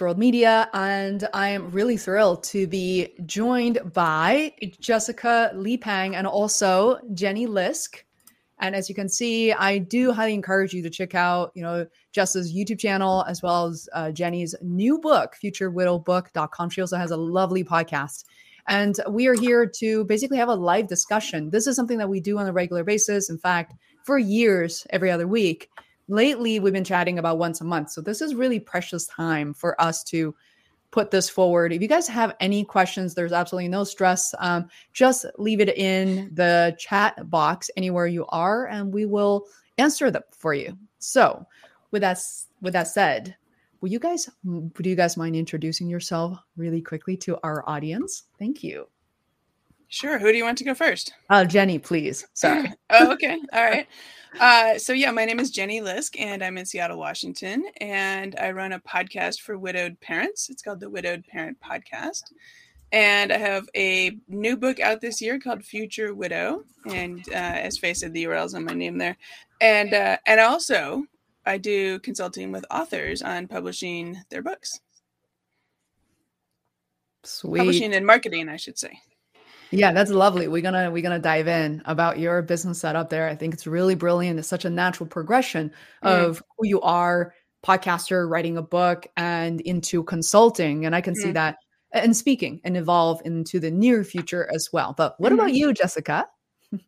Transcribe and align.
World 0.00 0.18
Media, 0.18 0.68
and 0.74 1.28
I 1.32 1.50
am 1.50 1.70
really 1.70 1.96
thrilled 1.96 2.42
to 2.44 2.66
be 2.66 3.14
joined 3.24 3.78
by 3.92 4.52
Jessica 4.80 5.52
Lee 5.54 5.76
Pang 5.76 6.16
and 6.16 6.26
also 6.26 6.98
Jenny 7.14 7.46
Lisk. 7.46 8.02
And 8.58 8.74
as 8.74 8.88
you 8.88 8.96
can 8.96 9.08
see, 9.08 9.52
I 9.52 9.78
do 9.78 10.12
highly 10.12 10.34
encourage 10.34 10.72
you 10.72 10.82
to 10.82 10.90
check 10.90 11.14
out, 11.14 11.52
you 11.54 11.62
know, 11.62 11.86
Jess's 12.10 12.52
YouTube 12.52 12.80
channel 12.80 13.24
as 13.28 13.42
well 13.42 13.66
as 13.66 13.88
uh, 13.92 14.10
Jenny's 14.10 14.56
new 14.60 14.98
book, 14.98 15.36
futurewidowbook.com. 15.42 16.70
She 16.70 16.80
also 16.80 16.96
has 16.96 17.12
a 17.12 17.16
lovely 17.16 17.62
podcast. 17.62 18.24
And 18.66 18.98
we 19.08 19.28
are 19.28 19.38
here 19.38 19.66
to 19.76 20.04
basically 20.06 20.38
have 20.38 20.48
a 20.48 20.54
live 20.54 20.88
discussion. 20.88 21.50
This 21.50 21.68
is 21.68 21.76
something 21.76 21.98
that 21.98 22.08
we 22.08 22.18
do 22.18 22.38
on 22.38 22.48
a 22.48 22.52
regular 22.52 22.82
basis. 22.82 23.30
In 23.30 23.38
fact, 23.38 23.74
for 24.04 24.18
years, 24.18 24.84
every 24.90 25.12
other 25.12 25.28
week. 25.28 25.70
Lately, 26.08 26.60
we've 26.60 26.72
been 26.72 26.84
chatting 26.84 27.18
about 27.18 27.38
once 27.38 27.60
a 27.60 27.64
month. 27.64 27.90
So 27.90 28.00
this 28.00 28.20
is 28.20 28.34
really 28.34 28.60
precious 28.60 29.06
time 29.06 29.52
for 29.52 29.80
us 29.80 30.04
to 30.04 30.34
put 30.90 31.10
this 31.10 31.28
forward. 31.28 31.72
If 31.72 31.82
you 31.82 31.88
guys 31.88 32.06
have 32.08 32.34
any 32.40 32.64
questions, 32.64 33.14
there's 33.14 33.32
absolutely 33.32 33.68
no 33.68 33.84
stress. 33.84 34.34
Um, 34.38 34.68
just 34.92 35.26
leave 35.36 35.60
it 35.60 35.76
in 35.76 36.30
the 36.32 36.76
chat 36.78 37.28
box 37.28 37.70
anywhere 37.76 38.06
you 38.06 38.24
are, 38.28 38.66
and 38.68 38.92
we 38.92 39.04
will 39.04 39.46
answer 39.78 40.10
them 40.10 40.22
for 40.30 40.54
you. 40.54 40.76
So, 40.98 41.46
with 41.90 42.02
that 42.02 42.18
with 42.62 42.72
that 42.72 42.88
said, 42.88 43.36
will 43.80 43.90
you 43.90 43.98
guys 43.98 44.28
do 44.44 44.88
you 44.88 44.96
guys 44.96 45.16
mind 45.16 45.36
introducing 45.36 45.88
yourself 45.88 46.38
really 46.56 46.80
quickly 46.80 47.16
to 47.18 47.38
our 47.42 47.68
audience? 47.68 48.24
Thank 48.38 48.62
you. 48.62 48.86
Sure. 49.88 50.18
Who 50.18 50.32
do 50.32 50.38
you 50.38 50.44
want 50.44 50.58
to 50.58 50.64
go 50.64 50.74
first? 50.74 51.12
Uh, 51.30 51.44
Jenny, 51.44 51.78
please. 51.78 52.26
Sorry. 52.34 52.72
oh, 52.90 53.12
okay. 53.12 53.38
All 53.52 53.64
right. 53.64 53.86
Uh, 54.38 54.78
so 54.78 54.92
yeah, 54.92 55.10
my 55.10 55.24
name 55.24 55.40
is 55.40 55.50
Jenny 55.50 55.80
Lisk, 55.80 56.20
and 56.20 56.44
I'm 56.44 56.58
in 56.58 56.66
Seattle, 56.66 56.98
Washington, 56.98 57.64
and 57.80 58.36
I 58.38 58.50
run 58.50 58.72
a 58.72 58.80
podcast 58.80 59.40
for 59.40 59.56
widowed 59.56 59.98
parents. 60.00 60.50
It's 60.50 60.60
called 60.60 60.80
the 60.80 60.90
Widowed 60.90 61.24
Parent 61.26 61.56
Podcast, 61.60 62.24
and 62.92 63.32
I 63.32 63.38
have 63.38 63.66
a 63.74 64.18
new 64.28 64.56
book 64.56 64.78
out 64.78 65.00
this 65.00 65.22
year 65.22 65.38
called 65.38 65.64
Future 65.64 66.14
Widow, 66.14 66.64
and 66.92 67.26
uh, 67.30 67.34
as 67.34 67.78
Faye 67.78 67.94
said, 67.94 68.12
the 68.12 68.24
URL's 68.24 68.54
on 68.54 68.66
my 68.66 68.74
name 68.74 68.98
there, 68.98 69.16
and 69.62 69.94
uh, 69.94 70.18
and 70.26 70.38
also 70.38 71.04
I 71.46 71.56
do 71.56 71.98
consulting 72.00 72.52
with 72.52 72.66
authors 72.70 73.22
on 73.22 73.48
publishing 73.48 74.20
their 74.28 74.42
books. 74.42 74.80
Sweet. 77.24 77.58
Publishing 77.58 77.94
and 77.94 78.04
marketing, 78.04 78.50
I 78.50 78.56
should 78.56 78.78
say. 78.78 79.00
Yeah, 79.70 79.92
that's 79.92 80.10
lovely. 80.10 80.48
We're 80.48 80.62
gonna 80.62 80.90
we're 80.90 81.02
gonna 81.02 81.18
dive 81.18 81.48
in 81.48 81.82
about 81.86 82.18
your 82.18 82.42
business 82.42 82.80
setup 82.80 83.10
there. 83.10 83.28
I 83.28 83.34
think 83.34 83.54
it's 83.54 83.66
really 83.66 83.94
brilliant. 83.94 84.38
It's 84.38 84.48
such 84.48 84.64
a 84.64 84.70
natural 84.70 85.08
progression 85.08 85.70
mm. 86.02 86.08
of 86.08 86.42
who 86.56 86.66
you 86.66 86.80
are, 86.82 87.34
podcaster, 87.64 88.28
writing 88.28 88.56
a 88.56 88.62
book, 88.62 89.06
and 89.16 89.60
into 89.62 90.04
consulting. 90.04 90.86
And 90.86 90.94
I 90.94 91.00
can 91.00 91.14
mm. 91.14 91.18
see 91.18 91.32
that 91.32 91.56
and 91.92 92.16
speaking 92.16 92.60
and 92.64 92.76
evolve 92.76 93.20
into 93.24 93.58
the 93.58 93.70
near 93.70 94.04
future 94.04 94.48
as 94.54 94.68
well. 94.72 94.94
But 94.96 95.18
what 95.18 95.32
mm. 95.32 95.36
about 95.36 95.52
you, 95.52 95.72
Jessica? 95.72 96.26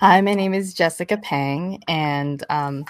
Hi, 0.00 0.20
my 0.20 0.34
name 0.34 0.52
is 0.52 0.74
Jessica 0.74 1.16
Pang, 1.16 1.82
and 1.88 2.44
um, 2.50 2.84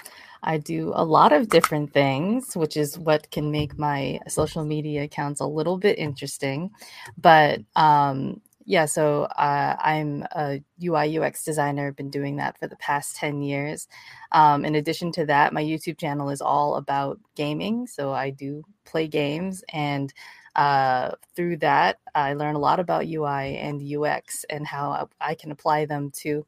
I 0.45 0.59
do 0.59 0.93
a 0.95 1.03
lot 1.03 1.33
of 1.33 1.49
different 1.49 1.91
things, 1.91 2.55
which 2.55 2.77
is 2.77 2.97
what 2.99 3.29
can 3.31 3.51
make 3.51 3.77
my 3.79 4.19
social 4.27 4.63
media 4.63 5.03
accounts 5.03 5.41
a 5.41 5.45
little 5.45 5.77
bit 5.77 5.97
interesting. 5.97 6.69
But 7.17 7.61
um, 7.75 8.41
yeah, 8.63 8.85
so 8.85 9.23
uh, 9.23 9.75
I'm 9.79 10.23
a 10.35 10.61
UI 10.83 11.17
UX 11.19 11.43
designer, 11.43 11.91
been 11.91 12.11
doing 12.11 12.35
that 12.37 12.59
for 12.59 12.67
the 12.67 12.75
past 12.77 13.15
10 13.15 13.41
years. 13.41 13.87
Um, 14.31 14.65
in 14.65 14.75
addition 14.75 15.11
to 15.13 15.25
that, 15.25 15.51
my 15.51 15.63
YouTube 15.63 15.99
channel 15.99 16.29
is 16.29 16.41
all 16.41 16.75
about 16.75 17.19
gaming. 17.35 17.87
So 17.87 18.13
I 18.13 18.29
do 18.29 18.63
play 18.85 19.07
games 19.07 19.63
and 19.73 20.13
uh, 20.55 21.11
through 21.35 21.57
that, 21.57 21.99
I 22.13 22.33
learn 22.33 22.55
a 22.55 22.59
lot 22.59 22.79
about 22.79 23.07
UI 23.07 23.57
and 23.57 23.81
UX 23.81 24.45
and 24.49 24.65
how 24.65 25.09
I 25.19 25.35
can 25.35 25.51
apply 25.51 25.85
them 25.85 26.11
to 26.21 26.45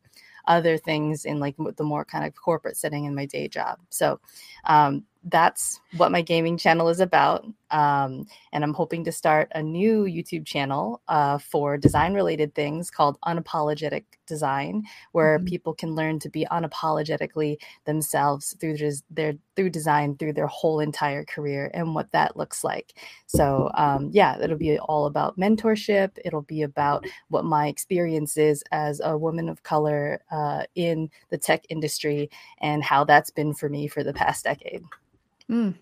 other 0.47 0.77
things 0.77 1.25
in 1.25 1.39
like 1.39 1.55
the 1.75 1.83
more 1.83 2.05
kind 2.05 2.25
of 2.25 2.35
corporate 2.35 2.77
setting 2.77 3.05
in 3.05 3.15
my 3.15 3.25
day 3.25 3.47
job. 3.47 3.79
So 3.89 4.19
um, 4.65 5.03
that's 5.25 5.79
what 5.97 6.11
my 6.11 6.21
gaming 6.21 6.57
channel 6.57 6.89
is 6.89 6.99
about. 6.99 7.45
Um, 7.71 8.25
and 8.53 8.63
I'm 8.63 8.73
hoping 8.73 9.03
to 9.05 9.11
start 9.11 9.51
a 9.53 9.61
new 9.61 10.03
YouTube 10.03 10.45
channel 10.45 11.01
uh, 11.07 11.37
for 11.37 11.77
design 11.77 12.13
related 12.13 12.55
things 12.55 12.89
called 12.89 13.19
Unapologetic 13.25 14.03
Design, 14.25 14.83
where 15.11 15.37
mm-hmm. 15.37 15.45
people 15.45 15.73
can 15.73 15.95
learn 15.95 16.19
to 16.19 16.29
be 16.29 16.45
unapologetically 16.51 17.57
themselves 17.85 18.55
through 18.59 18.77
their 19.09 19.33
through 19.55 19.69
design 19.71 20.15
through 20.17 20.33
their 20.33 20.47
whole 20.47 20.79
entire 20.79 21.25
career 21.25 21.71
and 21.73 21.95
what 21.95 22.11
that 22.11 22.37
looks 22.37 22.63
like. 22.63 22.93
So 23.25 23.71
um, 23.73 24.09
yeah, 24.13 24.37
it'll 24.39 24.57
be 24.57 24.77
all 24.79 25.07
about 25.07 25.37
mentorship. 25.37 26.11
It'll 26.23 26.43
be 26.43 26.61
about 26.61 27.05
what 27.29 27.43
my 27.43 27.67
experience 27.67 28.37
is 28.37 28.63
as 28.71 29.01
a 29.03 29.17
woman 29.17 29.49
of 29.49 29.63
color 29.63 30.21
uh, 30.31 30.63
in 30.75 31.09
the 31.29 31.37
tech 31.37 31.65
industry 31.69 32.29
and 32.59 32.83
how 32.83 33.03
that's 33.03 33.31
been 33.31 33.53
for 33.53 33.67
me 33.67 33.87
for 33.87 34.03
the 34.03 34.13
past 34.13 34.43
decade. 34.43 34.83
Mm, 35.49 35.75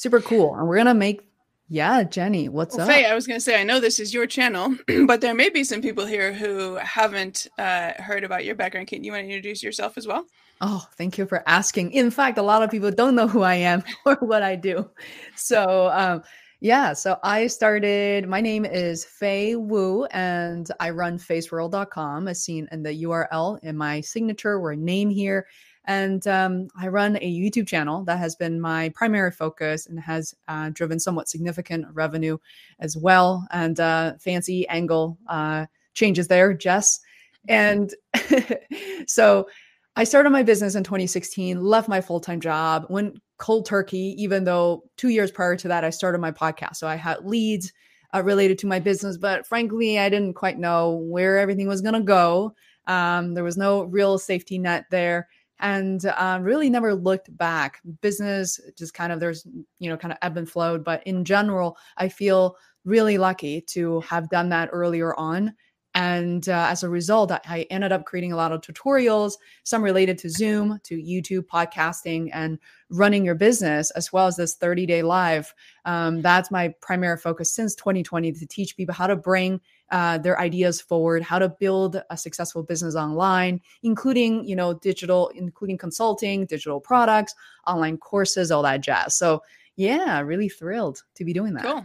super 0.00 0.20
cool. 0.20 0.54
And 0.54 0.66
we're 0.66 0.76
gonna 0.76 0.94
make 0.94 1.30
yeah, 1.72 2.02
Jenny, 2.02 2.48
what's 2.48 2.76
well, 2.76 2.90
up? 2.90 2.92
Faye, 2.92 3.06
I 3.06 3.14
was 3.14 3.28
going 3.28 3.38
to 3.38 3.40
say, 3.40 3.60
I 3.60 3.62
know 3.62 3.78
this 3.78 4.00
is 4.00 4.12
your 4.12 4.26
channel, 4.26 4.74
but 5.06 5.20
there 5.20 5.34
may 5.34 5.50
be 5.50 5.62
some 5.62 5.80
people 5.80 6.04
here 6.04 6.32
who 6.32 6.74
haven't 6.74 7.46
uh, 7.58 7.92
heard 7.98 8.24
about 8.24 8.44
your 8.44 8.56
background. 8.56 8.88
Can 8.88 9.04
you 9.04 9.12
want 9.12 9.22
to 9.22 9.28
introduce 9.28 9.62
yourself 9.62 9.96
as 9.96 10.04
well? 10.04 10.26
Oh, 10.60 10.84
thank 10.98 11.16
you 11.16 11.26
for 11.26 11.44
asking. 11.48 11.92
In 11.92 12.10
fact, 12.10 12.38
a 12.38 12.42
lot 12.42 12.64
of 12.64 12.72
people 12.72 12.90
don't 12.90 13.14
know 13.14 13.28
who 13.28 13.42
I 13.42 13.54
am 13.54 13.84
or 14.04 14.16
what 14.16 14.42
I 14.42 14.56
do. 14.56 14.90
So, 15.36 15.90
um, 15.92 16.24
yeah, 16.58 16.92
so 16.92 17.18
I 17.22 17.46
started, 17.46 18.28
my 18.28 18.40
name 18.40 18.64
is 18.64 19.04
Faye 19.04 19.54
Wu, 19.54 20.06
and 20.06 20.68
I 20.80 20.90
run 20.90 21.18
faceworld.com 21.18 22.26
as 22.26 22.42
seen 22.42 22.68
in 22.72 22.82
the 22.82 23.04
URL 23.04 23.60
in 23.62 23.76
my 23.76 24.00
signature 24.00 24.58
or 24.58 24.74
name 24.74 25.08
here. 25.08 25.46
And 25.90 26.24
um, 26.28 26.68
I 26.76 26.86
run 26.86 27.16
a 27.16 27.20
YouTube 27.20 27.66
channel 27.66 28.04
that 28.04 28.20
has 28.20 28.36
been 28.36 28.60
my 28.60 28.90
primary 28.90 29.32
focus 29.32 29.88
and 29.88 29.98
has 29.98 30.32
uh, 30.46 30.70
driven 30.72 31.00
somewhat 31.00 31.28
significant 31.28 31.84
revenue 31.92 32.38
as 32.78 32.96
well. 32.96 33.44
And 33.50 33.80
uh, 33.80 34.12
fancy 34.20 34.68
angle 34.68 35.18
uh, 35.26 35.66
changes 35.94 36.28
there, 36.28 36.54
Jess. 36.54 37.00
And 37.48 37.92
so 39.08 39.48
I 39.96 40.04
started 40.04 40.30
my 40.30 40.44
business 40.44 40.76
in 40.76 40.84
2016, 40.84 41.60
left 41.60 41.88
my 41.88 42.00
full 42.00 42.20
time 42.20 42.40
job, 42.40 42.86
went 42.88 43.18
cold 43.38 43.66
turkey, 43.66 44.14
even 44.16 44.44
though 44.44 44.84
two 44.96 45.08
years 45.08 45.32
prior 45.32 45.56
to 45.56 45.66
that, 45.66 45.82
I 45.82 45.90
started 45.90 46.18
my 46.18 46.30
podcast. 46.30 46.76
So 46.76 46.86
I 46.86 46.94
had 46.94 47.26
leads 47.26 47.72
uh, 48.14 48.22
related 48.22 48.58
to 48.60 48.68
my 48.68 48.78
business, 48.78 49.16
but 49.16 49.44
frankly, 49.44 49.98
I 49.98 50.08
didn't 50.08 50.34
quite 50.34 50.56
know 50.56 51.04
where 51.08 51.36
everything 51.36 51.66
was 51.66 51.80
going 51.80 51.94
to 51.94 52.00
go. 52.00 52.54
Um, 52.86 53.34
there 53.34 53.44
was 53.44 53.56
no 53.56 53.82
real 53.82 54.18
safety 54.18 54.56
net 54.56 54.84
there 54.92 55.26
and 55.60 56.04
uh, 56.06 56.38
really 56.42 56.68
never 56.70 56.94
looked 56.94 57.34
back. 57.36 57.80
Business 58.00 58.60
just 58.76 58.94
kind 58.94 59.12
of 59.12 59.20
there's 59.20 59.46
you 59.78 59.88
know 59.88 59.96
kind 59.96 60.12
of 60.12 60.18
ebb 60.22 60.36
and 60.36 60.50
flowed, 60.50 60.84
but 60.84 61.02
in 61.06 61.24
general, 61.24 61.76
I 61.96 62.08
feel 62.08 62.56
really 62.84 63.18
lucky 63.18 63.60
to 63.60 64.00
have 64.00 64.30
done 64.30 64.48
that 64.50 64.70
earlier 64.72 65.14
on. 65.16 65.54
And 65.94 66.48
uh, 66.48 66.66
as 66.70 66.84
a 66.84 66.88
result, 66.88 67.32
I 67.32 67.66
ended 67.68 67.90
up 67.90 68.04
creating 68.04 68.32
a 68.32 68.36
lot 68.36 68.52
of 68.52 68.60
tutorials, 68.60 69.32
some 69.64 69.82
related 69.82 70.18
to 70.18 70.30
Zoom, 70.30 70.78
to 70.84 70.96
YouTube, 70.96 71.46
podcasting, 71.46 72.30
and 72.32 72.60
running 72.90 73.24
your 73.24 73.34
business, 73.34 73.90
as 73.92 74.12
well 74.12 74.28
as 74.28 74.36
this 74.36 74.54
30 74.54 74.86
day 74.86 75.02
live. 75.02 75.52
Um, 75.84 76.22
that's 76.22 76.50
my 76.50 76.72
primary 76.80 77.16
focus 77.16 77.52
since 77.52 77.74
2020 77.74 78.32
to 78.32 78.46
teach 78.46 78.76
people 78.76 78.94
how 78.94 79.08
to 79.08 79.16
bring 79.16 79.60
uh, 79.90 80.18
their 80.18 80.38
ideas 80.38 80.80
forward, 80.80 81.22
how 81.22 81.38
to 81.38 81.48
build 81.48 82.00
a 82.10 82.16
successful 82.16 82.62
business 82.62 82.94
online, 82.94 83.60
including 83.82 84.44
you 84.44 84.56
know 84.56 84.74
digital, 84.74 85.28
including 85.34 85.78
consulting, 85.78 86.46
digital 86.46 86.80
products, 86.80 87.34
online 87.66 87.96
courses, 87.98 88.50
all 88.50 88.62
that 88.62 88.80
jazz. 88.80 89.16
So 89.16 89.42
yeah, 89.76 90.20
really 90.20 90.48
thrilled 90.48 91.02
to 91.14 91.24
be 91.24 91.32
doing 91.32 91.54
that. 91.54 91.64
Cool. 91.64 91.82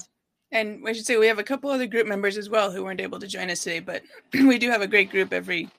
And 0.52 0.88
I 0.88 0.94
should 0.94 1.06
say 1.06 1.18
we 1.18 1.28
have 1.28 1.40
a 1.40 1.44
couple 1.44 1.70
other 1.70 1.88
group 1.88 2.08
members 2.08 2.38
as 2.38 2.50
well 2.50 2.72
who 2.72 2.84
weren't 2.84 3.02
able 3.02 3.20
to 3.20 3.28
join 3.28 3.50
us 3.50 3.64
today, 3.64 3.80
but 3.80 4.04
we 4.34 4.58
do 4.58 4.70
have 4.70 4.82
a 4.82 4.88
great 4.88 5.10
group 5.10 5.34
every 5.34 5.70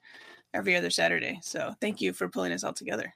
every 0.52 0.76
other 0.76 0.90
Saturday. 0.90 1.38
So 1.42 1.74
thank 1.80 2.00
you 2.00 2.12
for 2.12 2.28
pulling 2.28 2.52
us 2.52 2.64
all 2.64 2.72
together. 2.72 3.14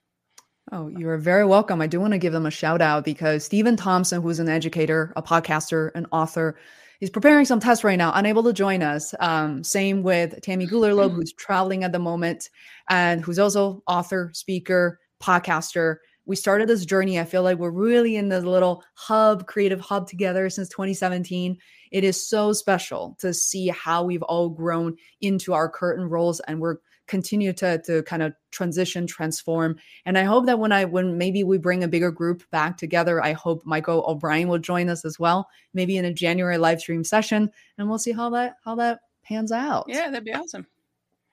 Oh, 0.72 0.88
you're 0.88 1.16
very 1.16 1.44
welcome. 1.44 1.80
I 1.80 1.86
do 1.86 1.98
want 1.98 2.12
to 2.12 2.18
give 2.18 2.32
them 2.32 2.46
a 2.46 2.50
shout 2.50 2.80
out 2.80 3.04
because 3.04 3.44
Stephen 3.44 3.76
Thompson, 3.76 4.22
who's 4.22 4.38
an 4.38 4.48
educator, 4.48 5.12
a 5.16 5.22
podcaster, 5.22 5.90
an 5.94 6.06
author, 6.12 6.56
he's 7.00 7.10
preparing 7.10 7.46
some 7.46 7.60
tests 7.60 7.82
right 7.82 7.98
now, 7.98 8.12
unable 8.14 8.42
to 8.44 8.52
join 8.52 8.82
us. 8.82 9.14
Um, 9.18 9.64
same 9.64 10.02
with 10.02 10.40
Tammy 10.42 10.66
Gulerlo, 10.66 11.10
who's 11.10 11.32
traveling 11.32 11.82
at 11.82 11.92
the 11.92 11.98
moment 11.98 12.50
and 12.88 13.22
who's 13.22 13.38
also 13.38 13.82
author, 13.86 14.30
speaker, 14.34 15.00
podcaster. 15.20 15.96
We 16.26 16.36
started 16.36 16.68
this 16.68 16.84
journey. 16.84 17.18
I 17.18 17.24
feel 17.24 17.42
like 17.42 17.58
we're 17.58 17.70
really 17.70 18.16
in 18.16 18.28
this 18.28 18.44
little 18.44 18.84
hub, 18.94 19.46
creative 19.46 19.80
hub 19.80 20.06
together 20.06 20.48
since 20.50 20.68
2017. 20.68 21.56
It 21.90 22.04
is 22.04 22.28
so 22.28 22.52
special 22.52 23.16
to 23.20 23.34
see 23.34 23.68
how 23.68 24.04
we've 24.04 24.22
all 24.22 24.50
grown 24.50 24.96
into 25.20 25.54
our 25.54 25.68
current 25.68 26.08
roles 26.08 26.40
and 26.40 26.60
we're 26.60 26.76
continue 27.10 27.52
to 27.52 27.82
to 27.82 28.04
kind 28.04 28.22
of 28.22 28.32
transition 28.52 29.04
transform. 29.06 29.76
And 30.06 30.16
i 30.16 30.22
hope 30.22 30.46
that 30.46 30.60
when 30.60 30.70
i 30.70 30.84
when 30.84 31.18
maybe 31.18 31.42
we 31.42 31.58
bring 31.58 31.82
a 31.82 31.88
bigger 31.88 32.12
group 32.12 32.48
back 32.50 32.76
together 32.76 33.22
i 33.22 33.32
hope 33.32 33.66
michael 33.66 34.04
o'brien 34.06 34.48
will 34.48 34.58
join 34.58 34.88
us 34.88 35.04
as 35.04 35.18
well 35.18 35.48
maybe 35.74 35.96
in 35.96 36.04
a 36.04 36.14
january 36.14 36.56
live 36.56 36.80
stream 36.80 37.02
session 37.02 37.50
and 37.76 37.88
we'll 37.88 37.98
see 37.98 38.12
how 38.12 38.30
that 38.30 38.56
how 38.64 38.76
that 38.76 39.00
pans 39.24 39.50
out. 39.52 39.86
Yeah 39.88 40.08
that'd 40.08 40.24
be 40.24 40.32
awesome. 40.32 40.66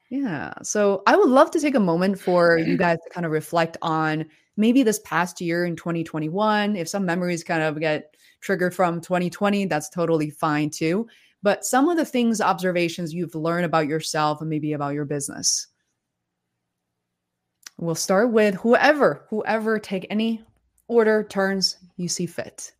Yeah 0.09 0.51
so 0.63 1.03
i 1.05 1.15
would 1.15 1.29
love 1.29 1.51
to 1.51 1.59
take 1.59 1.75
a 1.75 1.79
moment 1.79 2.19
for 2.19 2.57
you 2.57 2.75
guys 2.85 2.97
to 3.03 3.09
kind 3.11 3.25
of 3.25 3.31
reflect 3.31 3.77
on 3.83 4.25
maybe 4.55 4.81
this 4.81 4.99
past 5.05 5.39
year 5.39 5.63
in 5.65 5.75
2021 5.75 6.75
if 6.75 6.89
some 6.89 7.05
memories 7.05 7.43
kind 7.43 7.61
of 7.61 7.79
get 7.79 8.15
triggered 8.41 8.73
from 8.73 8.99
2020 8.99 9.65
that's 9.65 9.89
totally 9.89 10.31
fine 10.31 10.71
too 10.71 11.07
but 11.43 11.65
some 11.65 11.89
of 11.89 11.97
the 11.97 12.05
things, 12.05 12.41
observations 12.41 13.13
you've 13.13 13.35
learned 13.35 13.65
about 13.65 13.87
yourself 13.87 14.41
and 14.41 14.49
maybe 14.49 14.73
about 14.73 14.93
your 14.93 15.05
business. 15.05 15.67
We'll 17.77 17.95
start 17.95 18.31
with 18.31 18.55
whoever, 18.55 19.25
whoever 19.29 19.77
take 19.77 20.07
any 20.09 20.43
order, 20.87 21.23
turns 21.23 21.77
you 21.95 22.07
see 22.07 22.25
fit. 22.25 22.71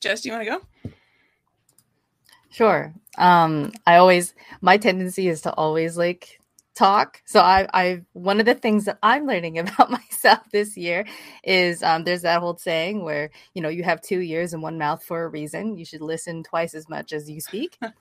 Jess, 0.00 0.20
do 0.20 0.28
you 0.28 0.34
want 0.34 0.46
to 0.46 0.50
go? 0.50 0.92
Sure. 2.50 2.94
Um, 3.18 3.72
I 3.84 3.96
always 3.96 4.32
my 4.60 4.76
tendency 4.76 5.28
is 5.28 5.40
to 5.42 5.52
always 5.54 5.96
like 5.96 6.38
talk. 6.74 7.22
So 7.24 7.40
I, 7.40 7.66
I, 7.72 8.02
one 8.12 8.40
of 8.40 8.46
the 8.46 8.54
things 8.54 8.84
that 8.84 8.98
I'm 9.02 9.26
learning 9.26 9.58
about 9.58 9.90
myself 9.90 10.40
this 10.52 10.76
year 10.76 11.04
is 11.42 11.82
um, 11.82 12.04
there's 12.04 12.22
that 12.22 12.42
old 12.42 12.60
saying 12.60 13.02
where 13.04 13.30
you 13.54 13.62
know 13.62 13.68
you 13.68 13.82
have 13.84 14.00
two 14.00 14.20
ears 14.20 14.52
and 14.52 14.62
one 14.62 14.78
mouth 14.78 15.02
for 15.02 15.24
a 15.24 15.28
reason. 15.28 15.76
You 15.76 15.84
should 15.84 16.00
listen 16.00 16.42
twice 16.42 16.74
as 16.74 16.88
much 16.88 17.12
as 17.12 17.30
you 17.30 17.40
speak. 17.40 17.78
um, 17.82 17.92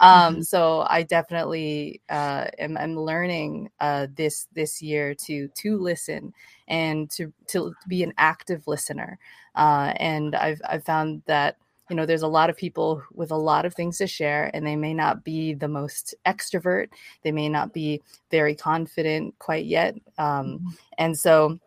mm-hmm. 0.00 0.40
so 0.42 0.86
I 0.88 1.02
definitely 1.02 2.00
uh, 2.08 2.46
am, 2.58 2.76
am 2.76 2.98
learning 2.98 3.70
uh, 3.80 4.06
this 4.14 4.48
this 4.54 4.82
year 4.82 5.14
to 5.14 5.48
to 5.48 5.78
listen 5.78 6.32
and 6.68 7.10
to 7.12 7.32
to 7.48 7.74
be 7.88 8.02
an 8.02 8.12
active 8.18 8.66
listener. 8.66 9.18
Uh, 9.54 9.92
and 9.96 10.34
I've 10.34 10.60
I've 10.68 10.84
found 10.84 11.22
that 11.26 11.56
you 11.90 11.96
know 11.96 12.06
there's 12.06 12.22
a 12.22 12.28
lot 12.28 12.50
of 12.50 12.56
people 12.56 13.02
with 13.12 13.30
a 13.30 13.36
lot 13.36 13.64
of 13.64 13.74
things 13.74 13.98
to 13.98 14.06
share 14.06 14.50
and 14.54 14.66
they 14.66 14.76
may 14.76 14.94
not 14.94 15.24
be 15.24 15.54
the 15.54 15.68
most 15.68 16.14
extrovert 16.26 16.88
they 17.22 17.32
may 17.32 17.48
not 17.48 17.72
be 17.72 18.00
very 18.30 18.54
confident 18.54 19.34
quite 19.38 19.66
yet 19.66 19.94
um, 20.18 20.58
mm-hmm. 20.58 20.68
and 20.98 21.18
so 21.18 21.58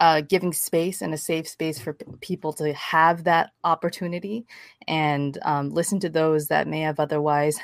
uh, 0.00 0.20
giving 0.20 0.52
space 0.52 1.02
and 1.02 1.12
a 1.12 1.18
safe 1.18 1.48
space 1.48 1.78
for 1.78 1.92
p- 1.92 2.06
people 2.20 2.52
to 2.52 2.72
have 2.74 3.24
that 3.24 3.50
opportunity 3.64 4.46
and 4.86 5.38
um, 5.42 5.70
listen 5.70 5.98
to 5.98 6.08
those 6.08 6.46
that 6.46 6.68
may 6.68 6.80
have 6.80 7.00
otherwise 7.00 7.58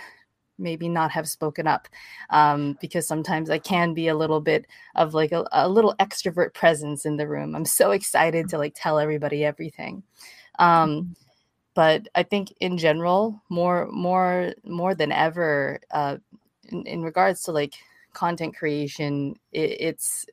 maybe 0.58 0.88
not 0.88 1.12
have 1.12 1.28
spoken 1.28 1.66
up 1.66 1.88
um, 2.30 2.76
because 2.80 3.06
sometimes 3.06 3.50
i 3.50 3.58
can 3.58 3.94
be 3.94 4.08
a 4.08 4.16
little 4.16 4.40
bit 4.40 4.66
of 4.96 5.14
like 5.14 5.32
a, 5.32 5.46
a, 5.52 5.68
little 5.68 5.94
extrovert 6.00 6.52
presence 6.54 7.06
in 7.06 7.16
the 7.16 7.26
room. 7.26 7.56
I'm 7.56 7.64
so 7.64 7.90
excited 7.90 8.48
to 8.48 8.58
like 8.58 8.74
tell 8.76 8.98
everybody 8.98 9.44
everything. 9.44 10.02
Um, 10.58 10.90
mm-hmm 10.90 11.23
but 11.74 12.08
I 12.14 12.22
think 12.22 12.54
in 12.60 12.78
general, 12.78 13.42
more 13.48 13.88
more 13.90 14.54
more 14.64 14.94
than 14.94 15.12
ever, 15.12 15.80
uh, 15.90 16.18
in, 16.68 16.86
in 16.86 17.02
regards 17.02 17.42
to 17.42 17.52
like 17.52 17.74
content 18.12 18.56
creation, 18.56 19.34
it, 19.52 19.76
it's 19.80 20.26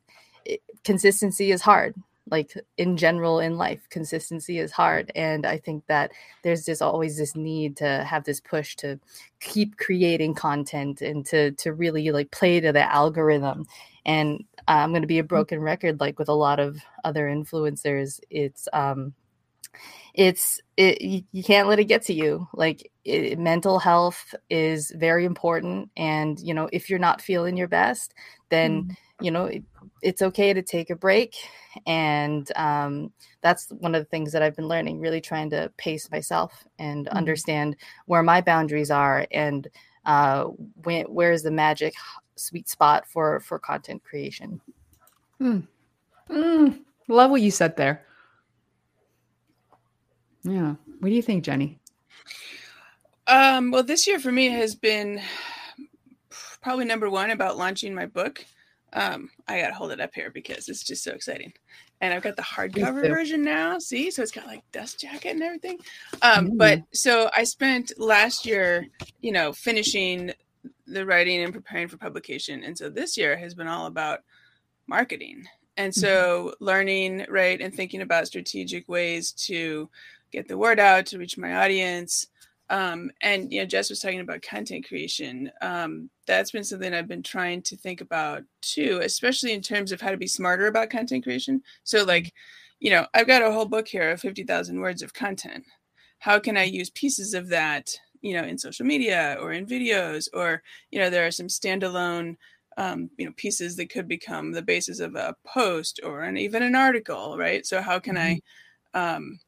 it, 0.45 0.61
consistency 0.83 1.51
is 1.51 1.61
hard. 1.61 1.95
Like 2.29 2.53
in 2.77 2.95
general 2.95 3.39
in 3.39 3.57
life, 3.57 3.81
consistency 3.89 4.59
is 4.59 4.71
hard, 4.71 5.11
and 5.15 5.45
I 5.45 5.57
think 5.57 5.85
that 5.88 6.11
there's 6.43 6.63
just 6.65 6.81
always 6.81 7.17
this 7.17 7.35
need 7.35 7.75
to 7.77 8.05
have 8.05 8.23
this 8.23 8.39
push 8.39 8.75
to 8.77 8.99
keep 9.39 9.77
creating 9.77 10.35
content 10.35 11.01
and 11.01 11.25
to 11.25 11.51
to 11.51 11.73
really 11.73 12.11
like 12.11 12.31
play 12.31 12.59
to 12.59 12.71
the 12.71 12.89
algorithm. 12.93 13.65
And 14.05 14.45
uh, 14.67 14.81
I'm 14.81 14.91
going 14.91 15.01
to 15.01 15.07
be 15.07 15.19
a 15.19 15.23
mm. 15.23 15.27
broken 15.27 15.59
record, 15.59 15.99
like 15.99 16.19
with 16.19 16.29
a 16.29 16.33
lot 16.33 16.59
of 16.59 16.77
other 17.03 17.27
influencers. 17.27 18.19
It's 18.29 18.67
um, 18.73 19.13
it's 20.13 20.59
it 20.77 21.01
you, 21.01 21.23
you 21.31 21.44
can't 21.44 21.68
let 21.68 21.79
it 21.79 21.85
get 21.85 22.03
to 22.03 22.13
you 22.13 22.47
like 22.53 22.91
it, 23.06 23.39
mental 23.39 23.79
health 23.79 24.35
is 24.50 24.91
very 24.95 25.25
important 25.25 25.89
and 25.95 26.39
you 26.39 26.53
know 26.53 26.69
if 26.73 26.89
you're 26.89 27.00
not 27.00 27.21
feeling 27.21 27.56
your 27.56 27.68
best 27.68 28.13
then 28.50 28.83
mm. 28.83 28.95
you 29.21 29.31
know 29.31 29.45
it, 29.45 29.63
it's 30.01 30.21
okay 30.21 30.53
to 30.53 30.62
take 30.62 30.89
a 30.89 30.95
break 30.95 31.35
and 31.85 32.51
um, 32.56 33.12
that's 33.41 33.69
one 33.79 33.95
of 33.95 34.01
the 34.01 34.09
things 34.09 34.31
that 34.31 34.44
i've 34.44 34.56
been 34.56 34.68
learning 34.68 35.00
really 35.00 35.21
trying 35.21 35.50
to 35.50 35.71
pace 35.77 36.09
myself 36.12 36.65
and 36.79 37.06
mm. 37.07 37.12
understand 37.13 37.75
where 38.06 38.24
my 38.24 38.41
boundaries 38.41 38.91
are 38.91 39.25
and 39.31 39.67
uh, 40.06 40.45
when, 40.83 41.06
where's 41.06 41.44
the 41.44 41.51
magic 41.51 41.94
sweet 42.35 42.67
spot 42.67 43.07
for 43.07 43.39
for 43.39 43.59
content 43.59 44.03
creation 44.03 44.59
mm. 45.39 45.65
love 47.07 47.31
what 47.31 47.41
you 47.41 47.51
said 47.51 47.77
there 47.77 48.06
yeah. 50.43 50.75
What 50.99 51.09
do 51.09 51.15
you 51.15 51.21
think, 51.21 51.43
Jenny? 51.43 51.79
Um, 53.27 53.71
well, 53.71 53.83
this 53.83 54.07
year 54.07 54.19
for 54.19 54.31
me 54.31 54.47
has 54.49 54.75
been 54.75 55.21
probably 56.61 56.85
number 56.85 57.09
one 57.09 57.31
about 57.31 57.57
launching 57.57 57.93
my 57.93 58.05
book. 58.05 58.45
Um, 58.93 59.29
I 59.47 59.61
gotta 59.61 59.73
hold 59.73 59.91
it 59.91 60.01
up 60.01 60.13
here 60.13 60.29
because 60.29 60.67
it's 60.67 60.83
just 60.83 61.03
so 61.03 61.13
exciting. 61.13 61.53
And 62.01 62.13
I've 62.13 62.23
got 62.23 62.35
the 62.35 62.41
hardcover 62.41 63.07
version 63.07 63.43
now. 63.43 63.77
See, 63.79 64.09
so 64.09 64.23
it's 64.23 64.31
got 64.31 64.47
like 64.47 64.63
dust 64.71 64.99
jacket 64.99 65.29
and 65.29 65.43
everything. 65.43 65.77
Um, 66.21 66.51
mm. 66.51 66.57
but 66.57 66.81
so 66.91 67.29
I 67.38 67.43
spent 67.43 67.93
last 67.97 68.45
year, 68.45 68.88
you 69.21 69.31
know, 69.31 69.53
finishing 69.53 70.33
the 70.88 71.05
writing 71.05 71.43
and 71.43 71.53
preparing 71.53 71.88
for 71.88 71.97
publication. 71.97 72.63
And 72.63 72.77
so 72.77 72.89
this 72.89 73.17
year 73.17 73.38
has 73.38 73.53
been 73.53 73.67
all 73.67 73.85
about 73.85 74.21
marketing. 74.88 75.45
And 75.77 75.93
mm-hmm. 75.93 76.01
so 76.01 76.51
mm-hmm. 76.53 76.65
learning, 76.65 77.25
right, 77.29 77.61
and 77.61 77.73
thinking 77.73 78.01
about 78.01 78.27
strategic 78.27 78.89
ways 78.89 79.31
to 79.33 79.89
get 80.31 80.47
the 80.47 80.57
word 80.57 80.79
out 80.79 81.05
to 81.07 81.17
reach 81.17 81.37
my 81.37 81.55
audience. 81.55 82.27
Um, 82.69 83.11
and 83.21 83.51
you 83.51 83.59
know, 83.59 83.65
Jess 83.65 83.89
was 83.89 83.99
talking 83.99 84.21
about 84.21 84.41
content 84.41 84.87
creation. 84.87 85.51
Um, 85.61 86.09
that's 86.25 86.51
been 86.51 86.63
something 86.63 86.93
I've 86.93 87.07
been 87.07 87.23
trying 87.23 87.61
to 87.63 87.75
think 87.75 87.99
about 87.99 88.43
too, 88.61 89.01
especially 89.03 89.51
in 89.51 89.61
terms 89.61 89.91
of 89.91 89.99
how 89.99 90.09
to 90.09 90.17
be 90.17 90.27
smarter 90.27 90.67
about 90.67 90.89
content 90.89 91.23
creation. 91.23 91.61
So, 91.83 92.05
like, 92.05 92.33
you 92.79 92.89
know, 92.89 93.05
I've 93.13 93.27
got 93.27 93.41
a 93.41 93.51
whole 93.51 93.65
book 93.65 93.87
here 93.87 94.09
of 94.11 94.21
fifty 94.21 94.43
thousand 94.43 94.79
words 94.79 95.01
of 95.01 95.13
content. 95.13 95.65
How 96.19 96.39
can 96.39 96.55
I 96.55 96.63
use 96.63 96.89
pieces 96.91 97.33
of 97.33 97.49
that, 97.49 97.93
you 98.21 98.33
know, 98.33 98.43
in 98.43 98.57
social 98.57 98.85
media 98.85 99.37
or 99.41 99.51
in 99.51 99.65
videos, 99.65 100.29
or 100.33 100.63
you 100.91 100.99
know, 100.99 101.09
there 101.09 101.27
are 101.27 101.31
some 101.31 101.47
standalone 101.47 102.37
um, 102.77 103.09
you 103.17 103.25
know 103.25 103.33
pieces 103.35 103.75
that 103.75 103.89
could 103.89 104.07
become 104.07 104.51
the 104.51 104.61
basis 104.61 104.99
of 104.99 105.15
a 105.15 105.35
post 105.45 105.99
or 106.03 106.21
an, 106.21 106.37
even 106.37 106.63
an 106.63 106.75
article 106.75 107.37
right 107.37 107.65
so 107.65 107.81
how 107.81 107.99
can 107.99 108.15
mm-hmm. 108.15 108.37
i 108.93 109.15
um, 109.15 109.39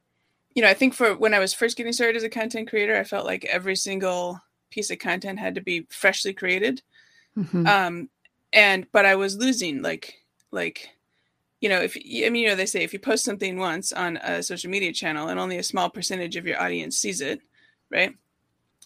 you 0.56 0.62
know, 0.62 0.70
I 0.70 0.74
think 0.74 0.94
for 0.94 1.16
when 1.16 1.34
I 1.34 1.40
was 1.40 1.54
first 1.54 1.78
getting 1.78 1.94
started 1.94 2.16
as 2.16 2.24
a 2.24 2.30
content 2.30 2.70
creator, 2.70 2.96
I 2.96 3.04
felt 3.04 3.26
like 3.26 3.46
every 3.46 3.76
single 3.76 4.40
piece 4.70 4.92
of 4.92 5.00
content 5.00 5.40
had 5.40 5.56
to 5.56 5.62
be 5.62 5.88
freshly 5.90 6.34
created. 6.34 6.82
Mm-hmm. 7.38 7.66
Um, 7.66 8.10
and 8.52 8.86
but 8.92 9.06
I 9.06 9.16
was 9.16 9.36
losing 9.36 9.82
like 9.82 10.14
like 10.52 10.90
you 11.60 11.70
know 11.70 11.82
if 11.82 11.98
I 11.98 12.30
mean 12.30 12.44
you 12.44 12.50
know 12.50 12.56
they 12.56 12.68
say 12.68 12.84
if 12.84 12.94
you 12.94 13.00
post 13.00 13.26
something 13.26 13.58
once 13.58 13.92
on 13.92 14.18
a 14.18 14.44
social 14.44 14.70
media 14.70 14.94
channel 14.94 15.30
and 15.30 15.40
only 15.40 15.58
a 15.58 15.64
small 15.64 15.90
percentage 15.90 16.36
of 16.36 16.46
your 16.46 16.62
audience 16.62 16.98
sees 16.98 17.22
it, 17.22 17.42
right? 17.90 18.16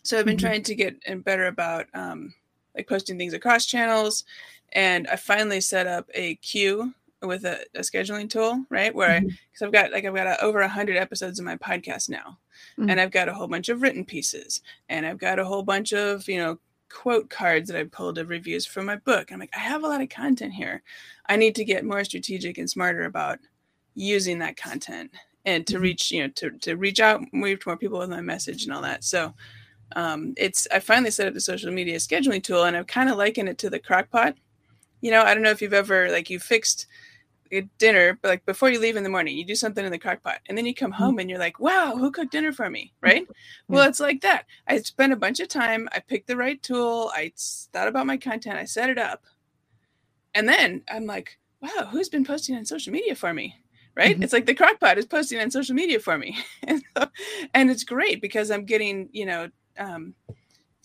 So 0.04 0.18
I've 0.18 0.26
been 0.26 0.38
mm-hmm. 0.38 0.48
trying 0.48 0.64
to 0.64 0.76
get 0.76 1.26
better 1.26 1.48
about 1.48 1.88
um, 1.94 2.34
like 2.76 2.88
posting 2.88 3.18
things 3.18 3.34
across 3.34 3.66
channels, 3.66 4.24
and 4.72 5.06
I 5.08 5.18
finally 5.18 5.60
set 5.60 5.86
up 5.86 6.10
a 6.14 6.36
queue 6.36 6.94
with 7.22 7.46
a, 7.46 7.60
a 7.76 7.80
scheduling 7.80 8.30
tool, 8.30 8.66
right? 8.70 8.94
Where 8.94 9.22
because 9.22 9.34
mm-hmm. 9.34 9.66
I've 9.66 9.72
got 9.72 9.92
like 9.92 10.06
I've 10.06 10.16
got 10.16 10.28
a, 10.28 10.42
over 10.42 10.60
a 10.60 10.68
hundred 10.68 10.98
episodes 10.98 11.40
of 11.40 11.46
my 11.46 11.58
podcast 11.58 12.10
now, 12.10 12.38
mm-hmm. 12.78 12.90
and 12.90 13.00
I've 13.00 13.12
got 13.12 13.30
a 13.30 13.34
whole 13.34 13.48
bunch 13.48 13.70
of 13.70 13.82
written 13.82 14.06
pieces, 14.06 14.62
and 14.90 15.06
I've 15.06 15.18
got 15.18 15.40
a 15.40 15.46
whole 15.46 15.64
bunch 15.64 15.94
of 15.94 16.28
you 16.28 16.38
know 16.38 16.60
quote 16.90 17.30
cards 17.30 17.70
that 17.70 17.78
I 17.78 17.84
pulled 17.84 18.18
of 18.18 18.30
reviews 18.30 18.66
from 18.66 18.86
my 18.86 18.96
book. 18.98 19.32
I'm 19.32 19.40
like, 19.40 19.56
I 19.56 19.60
have 19.60 19.84
a 19.84 19.88
lot 19.88 20.02
of 20.02 20.10
content 20.10 20.54
here. 20.54 20.84
I 21.28 21.36
need 21.36 21.56
to 21.56 21.66
get 21.66 21.84
more 21.84 22.04
strategic 22.04 22.58
and 22.58 22.70
smarter 22.70 23.04
about 23.04 23.40
using 23.96 24.40
that 24.40 24.56
content 24.56 25.12
and 25.46 25.66
to 25.66 25.76
mm-hmm. 25.76 25.84
reach 25.84 26.12
you 26.12 26.24
know 26.24 26.30
to 26.36 26.52
to 26.60 26.76
reach 26.76 27.00
out 27.00 27.22
reach 27.34 27.66
more 27.66 27.78
people 27.78 28.00
with 28.00 28.10
my 28.10 28.22
message 28.22 28.64
and 28.64 28.74
all 28.74 28.82
that. 28.82 29.04
So 29.04 29.34
um, 29.96 30.34
it's 30.38 30.68
I 30.72 30.80
finally 30.80 31.12
set 31.12 31.28
up 31.28 31.34
the 31.34 31.42
social 31.42 31.72
media 31.72 31.98
scheduling 31.98 32.44
tool, 32.44 32.66
and 32.66 32.76
I've 32.76 32.88
kind 32.88 33.10
of 33.10 33.18
likened 33.18 33.50
it 33.50 33.58
to 33.60 33.70
the 33.70 33.80
crockpot. 33.80 34.36
You 35.02 35.12
know, 35.12 35.22
I 35.22 35.34
don't 35.34 35.44
know 35.44 35.52
if 35.52 35.62
you've 35.62 35.74
ever 35.74 36.10
like 36.10 36.30
you 36.30 36.40
fixed 36.40 36.88
a 37.52 37.62
dinner, 37.78 38.18
but 38.22 38.30
like 38.30 38.46
before 38.46 38.70
you 38.70 38.80
leave 38.80 38.96
in 38.96 39.04
the 39.04 39.10
morning, 39.10 39.38
you 39.38 39.46
do 39.46 39.56
something 39.56 39.86
in 39.86 39.92
the 39.92 39.98
crock 39.98 40.22
pot 40.24 40.40
and 40.48 40.58
then 40.58 40.66
you 40.66 40.74
come 40.74 40.92
mm-hmm. 40.92 41.04
home 41.04 41.20
and 41.20 41.30
you're 41.30 41.40
like, 41.40 41.60
wow, 41.60 41.96
who 41.98 42.12
cooked 42.12 42.32
dinner 42.32 42.52
for 42.52 42.70
me? 42.70 42.94
Right. 43.02 43.26
Yeah. 43.28 43.36
Well, 43.68 43.88
it's 43.88 44.00
like 44.00 44.22
that. 44.22 44.46
I 44.68 44.78
spent 44.80 45.14
a 45.14 45.18
bunch 45.18 45.40
of 45.40 45.48
time. 45.48 45.88
I 45.92 46.00
picked 46.00 46.28
the 46.28 46.38
right 46.38 46.62
tool. 46.62 47.12
I 47.16 47.32
thought 47.38 47.88
about 47.88 48.08
my 48.08 48.18
content. 48.18 48.58
I 48.58 48.66
set 48.66 48.90
it 48.90 48.98
up. 48.98 49.24
And 50.36 50.48
then 50.48 50.84
I'm 50.90 51.06
like, 51.06 51.38
wow, 51.62 51.88
who's 51.90 52.10
been 52.10 52.26
posting 52.26 52.56
on 52.56 52.66
social 52.66 52.94
media 52.94 53.16
for 53.16 53.34
me? 53.34 53.56
Right. 53.96 54.14
Mm-hmm. 54.14 54.24
It's 54.24 54.34
like 54.34 54.46
the 54.46 54.54
crock 54.54 54.80
pot 54.80 55.00
is 55.00 55.08
posting 55.08 55.40
on 55.40 55.50
social 55.50 55.74
media 55.74 56.00
for 56.00 56.18
me. 56.18 56.38
and, 56.64 56.84
so, 56.96 57.08
and 57.54 57.72
it's 57.72 57.84
great 57.84 58.22
because 58.22 58.52
I'm 58.52 58.66
getting, 58.66 59.10
you 59.12 59.26
know, 59.26 59.50
um, 59.80 60.14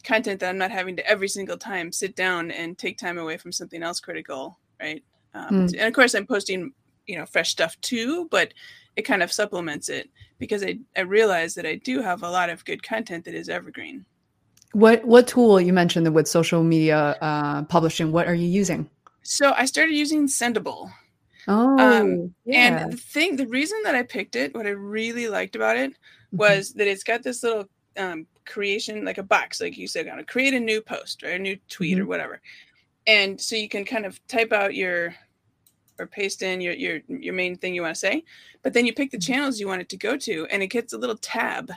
content 0.04 0.40
that 0.40 0.48
I'm 0.50 0.58
not 0.58 0.70
having 0.70 0.96
to 0.96 1.06
every 1.06 1.28
single 1.28 1.56
time 1.56 1.92
sit 1.92 2.16
down 2.16 2.50
and 2.50 2.76
take 2.76 2.98
time 2.98 3.18
away 3.18 3.36
from 3.36 3.52
something 3.52 3.82
else 3.82 4.00
critical, 4.00 4.58
right? 4.80 5.02
Um, 5.34 5.48
mm. 5.48 5.72
And 5.72 5.86
of 5.86 5.92
course, 5.92 6.14
I'm 6.14 6.26
posting, 6.26 6.72
you 7.06 7.18
know, 7.18 7.26
fresh 7.26 7.50
stuff 7.50 7.80
too, 7.80 8.28
but 8.30 8.52
it 8.96 9.02
kind 9.02 9.22
of 9.22 9.32
supplements 9.32 9.88
it 9.88 10.10
because 10.38 10.62
I, 10.62 10.78
I 10.96 11.02
realize 11.02 11.54
that 11.54 11.66
I 11.66 11.76
do 11.76 12.02
have 12.02 12.22
a 12.22 12.30
lot 12.30 12.50
of 12.50 12.64
good 12.64 12.82
content 12.82 13.24
that 13.24 13.34
is 13.34 13.48
evergreen. 13.48 14.04
What 14.72 15.04
what 15.04 15.28
tool 15.28 15.60
you 15.60 15.72
mentioned 15.72 16.12
with 16.14 16.26
social 16.26 16.62
media 16.62 17.16
uh, 17.20 17.62
publishing? 17.64 18.10
What 18.10 18.26
are 18.26 18.34
you 18.34 18.48
using? 18.48 18.88
So 19.22 19.52
I 19.56 19.66
started 19.66 19.94
using 19.94 20.26
Sendible. 20.26 20.90
Oh, 21.48 21.78
um, 21.78 22.34
yeah. 22.44 22.78
and 22.82 22.92
the 22.92 22.96
thing, 22.96 23.36
the 23.36 23.46
reason 23.46 23.78
that 23.84 23.94
I 23.94 24.02
picked 24.02 24.36
it, 24.36 24.54
what 24.54 24.66
I 24.66 24.70
really 24.70 25.28
liked 25.28 25.56
about 25.56 25.76
it, 25.76 25.90
mm-hmm. 25.90 26.36
was 26.36 26.70
mm-hmm. 26.70 26.78
that 26.78 26.88
it's 26.88 27.04
got 27.04 27.22
this 27.22 27.42
little 27.42 27.68
um, 27.96 28.26
creation, 28.44 29.04
like 29.04 29.18
a 29.18 29.22
box, 29.22 29.60
like 29.60 29.76
you 29.76 29.86
said, 29.86 30.06
to 30.06 30.24
create 30.24 30.54
a 30.54 30.60
new 30.60 30.80
post 30.80 31.22
or 31.22 31.30
a 31.30 31.38
new 31.38 31.56
tweet 31.68 31.94
mm-hmm. 31.94 32.02
or 32.02 32.06
whatever, 32.06 32.40
and 33.06 33.40
so 33.40 33.56
you 33.56 33.68
can 33.68 33.84
kind 33.84 34.06
of 34.06 34.24
type 34.28 34.52
out 34.52 34.74
your 34.74 35.14
or 35.98 36.06
paste 36.06 36.42
in 36.42 36.60
your 36.60 36.74
your 36.74 37.00
your 37.08 37.34
main 37.34 37.56
thing 37.56 37.74
you 37.74 37.82
want 37.82 37.94
to 37.94 37.98
say, 37.98 38.24
but 38.62 38.72
then 38.72 38.86
you 38.86 38.92
pick 38.92 39.10
the 39.10 39.18
mm-hmm. 39.18 39.32
channels 39.32 39.60
you 39.60 39.68
want 39.68 39.82
it 39.82 39.88
to 39.90 39.96
go 39.96 40.16
to, 40.16 40.46
and 40.46 40.62
it 40.62 40.68
gets 40.68 40.92
a 40.92 40.98
little 40.98 41.16
tab 41.16 41.72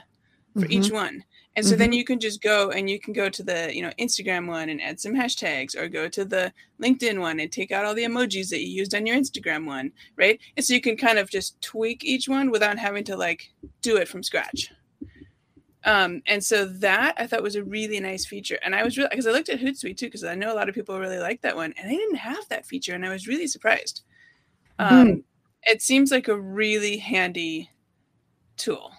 for 0.54 0.60
mm-hmm. 0.60 0.72
each 0.72 0.90
one. 0.90 1.24
And 1.56 1.64
so 1.64 1.72
mm-hmm. 1.72 1.78
then 1.80 1.92
you 1.94 2.04
can 2.04 2.20
just 2.20 2.42
go 2.42 2.70
and 2.70 2.88
you 2.88 3.00
can 3.00 3.14
go 3.14 3.30
to 3.30 3.42
the, 3.42 3.74
you 3.74 3.80
know, 3.80 3.90
Instagram 3.98 4.46
one 4.46 4.68
and 4.68 4.80
add 4.80 5.00
some 5.00 5.14
hashtags 5.14 5.74
or 5.74 5.88
go 5.88 6.06
to 6.06 6.22
the 6.22 6.52
LinkedIn 6.82 7.18
one 7.18 7.40
and 7.40 7.50
take 7.50 7.72
out 7.72 7.86
all 7.86 7.94
the 7.94 8.04
emojis 8.04 8.50
that 8.50 8.60
you 8.60 8.68
used 8.68 8.94
on 8.94 9.06
your 9.06 9.16
Instagram 9.16 9.64
one, 9.64 9.90
right? 10.16 10.38
And 10.56 10.64
so 10.64 10.74
you 10.74 10.82
can 10.82 10.98
kind 10.98 11.18
of 11.18 11.30
just 11.30 11.58
tweak 11.62 12.04
each 12.04 12.28
one 12.28 12.50
without 12.50 12.78
having 12.78 13.04
to 13.04 13.16
like 13.16 13.54
do 13.80 13.96
it 13.96 14.06
from 14.06 14.22
scratch. 14.22 14.70
Um, 15.86 16.20
and 16.26 16.44
so 16.44 16.64
that 16.64 17.14
I 17.16 17.28
thought 17.28 17.44
was 17.44 17.54
a 17.54 17.62
really 17.62 18.00
nice 18.00 18.26
feature. 18.26 18.58
And 18.62 18.74
I 18.74 18.82
was 18.82 18.98
really 18.98 19.08
because 19.08 19.26
I 19.26 19.30
looked 19.30 19.48
at 19.48 19.60
Hootsuite 19.60 19.96
too, 19.96 20.06
because 20.06 20.24
I 20.24 20.34
know 20.34 20.52
a 20.52 20.56
lot 20.56 20.68
of 20.68 20.74
people 20.74 20.98
really 20.98 21.18
like 21.18 21.40
that 21.42 21.54
one, 21.54 21.72
and 21.78 21.90
they 21.90 21.96
didn't 21.96 22.16
have 22.16 22.46
that 22.48 22.66
feature, 22.66 22.94
and 22.94 23.06
I 23.06 23.10
was 23.10 23.28
really 23.28 23.46
surprised. 23.46 24.02
Um, 24.80 25.06
mm. 25.06 25.22
It 25.62 25.80
seems 25.82 26.10
like 26.10 26.28
a 26.28 26.38
really 26.38 26.98
handy 26.98 27.70
tool. 28.56 28.92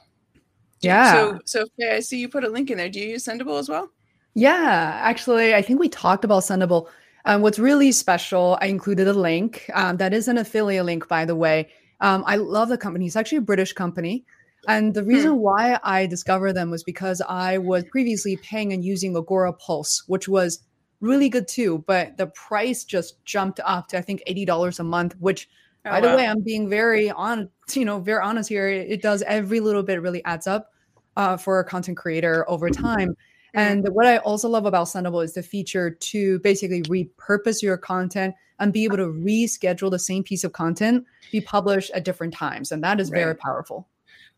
Yeah. 0.80 1.14
So, 1.14 1.40
so 1.46 1.62
okay, 1.62 1.98
I 1.98 2.00
see 2.00 2.20
you 2.20 2.30
put 2.30 2.46
a 2.46 2.50
link 2.50 2.72
in 2.72 2.78
there. 2.78 2.90
Do 2.90 3.00
you 3.00 3.10
use 3.10 3.26
Sendible 3.26 3.60
as 3.60 3.68
well? 3.68 3.92
Yeah, 4.34 5.00
actually, 5.02 5.56
I 5.56 5.62
think 5.62 5.80
we 5.80 5.90
talked 5.90 6.24
about 6.24 6.44
Sendible. 6.44 6.88
Um, 7.26 7.42
what's 7.42 7.60
really 7.60 7.92
special, 7.92 8.58
I 8.62 8.68
included 8.68 9.08
a 9.08 9.14
link. 9.14 9.70
Um, 9.74 9.98
that 9.98 10.14
is 10.14 10.30
an 10.30 10.38
affiliate 10.38 10.86
link, 10.86 11.08
by 11.10 11.26
the 11.26 11.36
way. 11.36 11.70
Um, 12.00 12.24
I 12.26 12.38
love 12.38 12.70
the 12.70 12.78
company. 12.78 13.08
It's 13.08 13.16
actually 13.18 13.40
a 13.40 13.42
British 13.42 13.74
company. 13.74 14.24
And 14.68 14.94
the 14.94 15.04
reason 15.04 15.32
hmm. 15.32 15.40
why 15.40 15.80
I 15.84 16.06
discovered 16.06 16.54
them 16.54 16.70
was 16.70 16.84
because 16.84 17.22
I 17.22 17.58
was 17.58 17.86
previously 17.86 18.36
paying 18.38 18.74
and 18.74 18.84
using 18.84 19.14
Agorapulse, 19.14 20.04
which 20.08 20.28
was 20.28 20.62
really 21.00 21.30
good 21.30 21.48
too. 21.48 21.84
But 21.88 22.18
the 22.18 22.28
price 22.28 22.84
just 22.84 23.24
jumped 23.24 23.62
up 23.64 23.88
to, 23.90 23.98
I 23.98 24.02
think, 24.02 24.22
$80 24.28 24.80
a 24.80 24.84
month, 24.84 25.16
which 25.20 25.48
Oh, 25.88 25.92
By 25.92 26.02
the 26.02 26.16
way, 26.16 26.28
I'm 26.28 26.42
being 26.42 26.70
very 26.70 27.10
on, 27.10 27.50
you 27.74 27.86
know, 27.86 28.00
very 28.00 28.22
honest 28.22 28.50
here. 28.50 28.68
It 28.68 29.02
does 29.02 29.22
every 29.24 29.60
little 29.60 29.84
bit 29.84 30.02
really 30.02 30.24
adds 30.26 30.48
up 30.48 30.72
uh, 31.16 31.38
for 31.38 31.60
a 31.60 31.64
content 31.64 31.98
creator 31.98 32.50
over 32.50 32.70
time. 32.70 33.10
Mm-hmm. 33.10 33.60
And 33.60 33.88
what 33.90 34.06
I 34.06 34.18
also 34.18 34.50
love 34.50 34.66
about 34.66 34.88
Sendible 34.88 35.24
is 35.24 35.34
the 35.34 35.44
feature 35.44 35.92
to 35.92 36.40
basically 36.40 36.82
repurpose 36.84 37.62
your 37.62 37.78
content 37.78 38.36
and 38.60 38.74
be 38.74 38.84
able 38.84 38.98
to 38.98 39.06
reschedule 39.08 39.90
the 39.90 40.00
same 40.00 40.24
piece 40.24 40.44
of 40.44 40.52
content 40.52 41.06
be 41.32 41.42
published 41.42 41.92
at 41.92 42.04
different 42.04 42.34
times. 42.34 42.72
And 42.72 42.84
that 42.84 43.00
is 43.00 43.10
right. 43.10 43.20
very 43.20 43.36
powerful. 43.36 43.88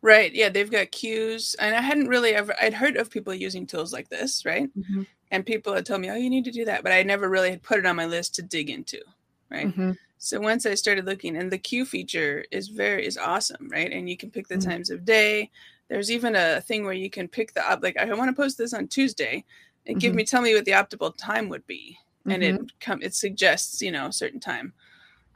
Right. 0.02 0.34
Yeah. 0.34 0.50
They've 0.50 0.72
got 0.72 0.92
queues. 0.92 1.56
And 1.60 1.76
I 1.76 1.82
hadn't 1.82 2.08
really 2.08 2.34
ever, 2.34 2.56
I'd 2.62 2.74
heard 2.74 2.98
of 2.98 3.12
people 3.12 3.34
using 3.34 3.66
tools 3.66 3.92
like 3.92 4.10
this, 4.10 4.46
right? 4.46 4.70
Mm-hmm. 4.78 5.04
And 5.32 5.46
people 5.46 5.74
had 5.74 5.86
told 5.86 6.02
me, 6.02 6.10
oh, 6.10 6.16
you 6.16 6.30
need 6.30 6.46
to 6.46 6.52
do 6.52 6.66
that. 6.66 6.84
But 6.84 6.92
I 6.92 7.04
never 7.04 7.30
really 7.30 7.50
had 7.50 7.62
put 7.62 7.80
it 7.80 7.86
on 7.86 7.96
my 7.96 8.06
list 8.06 8.36
to 8.36 8.42
dig 8.42 8.70
into. 8.70 9.00
Right. 9.50 9.68
Mm-hmm. 9.68 9.92
So 10.22 10.40
once 10.42 10.66
I 10.66 10.76
started 10.76 11.06
looking, 11.06 11.38
and 11.38 11.50
the 11.50 11.58
queue 11.58 11.86
feature 11.86 12.44
is 12.52 12.68
very 12.68 13.06
is 13.06 13.18
awesome, 13.18 13.70
right? 13.70 13.92
And 13.92 14.10
you 14.10 14.18
can 14.18 14.30
pick 14.30 14.50
the 14.50 14.56
mm-hmm. 14.56 14.70
times 14.70 14.90
of 14.90 15.06
day. 15.06 15.50
There's 15.88 16.12
even 16.12 16.36
a 16.36 16.62
thing 16.62 16.84
where 16.84 16.94
you 16.94 17.10
can 17.10 17.30
pick 17.30 17.54
the 17.54 17.68
up. 17.68 17.82
like 17.82 17.98
I 17.98 18.14
want 18.14 18.30
to 18.30 18.40
post 18.40 18.58
this 18.58 18.74
on 18.74 18.90
Tuesday, 18.90 19.46
and 19.88 19.96
mm-hmm. 19.96 20.00
give 20.00 20.14
me 20.14 20.26
tell 20.26 20.42
me 20.42 20.54
what 20.54 20.66
the 20.66 20.74
optimal 20.74 21.16
time 21.18 21.48
would 21.48 21.66
be, 21.66 21.98
and 22.26 22.44
mm-hmm. 22.44 22.66
it 22.66 22.80
come 22.82 23.02
it 23.02 23.16
suggests 23.16 23.82
you 23.82 23.92
know 23.92 24.08
a 24.08 24.14
certain 24.14 24.42
time. 24.42 24.74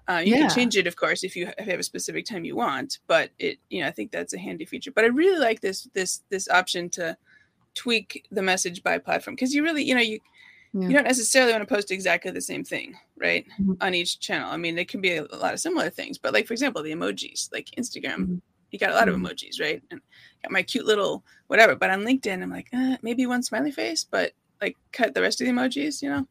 Uh, 0.07 0.21
you 0.23 0.35
yeah. 0.35 0.41
can 0.41 0.49
change 0.49 0.75
it, 0.75 0.87
of 0.87 0.95
course, 0.95 1.23
if 1.23 1.35
you 1.35 1.49
have 1.57 1.79
a 1.79 1.83
specific 1.83 2.25
time 2.25 2.43
you 2.43 2.55
want. 2.55 2.99
But 3.07 3.31
it, 3.39 3.57
you 3.69 3.81
know, 3.81 3.87
I 3.87 3.91
think 3.91 4.11
that's 4.11 4.33
a 4.33 4.39
handy 4.39 4.65
feature. 4.65 4.91
But 4.91 5.05
I 5.05 5.07
really 5.07 5.39
like 5.39 5.61
this 5.61 5.87
this 5.93 6.21
this 6.29 6.49
option 6.49 6.89
to 6.91 7.17
tweak 7.73 8.25
the 8.31 8.41
message 8.41 8.83
by 8.83 8.97
platform 8.97 9.35
because 9.35 9.53
you 9.53 9.63
really, 9.63 9.83
you 9.83 9.95
know, 9.95 10.01
you 10.01 10.19
yeah. 10.73 10.87
you 10.87 10.93
don't 10.93 11.05
necessarily 11.05 11.51
want 11.51 11.67
to 11.67 11.73
post 11.73 11.91
exactly 11.91 12.31
the 12.31 12.41
same 12.41 12.63
thing, 12.63 12.95
right? 13.17 13.45
Mm-hmm. 13.61 13.73
On 13.81 13.93
each 13.93 14.19
channel. 14.19 14.49
I 14.51 14.57
mean, 14.57 14.75
there 14.75 14.85
can 14.85 15.01
be 15.01 15.15
a, 15.15 15.23
lot 15.23 15.53
of 15.53 15.59
similar 15.59 15.89
things, 15.89 16.17
but 16.17 16.33
like 16.33 16.47
for 16.47 16.53
example, 16.53 16.83
the 16.83 16.91
emojis, 16.91 17.51
like 17.53 17.69
Instagram, 17.77 18.17
mm-hmm. 18.17 18.35
you 18.71 18.79
got 18.79 18.91
a 18.91 18.95
lot 18.95 19.07
mm-hmm. 19.07 19.25
of 19.25 19.31
emojis, 19.31 19.61
right? 19.61 19.81
And 19.91 20.01
got 20.41 20.51
my 20.51 20.63
cute 20.63 20.85
little 20.85 21.23
whatever. 21.47 21.75
But 21.75 21.91
on 21.91 22.03
LinkedIn, 22.03 22.41
I'm 22.41 22.51
like, 22.51 22.67
eh, 22.73 22.97
maybe 23.01 23.25
one 23.25 23.43
smiley 23.43 23.71
face, 23.71 24.03
but 24.03 24.33
like 24.61 24.77
cut 24.91 25.13
the 25.13 25.21
rest 25.21 25.39
of 25.39 25.47
the 25.47 25.53
emojis, 25.53 26.01
you 26.01 26.09
know? 26.09 26.27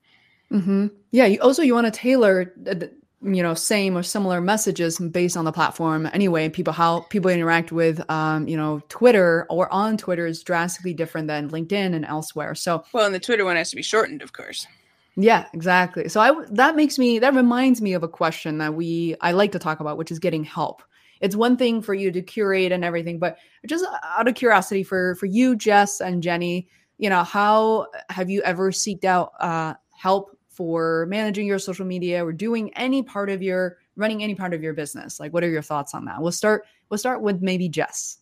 Mm-hmm. 0.51 0.87
Yeah. 1.13 1.27
You 1.27 1.41
also 1.41 1.63
you 1.63 1.75
want 1.75 1.87
to 1.87 1.99
tailor 1.99 2.53
the, 2.61 2.93
you 3.25 3.43
know 3.43 3.55
same 3.55 3.97
or 3.97 4.03
similar 4.03 4.41
messages 4.41 4.99
based 4.99 5.37
on 5.37 5.45
the 5.45 5.53
platform. 5.53 6.09
Anyway 6.13 6.49
people 6.49 6.73
how 6.73 7.01
people 7.11 7.31
interact 7.31 7.73
with 7.73 8.09
um, 8.11 8.49
you 8.49 8.57
know 8.57 8.83
twitter 8.89 9.47
or 9.49 9.73
on 9.73 9.97
twitter 9.97 10.27
is 10.27 10.43
drastically 10.43 10.95
different 10.95 11.29
than 11.29 11.51
linkedin 11.51 11.95
and 11.95 12.05
elsewhere. 12.05 12.55
So 12.55 12.85
well 12.93 13.07
and 13.07 13.15
the 13.15 13.21
twitter 13.21 13.45
one 13.45 13.57
has 13.57 13.71
to 13.71 13.77
be 13.77 13.83
shortened 13.83 14.23
of 14.23 14.33
course. 14.33 14.67
Yeah 15.15 15.47
exactly. 15.53 16.09
So 16.09 16.21
i 16.21 16.45
that 16.51 16.77
makes 16.77 16.99
me 16.99 17.19
that 17.19 17.35
reminds 17.35 17.81
me 17.81 17.93
of 17.93 18.03
a 18.03 18.09
question 18.09 18.59
that 18.59 18.75
we 18.75 19.17
i 19.21 19.33
like 19.33 19.53
to 19.53 19.59
talk 19.59 19.81
about 19.81 19.97
which 19.97 20.11
is 20.11 20.19
getting 20.19 20.45
help. 20.45 20.83
It's 21.21 21.37
one 21.37 21.57
thing 21.57 21.83
for 21.83 21.95
you 21.95 22.11
to 22.11 22.23
curate 22.23 22.73
and 22.73 22.85
everything 22.85 23.19
but 23.19 23.39
just 23.67 23.85
out 24.03 24.27
of 24.27 24.35
curiosity 24.35 24.83
for 24.83 25.15
for 25.15 25.27
you 25.27 25.55
jess 25.55 26.01
and 26.01 26.23
jenny 26.23 26.67
you 26.99 27.09
know 27.09 27.23
how 27.23 27.87
have 28.11 28.29
you 28.29 28.43
ever 28.43 28.73
seeked 28.73 29.05
out 29.05 29.33
uh 29.39 29.75
help 29.97 30.37
for 30.53 31.07
managing 31.09 31.47
your 31.47 31.59
social 31.59 31.87
media 31.87 32.25
or 32.25 32.33
doing 32.33 32.73
any 32.75 33.03
part 33.03 33.31
of 33.31 33.43
your 33.43 33.79
running 33.97 34.23
any 34.23 34.35
part 34.35 34.55
of 34.55 34.63
your 34.63 34.75
business? 34.75 35.21
Like 35.21 35.33
what 35.33 35.45
are 35.45 35.51
your 35.51 35.63
thoughts 35.63 35.95
on 35.95 36.05
that? 36.07 36.21
We'll 36.21 36.33
start 36.33 36.65
we'll 36.89 36.99
start 36.99 37.23
with 37.23 37.43
maybe 37.43 37.69
jess. 37.69 38.19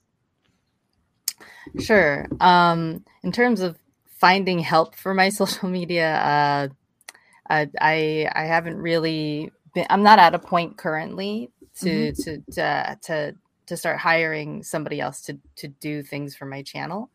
Sure. 1.79 2.27
Um 2.41 3.05
in 3.23 3.33
terms 3.33 3.61
of 3.61 3.79
finding 4.21 4.59
help 4.59 4.95
for 4.95 5.15
my 5.15 5.29
social 5.41 5.69
media 5.69 6.15
uh 6.15 6.69
i 7.81 8.29
i 8.33 8.45
haven't 8.45 8.77
really 8.77 9.51
been 9.75 9.87
i'm 9.91 10.03
not 10.03 10.19
at 10.19 10.35
a 10.35 10.39
point 10.39 10.77
currently 10.77 11.51
to 11.75 12.13
mm-hmm. 12.13 12.23
to 12.23 12.53
to 12.53 12.99
to 13.03 13.35
to 13.67 13.77
start 13.77 13.99
hiring 13.99 14.63
somebody 14.63 15.01
else 15.01 15.21
to 15.23 15.39
to 15.57 15.69
do 15.69 16.03
things 16.03 16.35
for 16.37 16.45
my 16.45 16.63
channel. 16.63 17.11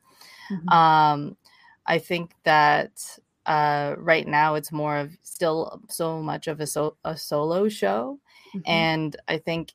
Mm-hmm. 0.52 0.70
um 0.70 1.38
i 1.86 1.98
think 1.98 2.32
that 2.44 3.18
uh, 3.46 3.96
right 3.98 4.28
now 4.28 4.56
it's 4.56 4.72
more 4.72 4.98
of 4.98 5.12
still 5.24 5.82
so 5.90 6.22
much 6.22 6.48
of 6.48 6.60
a, 6.60 6.68
so, 6.68 6.98
a 7.04 7.16
solo 7.16 7.70
show 7.70 8.20
mm-hmm. 8.56 8.62
and 8.66 9.16
i 9.28 9.38
think 9.38 9.74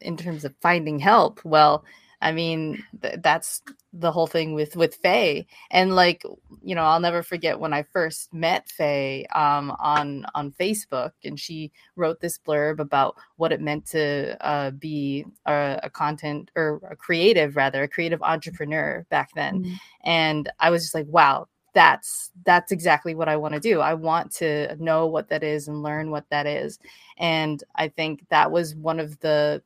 in 0.00 0.16
terms 0.16 0.44
of 0.44 0.54
finding 0.60 0.98
help 0.98 1.40
well 1.44 1.84
i 2.22 2.32
mean 2.32 2.82
th- 3.02 3.16
that's 3.22 3.62
the 3.92 4.10
whole 4.10 4.26
thing 4.26 4.54
with 4.54 4.76
with 4.76 4.94
faye 4.96 5.46
and 5.70 5.94
like 5.94 6.22
you 6.62 6.74
know 6.74 6.84
i'll 6.84 7.00
never 7.00 7.22
forget 7.22 7.58
when 7.58 7.72
i 7.72 7.82
first 7.82 8.32
met 8.32 8.68
faye 8.70 9.26
um, 9.34 9.70
on 9.80 10.24
on 10.34 10.52
facebook 10.52 11.10
and 11.24 11.38
she 11.38 11.70
wrote 11.96 12.20
this 12.20 12.38
blurb 12.38 12.78
about 12.78 13.16
what 13.36 13.52
it 13.52 13.60
meant 13.60 13.84
to 13.84 14.36
uh, 14.46 14.70
be 14.70 15.26
a, 15.46 15.80
a, 15.82 15.90
content 15.90 16.50
or 16.56 16.80
a 16.88 16.96
creative 16.96 17.56
rather 17.56 17.82
a 17.82 17.88
creative 17.88 18.22
entrepreneur 18.22 19.04
back 19.10 19.30
then 19.34 19.64
mm-hmm. 19.64 19.74
and 20.04 20.50
i 20.60 20.70
was 20.70 20.82
just 20.82 20.94
like 20.94 21.06
wow 21.08 21.46
that's 21.72 22.30
that's 22.44 22.72
exactly 22.72 23.14
what 23.14 23.28
I 23.28 23.36
want 23.36 23.54
to 23.54 23.60
do. 23.60 23.80
I 23.80 23.94
want 23.94 24.32
to 24.36 24.76
know 24.76 25.06
what 25.06 25.28
that 25.28 25.42
is 25.42 25.68
and 25.68 25.82
learn 25.82 26.10
what 26.10 26.28
that 26.30 26.46
is. 26.46 26.78
And 27.18 27.62
I 27.76 27.88
think 27.88 28.28
that 28.28 28.50
was 28.50 28.74
one 28.74 29.00
of 29.00 29.18
the 29.20 29.62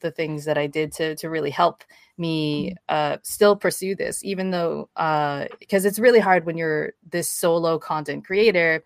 the 0.00 0.10
things 0.10 0.44
that 0.44 0.58
I 0.58 0.66
did 0.66 0.92
to 0.92 1.16
to 1.16 1.30
really 1.30 1.50
help 1.50 1.84
me 2.18 2.70
mm-hmm. 2.70 2.74
uh, 2.88 3.16
still 3.22 3.56
pursue 3.56 3.94
this, 3.94 4.24
even 4.24 4.50
though 4.50 4.88
because 4.94 5.84
uh, 5.84 5.88
it's 5.88 5.98
really 5.98 6.20
hard 6.20 6.46
when 6.46 6.56
you're 6.56 6.92
this 7.10 7.28
solo 7.28 7.78
content 7.78 8.24
creator. 8.24 8.82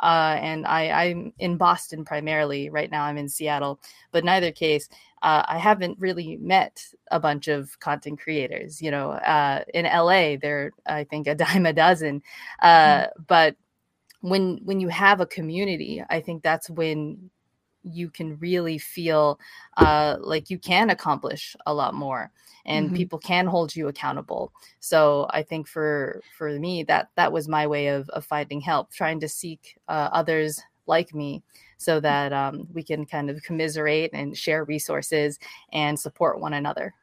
Uh, 0.00 0.38
and 0.40 0.66
I, 0.66 0.90
I'm 0.90 1.32
in 1.38 1.58
Boston 1.58 2.06
primarily 2.06 2.70
right 2.70 2.90
now. 2.90 3.04
I'm 3.04 3.18
in 3.18 3.28
Seattle, 3.28 3.78
but 4.12 4.22
in 4.22 4.30
either 4.30 4.50
case, 4.50 4.88
uh, 5.22 5.44
I 5.46 5.58
haven't 5.58 5.98
really 5.98 6.36
met 6.38 6.84
a 7.10 7.20
bunch 7.20 7.48
of 7.48 7.78
content 7.80 8.20
creators. 8.20 8.80
You 8.80 8.90
know, 8.90 9.12
uh, 9.12 9.64
in 9.74 9.84
LA, 9.84 10.36
they're 10.40 10.72
I 10.86 11.04
think 11.04 11.26
a 11.26 11.34
dime 11.44 11.66
a 11.66 11.72
dozen. 11.72 12.22
Uh, 12.60 13.02
mm-hmm. 13.02 13.22
But 13.26 13.56
when 14.20 14.60
when 14.64 14.80
you 14.80 14.88
have 14.88 15.20
a 15.20 15.26
community, 15.26 16.02
I 16.08 16.20
think 16.20 16.42
that's 16.42 16.70
when 16.70 17.30
you 17.82 18.10
can 18.10 18.38
really 18.38 18.78
feel 18.78 19.38
uh, 19.78 20.16
like 20.20 20.50
you 20.50 20.58
can 20.58 20.90
accomplish 20.90 21.56
a 21.66 21.72
lot 21.72 21.94
more 21.94 22.30
and 22.66 22.86
mm-hmm. 22.86 22.96
people 22.96 23.18
can 23.18 23.46
hold 23.46 23.74
you 23.74 23.88
accountable 23.88 24.52
so 24.80 25.26
i 25.30 25.42
think 25.42 25.66
for 25.66 26.20
for 26.36 26.50
me 26.58 26.82
that 26.82 27.08
that 27.16 27.32
was 27.32 27.48
my 27.48 27.66
way 27.66 27.88
of, 27.88 28.08
of 28.10 28.24
finding 28.24 28.60
help 28.60 28.92
trying 28.92 29.18
to 29.18 29.28
seek 29.28 29.78
uh, 29.88 30.10
others 30.12 30.60
like 30.86 31.14
me 31.14 31.42
so 31.80 31.98
that 31.98 32.32
um, 32.32 32.68
we 32.72 32.82
can 32.82 33.06
kind 33.06 33.30
of 33.30 33.42
commiserate 33.42 34.10
and 34.12 34.36
share 34.36 34.64
resources 34.64 35.38
and 35.72 35.98
support 35.98 36.40
one 36.40 36.52
another 36.52 36.94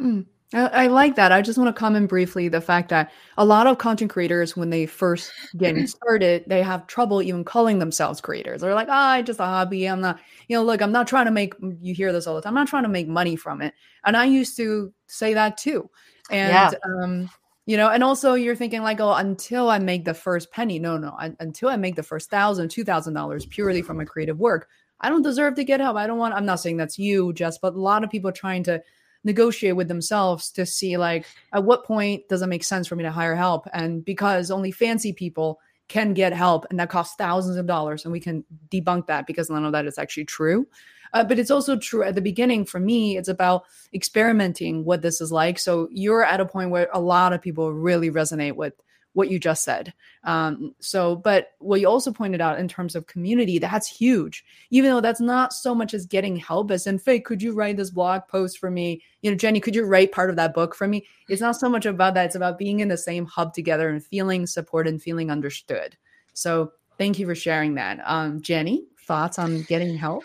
mm. 0.00 0.24
I, 0.54 0.86
like 0.88 1.16
that. 1.16 1.32
I 1.32 1.40
just 1.40 1.58
want 1.58 1.74
to 1.74 1.78
comment 1.78 2.08
briefly 2.08 2.48
the 2.48 2.60
fact 2.60 2.90
that 2.90 3.10
a 3.38 3.44
lot 3.44 3.66
of 3.66 3.78
content 3.78 4.10
creators, 4.10 4.54
when 4.56 4.68
they 4.68 4.84
first 4.84 5.32
get 5.56 5.76
started, 5.88 6.44
they 6.46 6.62
have 6.62 6.86
trouble 6.86 7.22
even 7.22 7.42
calling 7.42 7.78
themselves 7.78 8.20
creators. 8.20 8.60
They're 8.60 8.74
like, 8.74 8.88
"Ah, 8.90 9.18
oh, 9.18 9.22
just 9.22 9.40
a 9.40 9.44
hobby. 9.44 9.86
I'm 9.86 10.00
not, 10.00 10.20
you 10.48 10.56
know, 10.56 10.62
look, 10.62 10.82
I'm 10.82 10.92
not 10.92 11.06
trying 11.06 11.24
to 11.24 11.30
make." 11.30 11.54
You 11.80 11.94
hear 11.94 12.12
this 12.12 12.26
all 12.26 12.34
the 12.34 12.42
time. 12.42 12.50
I'm 12.50 12.62
not 12.62 12.68
trying 12.68 12.82
to 12.82 12.88
make 12.90 13.08
money 13.08 13.34
from 13.34 13.62
it, 13.62 13.72
and 14.04 14.14
I 14.14 14.26
used 14.26 14.56
to 14.58 14.92
say 15.06 15.32
that 15.34 15.56
too. 15.56 15.88
And 16.30 16.52
yeah. 16.52 17.02
um, 17.02 17.30
you 17.66 17.76
know, 17.76 17.90
and 17.90 18.02
also 18.02 18.34
you're 18.34 18.56
thinking 18.56 18.82
like, 18.82 19.00
"Oh, 19.00 19.12
until 19.12 19.70
I 19.70 19.78
make 19.78 20.04
the 20.04 20.14
first 20.14 20.50
penny." 20.50 20.78
No, 20.78 20.96
no, 20.98 21.14
I, 21.18 21.32
until 21.40 21.68
I 21.68 21.76
make 21.76 21.96
the 21.96 22.02
first 22.02 22.30
thousand, 22.30 22.70
two 22.70 22.84
thousand 22.84 23.14
dollars 23.14 23.46
purely 23.46 23.82
from 23.82 23.98
my 23.98 24.04
creative 24.04 24.38
work, 24.38 24.68
I 25.00 25.08
don't 25.08 25.22
deserve 25.22 25.54
to 25.56 25.64
get 25.64 25.80
help. 25.80 25.96
I 25.96 26.06
don't 26.06 26.18
want. 26.18 26.34
I'm 26.34 26.46
not 26.46 26.60
saying 26.60 26.76
that's 26.76 26.98
you, 26.98 27.32
Jess, 27.32 27.58
but 27.58 27.74
a 27.74 27.80
lot 27.80 28.04
of 28.04 28.10
people 28.10 28.30
are 28.30 28.32
trying 28.32 28.64
to 28.64 28.82
negotiate 29.24 29.76
with 29.76 29.88
themselves 29.88 30.50
to 30.50 30.66
see 30.66 30.96
like 30.96 31.24
at 31.52 31.62
what 31.62 31.84
point 31.84 32.28
does 32.28 32.42
it 32.42 32.48
make 32.48 32.64
sense 32.64 32.88
for 32.88 32.96
me 32.96 33.04
to 33.04 33.10
hire 33.10 33.36
help 33.36 33.68
and 33.72 34.04
because 34.04 34.50
only 34.50 34.72
fancy 34.72 35.12
people 35.12 35.60
can 35.92 36.14
get 36.14 36.32
help 36.32 36.64
and 36.70 36.80
that 36.80 36.88
costs 36.88 37.14
thousands 37.16 37.58
of 37.58 37.66
dollars 37.66 38.04
and 38.04 38.12
we 38.12 38.18
can 38.18 38.42
debunk 38.70 39.06
that 39.06 39.26
because 39.26 39.50
none 39.50 39.66
of 39.66 39.72
that 39.72 39.84
is 39.84 39.98
actually 39.98 40.24
true. 40.24 40.66
Uh, 41.12 41.22
but 41.22 41.38
it's 41.38 41.50
also 41.50 41.76
true 41.76 42.02
at 42.02 42.14
the 42.14 42.22
beginning 42.22 42.64
for 42.64 42.80
me 42.80 43.18
it's 43.18 43.28
about 43.28 43.64
experimenting 43.92 44.86
what 44.86 45.02
this 45.02 45.20
is 45.20 45.30
like. 45.30 45.58
So 45.58 45.88
you're 45.92 46.24
at 46.24 46.40
a 46.40 46.46
point 46.46 46.70
where 46.70 46.88
a 46.94 47.00
lot 47.00 47.34
of 47.34 47.42
people 47.42 47.74
really 47.74 48.10
resonate 48.10 48.56
with 48.56 48.72
what 49.14 49.30
you 49.30 49.38
just 49.38 49.64
said. 49.64 49.92
Um, 50.24 50.74
so, 50.80 51.16
but 51.16 51.52
what 51.58 51.80
you 51.80 51.88
also 51.88 52.12
pointed 52.12 52.40
out 52.40 52.58
in 52.58 52.68
terms 52.68 52.94
of 52.94 53.06
community, 53.06 53.58
that's 53.58 53.88
huge. 53.88 54.44
Even 54.70 54.90
though 54.90 55.00
that's 55.00 55.20
not 55.20 55.52
so 55.52 55.74
much 55.74 55.94
as 55.94 56.06
getting 56.06 56.36
help 56.36 56.70
as 56.70 56.86
in, 56.86 56.98
Faye, 56.98 57.20
could 57.20 57.42
you 57.42 57.52
write 57.52 57.76
this 57.76 57.90
blog 57.90 58.22
post 58.28 58.58
for 58.58 58.70
me? 58.70 59.02
You 59.22 59.30
know, 59.30 59.36
Jenny, 59.36 59.60
could 59.60 59.74
you 59.74 59.84
write 59.84 60.12
part 60.12 60.30
of 60.30 60.36
that 60.36 60.54
book 60.54 60.74
for 60.74 60.86
me? 60.86 61.06
It's 61.28 61.42
not 61.42 61.56
so 61.56 61.68
much 61.68 61.86
about 61.86 62.14
that. 62.14 62.26
It's 62.26 62.34
about 62.34 62.58
being 62.58 62.80
in 62.80 62.88
the 62.88 62.96
same 62.96 63.26
hub 63.26 63.52
together 63.52 63.88
and 63.88 64.04
feeling 64.04 64.46
support 64.46 64.86
and 64.86 65.02
feeling 65.02 65.30
understood. 65.30 65.96
So, 66.32 66.72
thank 66.98 67.18
you 67.18 67.26
for 67.26 67.34
sharing 67.34 67.74
that. 67.74 68.00
Um, 68.04 68.40
Jenny, 68.40 68.84
thoughts 69.06 69.38
on 69.38 69.62
getting 69.62 69.96
help? 69.96 70.24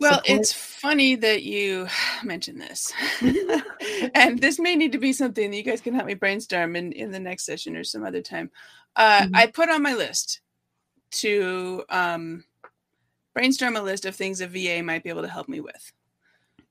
Well, 0.00 0.22
support? 0.22 0.40
it's 0.40 0.52
funny 0.52 1.16
that 1.16 1.42
you 1.42 1.88
mentioned 2.24 2.60
this. 2.60 2.92
and 4.14 4.38
this 4.38 4.58
may 4.58 4.76
need 4.76 4.92
to 4.92 4.98
be 4.98 5.12
something 5.12 5.50
that 5.50 5.56
you 5.56 5.62
guys 5.62 5.80
can 5.80 5.94
help 5.94 6.06
me 6.06 6.14
brainstorm 6.14 6.76
in, 6.76 6.92
in 6.92 7.10
the 7.10 7.18
next 7.18 7.44
session 7.44 7.76
or 7.76 7.84
some 7.84 8.04
other 8.04 8.22
time. 8.22 8.50
Uh, 8.96 9.22
mm-hmm. 9.22 9.36
I 9.36 9.46
put 9.46 9.68
on 9.68 9.82
my 9.82 9.94
list 9.94 10.40
to 11.10 11.84
um, 11.88 12.44
brainstorm 13.34 13.76
a 13.76 13.82
list 13.82 14.04
of 14.04 14.14
things 14.14 14.40
a 14.40 14.46
VA 14.46 14.82
might 14.82 15.02
be 15.02 15.10
able 15.10 15.22
to 15.22 15.28
help 15.28 15.48
me 15.48 15.60
with. 15.60 15.92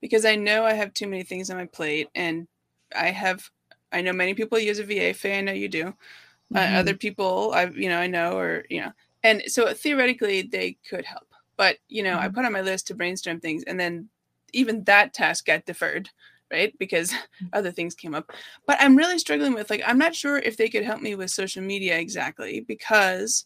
Because 0.00 0.24
I 0.24 0.36
know 0.36 0.64
I 0.64 0.74
have 0.74 0.94
too 0.94 1.08
many 1.08 1.24
things 1.24 1.50
on 1.50 1.56
my 1.56 1.66
plate 1.66 2.08
and 2.14 2.46
I 2.94 3.10
have, 3.10 3.50
I 3.90 4.00
know 4.00 4.12
many 4.12 4.34
people 4.34 4.58
use 4.58 4.78
a 4.78 4.84
VA. 4.84 5.12
Faye, 5.12 5.38
I 5.38 5.40
know 5.40 5.52
you 5.52 5.68
do. 5.68 5.84
Mm-hmm. 5.84 6.56
Uh, 6.56 6.78
other 6.78 6.94
people, 6.94 7.52
I, 7.52 7.64
you 7.64 7.88
know, 7.88 7.98
I 7.98 8.06
know, 8.06 8.38
or, 8.38 8.64
you 8.70 8.80
know, 8.80 8.92
and 9.24 9.42
so 9.46 9.74
theoretically 9.74 10.42
they 10.42 10.78
could 10.88 11.04
help 11.04 11.27
but 11.58 11.76
you 11.88 12.02
know, 12.02 12.16
mm-hmm. 12.16 12.24
I 12.24 12.28
put 12.28 12.46
on 12.46 12.52
my 12.52 12.62
list 12.62 12.86
to 12.86 12.94
brainstorm 12.94 13.40
things, 13.40 13.64
and 13.64 13.78
then 13.78 14.08
even 14.54 14.84
that 14.84 15.12
task 15.12 15.44
got 15.44 15.66
deferred, 15.66 16.08
right? 16.50 16.72
Because 16.78 17.10
mm-hmm. 17.10 17.46
other 17.52 17.70
things 17.70 17.94
came 17.94 18.14
up. 18.14 18.32
But 18.66 18.78
I'm 18.80 18.96
really 18.96 19.18
struggling 19.18 19.52
with 19.52 19.68
like 19.68 19.82
I'm 19.86 19.98
not 19.98 20.14
sure 20.14 20.38
if 20.38 20.56
they 20.56 20.70
could 20.70 20.84
help 20.84 21.02
me 21.02 21.14
with 21.14 21.30
social 21.30 21.62
media 21.62 21.98
exactly 21.98 22.60
because 22.60 23.44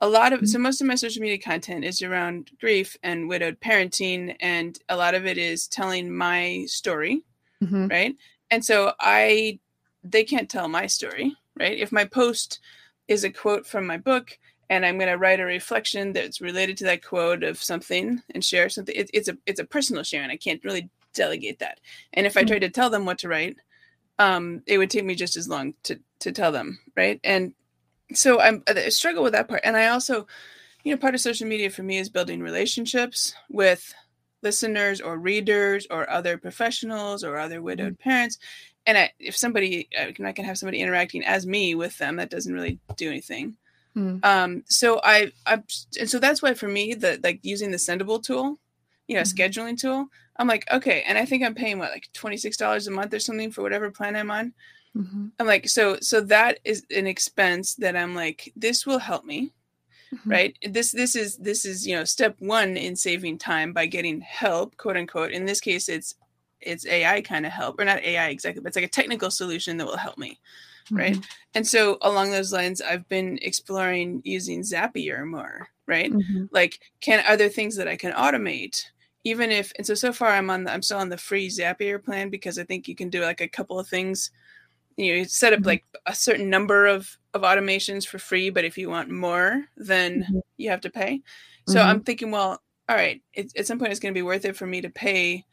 a 0.00 0.08
lot 0.08 0.32
of 0.32 0.38
mm-hmm. 0.38 0.46
so 0.46 0.58
most 0.58 0.80
of 0.80 0.86
my 0.86 0.94
social 0.94 1.20
media 1.20 1.38
content 1.38 1.84
is 1.84 2.02
around 2.02 2.50
grief 2.60 2.96
and 3.02 3.28
widowed 3.28 3.60
parenting 3.60 4.34
and 4.40 4.78
a 4.88 4.96
lot 4.96 5.14
of 5.14 5.26
it 5.26 5.36
is 5.36 5.68
telling 5.68 6.10
my 6.10 6.64
story 6.66 7.22
mm-hmm. 7.62 7.86
right 7.88 8.16
and 8.50 8.64
so 8.64 8.92
i 8.98 9.58
they 10.02 10.24
can't 10.24 10.48
tell 10.48 10.68
my 10.68 10.86
story 10.86 11.34
right 11.58 11.78
if 11.78 11.92
my 11.92 12.04
post 12.04 12.60
is 13.08 13.24
a 13.24 13.30
quote 13.30 13.66
from 13.66 13.86
my 13.86 13.98
book 13.98 14.38
and 14.70 14.86
I'm 14.86 14.98
going 14.98 15.10
to 15.10 15.18
write 15.18 15.40
a 15.40 15.44
reflection 15.44 16.12
that's 16.12 16.40
related 16.40 16.78
to 16.78 16.84
that 16.84 17.04
quote 17.04 17.42
of 17.42 17.60
something 17.60 18.22
and 18.32 18.42
share 18.42 18.68
something. 18.68 18.94
It, 18.96 19.10
it's 19.12 19.28
a 19.28 19.36
it's 19.44 19.60
a 19.60 19.64
personal 19.64 20.04
sharing. 20.04 20.30
I 20.30 20.36
can't 20.36 20.64
really 20.64 20.88
delegate 21.12 21.58
that. 21.58 21.80
And 22.12 22.24
if 22.24 22.36
I 22.36 22.44
tried 22.44 22.60
to 22.60 22.70
tell 22.70 22.88
them 22.88 23.04
what 23.04 23.18
to 23.18 23.28
write, 23.28 23.56
um, 24.20 24.62
it 24.66 24.78
would 24.78 24.88
take 24.88 25.04
me 25.04 25.16
just 25.16 25.36
as 25.36 25.48
long 25.48 25.74
to 25.82 25.98
to 26.20 26.30
tell 26.30 26.52
them, 26.52 26.78
right? 26.96 27.20
And 27.24 27.52
so 28.14 28.40
I'm 28.40 28.62
I 28.68 28.88
struggle 28.90 29.24
with 29.24 29.32
that 29.32 29.48
part. 29.48 29.62
And 29.64 29.76
I 29.76 29.88
also, 29.88 30.28
you 30.84 30.92
know, 30.92 30.98
part 30.98 31.14
of 31.14 31.20
social 31.20 31.48
media 31.48 31.68
for 31.68 31.82
me 31.82 31.98
is 31.98 32.08
building 32.08 32.40
relationships 32.40 33.34
with 33.50 33.92
listeners 34.42 35.00
or 35.00 35.18
readers 35.18 35.86
or 35.90 36.08
other 36.08 36.38
professionals 36.38 37.24
or 37.24 37.36
other 37.36 37.60
widowed 37.60 37.94
mm-hmm. 37.94 38.08
parents. 38.08 38.38
And 38.86 38.96
I, 38.96 39.12
if 39.18 39.36
somebody, 39.36 39.88
I 39.98 40.12
can 40.12 40.44
have 40.44 40.56
somebody 40.56 40.80
interacting 40.80 41.22
as 41.24 41.46
me 41.46 41.74
with 41.74 41.98
them, 41.98 42.16
that 42.16 42.30
doesn't 42.30 42.54
really 42.54 42.78
do 42.96 43.08
anything. 43.08 43.56
Mm. 43.96 44.24
Um, 44.24 44.64
so 44.66 45.00
I, 45.02 45.32
I, 45.46 45.62
and 45.98 46.08
so 46.08 46.18
that's 46.18 46.42
why 46.42 46.54
for 46.54 46.68
me, 46.68 46.94
the 46.94 47.20
like 47.22 47.40
using 47.42 47.70
the 47.70 47.76
Sendible 47.76 48.22
tool, 48.22 48.58
you 49.06 49.16
know, 49.16 49.22
mm-hmm. 49.22 49.40
scheduling 49.40 49.78
tool, 49.78 50.08
I'm 50.36 50.46
like, 50.46 50.70
okay. 50.72 51.02
And 51.06 51.18
I 51.18 51.24
think 51.24 51.42
I'm 51.42 51.54
paying 51.54 51.78
what, 51.78 51.90
like 51.90 52.08
$26 52.14 52.86
a 52.86 52.90
month 52.90 53.12
or 53.12 53.18
something 53.18 53.50
for 53.50 53.62
whatever 53.62 53.90
plan 53.90 54.16
I'm 54.16 54.30
on. 54.30 54.52
Mm-hmm. 54.96 55.26
I'm 55.38 55.46
like, 55.46 55.68
so, 55.68 55.98
so 56.00 56.20
that 56.22 56.60
is 56.64 56.84
an 56.94 57.06
expense 57.06 57.74
that 57.76 57.96
I'm 57.96 58.14
like, 58.14 58.52
this 58.56 58.86
will 58.86 58.98
help 58.98 59.24
me. 59.24 59.52
Mm-hmm. 60.14 60.30
Right. 60.30 60.58
This, 60.68 60.90
this 60.90 61.14
is, 61.14 61.36
this 61.36 61.64
is, 61.64 61.86
you 61.86 61.94
know, 61.94 62.04
step 62.04 62.34
one 62.40 62.76
in 62.76 62.96
saving 62.96 63.38
time 63.38 63.72
by 63.72 63.86
getting 63.86 64.20
help, 64.20 64.76
quote 64.76 64.96
unquote. 64.96 65.30
In 65.30 65.44
this 65.44 65.60
case, 65.60 65.88
it's, 65.88 66.14
it's 66.60 66.84
AI 66.84 67.20
kind 67.20 67.46
of 67.46 67.52
help, 67.52 67.78
or 67.78 67.84
not 67.84 68.02
AI 68.02 68.28
exactly, 68.28 68.60
but 68.60 68.68
it's 68.68 68.76
like 68.76 68.84
a 68.84 68.88
technical 68.88 69.30
solution 69.30 69.76
that 69.76 69.86
will 69.86 69.96
help 69.96 70.18
me 70.18 70.40
right 70.90 71.14
mm-hmm. 71.14 71.22
and 71.54 71.66
so 71.66 71.98
along 72.02 72.30
those 72.30 72.52
lines 72.52 72.80
i've 72.80 73.08
been 73.08 73.38
exploring 73.42 74.20
using 74.24 74.62
zapier 74.62 75.26
more 75.26 75.68
right 75.86 76.12
mm-hmm. 76.12 76.44
like 76.50 76.80
can 77.00 77.22
other 77.26 77.48
things 77.48 77.76
that 77.76 77.88
i 77.88 77.96
can 77.96 78.12
automate 78.12 78.84
even 79.24 79.50
if 79.50 79.72
and 79.76 79.86
so 79.86 79.94
so 79.94 80.12
far 80.12 80.30
i'm 80.30 80.50
on 80.50 80.64
the, 80.64 80.72
i'm 80.72 80.82
still 80.82 80.98
on 80.98 81.08
the 81.08 81.16
free 81.16 81.48
zapier 81.48 82.02
plan 82.02 82.30
because 82.30 82.58
i 82.58 82.64
think 82.64 82.88
you 82.88 82.94
can 82.94 83.10
do 83.10 83.22
like 83.22 83.40
a 83.40 83.48
couple 83.48 83.78
of 83.78 83.88
things 83.88 84.30
you 84.96 85.16
know 85.16 85.24
set 85.24 85.52
up 85.52 85.60
mm-hmm. 85.60 85.68
like 85.68 85.84
a 86.06 86.14
certain 86.14 86.50
number 86.50 86.86
of 86.86 87.16
of 87.34 87.42
automations 87.42 88.06
for 88.06 88.18
free 88.18 88.50
but 88.50 88.64
if 88.64 88.76
you 88.76 88.88
want 88.88 89.10
more 89.10 89.64
then 89.76 90.22
mm-hmm. 90.22 90.38
you 90.56 90.70
have 90.70 90.80
to 90.80 90.90
pay 90.90 91.20
so 91.66 91.80
i'm 91.80 91.96
mm-hmm. 91.96 92.04
thinking 92.04 92.30
well 92.30 92.60
all 92.88 92.96
right 92.96 93.22
it, 93.34 93.52
at 93.56 93.66
some 93.66 93.78
point 93.78 93.90
it's 93.90 94.00
going 94.00 94.12
to 94.12 94.18
be 94.18 94.22
worth 94.22 94.44
it 94.44 94.56
for 94.56 94.66
me 94.66 94.80
to 94.80 94.90
pay 94.90 95.44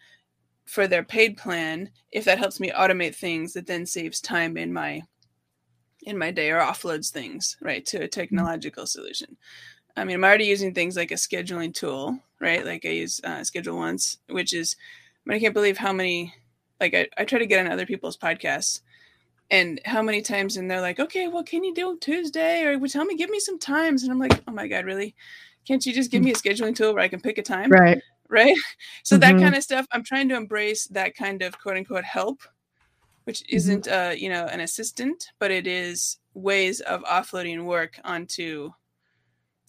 for 0.65 0.87
their 0.87 1.03
paid 1.03 1.37
plan 1.37 1.89
if 2.11 2.25
that 2.25 2.39
helps 2.39 2.59
me 2.59 2.71
automate 2.71 3.15
things 3.15 3.53
that 3.53 3.67
then 3.67 3.85
saves 3.85 4.19
time 4.19 4.57
in 4.57 4.73
my 4.73 5.01
in 6.07 6.17
my 6.17 6.31
day 6.31 6.49
or 6.49 6.59
offloads 6.59 7.11
things 7.11 7.57
right 7.61 7.85
to 7.85 7.97
a 7.97 7.99
mm-hmm. 8.01 8.09
technological 8.09 8.87
solution. 8.87 9.37
I 9.95 10.03
mean 10.05 10.15
i'm 10.15 10.23
already 10.23 10.45
using 10.45 10.73
things 10.73 10.95
like 10.95 11.11
a 11.11 11.15
scheduling 11.15 11.73
tool 11.73 12.19
right 12.39 12.65
like 12.65 12.85
i 12.85 12.89
use 12.89 13.19
uh, 13.23 13.39
ScheduleOnce 13.39 14.17
which 14.29 14.53
is 14.53 14.75
I, 14.79 15.29
mean, 15.29 15.35
I 15.37 15.39
can't 15.39 15.53
believe 15.53 15.77
how 15.77 15.91
many 15.91 16.33
like 16.79 16.93
I, 16.93 17.07
I 17.17 17.25
try 17.25 17.39
to 17.39 17.45
get 17.45 17.59
on 17.59 17.71
other 17.71 17.85
people's 17.85 18.15
podcasts 18.17 18.81
and 19.51 19.81
how 19.85 20.01
many 20.01 20.21
times 20.21 20.55
and 20.55 20.71
they're 20.71 20.81
like 20.81 20.99
okay 20.99 21.27
well 21.27 21.43
can 21.43 21.63
you 21.63 21.73
do 21.73 21.97
tuesday? 21.99 22.63
Or 22.63 22.77
well, 22.77 22.89
tell 22.89 23.05
me 23.05 23.17
give 23.17 23.29
me 23.29 23.39
some 23.39 23.59
times. 23.59 24.03
And 24.03 24.11
i'm 24.11 24.19
like 24.19 24.41
oh 24.47 24.51
my 24.53 24.67
god 24.67 24.85
really? 24.85 25.13
Can't 25.67 25.85
you 25.85 25.93
just 25.93 26.11
give 26.11 26.23
me 26.23 26.31
a 26.31 26.35
scheduling 26.35 26.75
tool 26.75 26.93
where 26.93 27.03
i 27.03 27.09
can 27.09 27.19
pick 27.19 27.37
a 27.37 27.43
time? 27.43 27.69
Right. 27.69 28.01
Right? 28.29 28.55
So 29.03 29.15
mm-hmm. 29.15 29.21
that 29.21 29.43
kind 29.43 29.55
of 29.55 29.63
stuff 29.63 29.87
i'm 29.91 30.03
trying 30.03 30.29
to 30.29 30.35
embrace 30.35 30.87
that 30.87 31.15
kind 31.15 31.41
of 31.41 31.59
quote 31.59 31.77
unquote 31.77 32.05
help 32.05 32.43
which 33.27 33.41
mm-hmm. 33.41 33.55
isn't 33.57 33.83
mm-hmm. 33.85 34.11
uh, 34.11 34.13
you 34.13 34.29
know 34.29 34.45
an 34.45 34.61
assistant, 34.61 35.31
but 35.37 35.51
it 35.51 35.67
is 35.67 36.17
ways 36.33 36.79
of 36.79 37.03
offloading 37.03 37.65
work 37.65 37.99
onto 38.05 38.71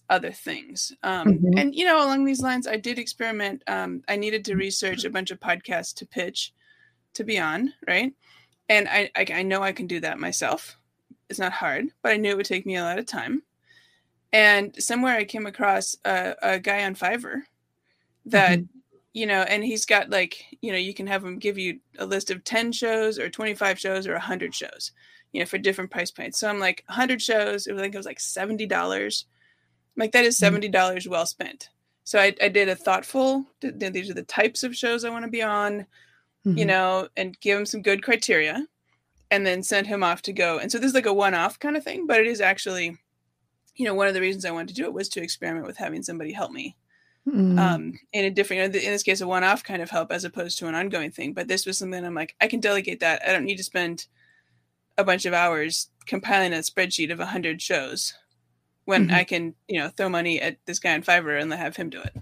other 0.09 0.31
things. 0.31 0.93
Um, 1.03 1.27
mm-hmm. 1.27 1.57
And 1.57 1.75
you 1.75 1.83
know, 1.83 2.03
along 2.03 2.23
these 2.23 2.41
lines, 2.41 2.67
I 2.67 2.77
did 2.77 2.97
experiment. 2.97 3.61
Um, 3.67 4.01
I 4.07 4.15
needed 4.15 4.45
to 4.45 4.55
research 4.55 5.03
a 5.03 5.09
bunch 5.09 5.29
of 5.29 5.41
podcasts 5.41 5.93
to 5.95 6.05
pitch, 6.05 6.53
to 7.15 7.25
be 7.25 7.37
on, 7.37 7.73
right? 7.85 8.13
And 8.69 8.87
I, 8.87 9.11
I, 9.13 9.25
I 9.33 9.43
know 9.43 9.61
I 9.61 9.73
can 9.73 9.87
do 9.87 9.99
that 9.99 10.19
myself. 10.19 10.77
It's 11.29 11.39
not 11.39 11.51
hard, 11.51 11.87
but 12.01 12.13
I 12.13 12.17
knew 12.17 12.31
it 12.31 12.37
would 12.37 12.45
take 12.45 12.65
me 12.65 12.77
a 12.77 12.83
lot 12.83 12.97
of 12.97 13.05
time. 13.07 13.43
And 14.31 14.73
somewhere 14.81 15.17
I 15.17 15.25
came 15.25 15.45
across 15.45 15.97
a, 16.05 16.35
a 16.41 16.59
guy 16.59 16.85
on 16.85 16.95
Fiverr 16.95 17.41
that 18.25 18.59
mm-hmm 18.59 18.79
you 19.13 19.25
know, 19.25 19.41
and 19.41 19.63
he's 19.63 19.85
got 19.85 20.09
like, 20.09 20.45
you 20.61 20.71
know, 20.71 20.77
you 20.77 20.93
can 20.93 21.07
have 21.07 21.23
him 21.23 21.39
give 21.39 21.57
you 21.57 21.79
a 21.97 22.05
list 22.05 22.29
of 22.31 22.43
10 22.43 22.71
shows 22.71 23.17
or 23.17 23.29
25 23.29 23.79
shows 23.79 24.07
or 24.07 24.13
100 24.13 24.53
shows, 24.53 24.91
you 25.31 25.39
know, 25.39 25.45
for 25.45 25.57
different 25.57 25.91
price 25.91 26.11
points. 26.11 26.39
So 26.39 26.47
I'm 26.47 26.59
like, 26.59 26.83
100 26.87 27.21
shows, 27.21 27.67
I 27.67 27.75
think 27.75 27.95
it 27.95 27.97
was 27.97 28.05
like 28.05 28.19
$70. 28.19 29.25
like, 29.95 30.11
that 30.11 30.25
is 30.25 30.39
mm-hmm. 30.39 30.55
$70 30.55 31.07
well 31.07 31.25
spent. 31.25 31.69
So 32.03 32.19
I, 32.19 32.35
I 32.41 32.49
did 32.49 32.69
a 32.69 32.75
thoughtful. 32.75 33.45
These 33.61 34.09
are 34.09 34.15
the 34.15 34.23
types 34.23 34.63
of 34.63 34.75
shows 34.75 35.03
I 35.03 35.09
want 35.09 35.25
to 35.25 35.31
be 35.31 35.43
on, 35.43 35.81
mm-hmm. 36.45 36.57
you 36.57 36.65
know, 36.65 37.07
and 37.17 37.39
give 37.39 37.59
him 37.59 37.65
some 37.65 37.81
good 37.81 38.03
criteria, 38.03 38.65
and 39.31 39.45
then 39.45 39.61
send 39.61 39.85
him 39.85 40.03
off 40.03 40.23
to 40.23 40.33
go. 40.33 40.57
And 40.57 40.71
so 40.71 40.79
this 40.79 40.87
is 40.87 40.95
like 40.95 41.05
a 41.05 41.13
one-off 41.13 41.59
kind 41.59 41.77
of 41.77 41.83
thing, 41.83 42.07
but 42.07 42.19
it 42.19 42.25
is 42.25 42.41
actually, 42.41 42.97
you 43.75 43.85
know, 43.85 43.93
one 43.93 44.07
of 44.07 44.15
the 44.15 44.21
reasons 44.21 44.43
I 44.43 44.51
wanted 44.51 44.69
to 44.69 44.81
do 44.81 44.85
it 44.85 44.93
was 44.93 45.07
to 45.09 45.21
experiment 45.21 45.67
with 45.67 45.77
having 45.77 46.01
somebody 46.01 46.31
help 46.31 46.51
me 46.51 46.75
Mm. 47.29 47.59
Um, 47.59 47.99
in 48.11 48.25
a 48.25 48.31
different, 48.31 48.75
in 48.75 48.91
this 48.91 49.03
case, 49.03 49.21
a 49.21 49.27
one-off 49.27 49.63
kind 49.63 49.81
of 49.81 49.89
help 49.89 50.11
as 50.11 50.23
opposed 50.23 50.57
to 50.59 50.67
an 50.67 50.73
ongoing 50.73 51.11
thing. 51.11 51.33
But 51.33 51.47
this 51.47 51.65
was 51.65 51.77
something 51.77 52.03
I'm 52.03 52.15
like, 52.15 52.35
I 52.41 52.47
can 52.47 52.59
delegate 52.59 53.01
that. 53.01 53.21
I 53.27 53.31
don't 53.31 53.45
need 53.45 53.57
to 53.57 53.63
spend 53.63 54.07
a 54.97 55.03
bunch 55.03 55.25
of 55.25 55.33
hours 55.33 55.89
compiling 56.07 56.53
a 56.53 56.57
spreadsheet 56.57 57.11
of 57.11 57.19
a 57.19 57.25
hundred 57.25 57.61
shows 57.61 58.13
when 58.85 59.07
mm-hmm. 59.07 59.15
I 59.15 59.23
can, 59.23 59.53
you 59.67 59.79
know, 59.79 59.89
throw 59.89 60.09
money 60.09 60.41
at 60.41 60.57
this 60.65 60.79
guy 60.79 60.93
on 60.93 61.03
Fiverr 61.03 61.39
and 61.39 61.53
have 61.53 61.75
him 61.75 61.91
do 61.91 62.01
it. 62.01 62.15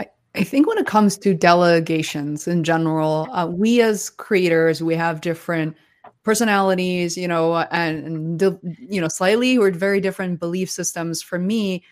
I, 0.00 0.06
I 0.34 0.42
think 0.42 0.66
when 0.66 0.78
it 0.78 0.86
comes 0.86 1.18
to 1.18 1.34
delegations 1.34 2.48
in 2.48 2.64
general, 2.64 3.28
uh, 3.32 3.46
we 3.46 3.82
as 3.82 4.08
creators, 4.08 4.82
we 4.82 4.94
have 4.94 5.20
different 5.20 5.76
personalities, 6.22 7.18
you 7.18 7.28
know, 7.28 7.56
and, 7.70 8.40
and 8.40 8.60
you 8.78 9.00
know, 9.00 9.08
slightly 9.08 9.58
or 9.58 9.70
very 9.70 10.00
different 10.00 10.40
belief 10.40 10.70
systems. 10.70 11.20
For 11.20 11.38
me, 11.38 11.84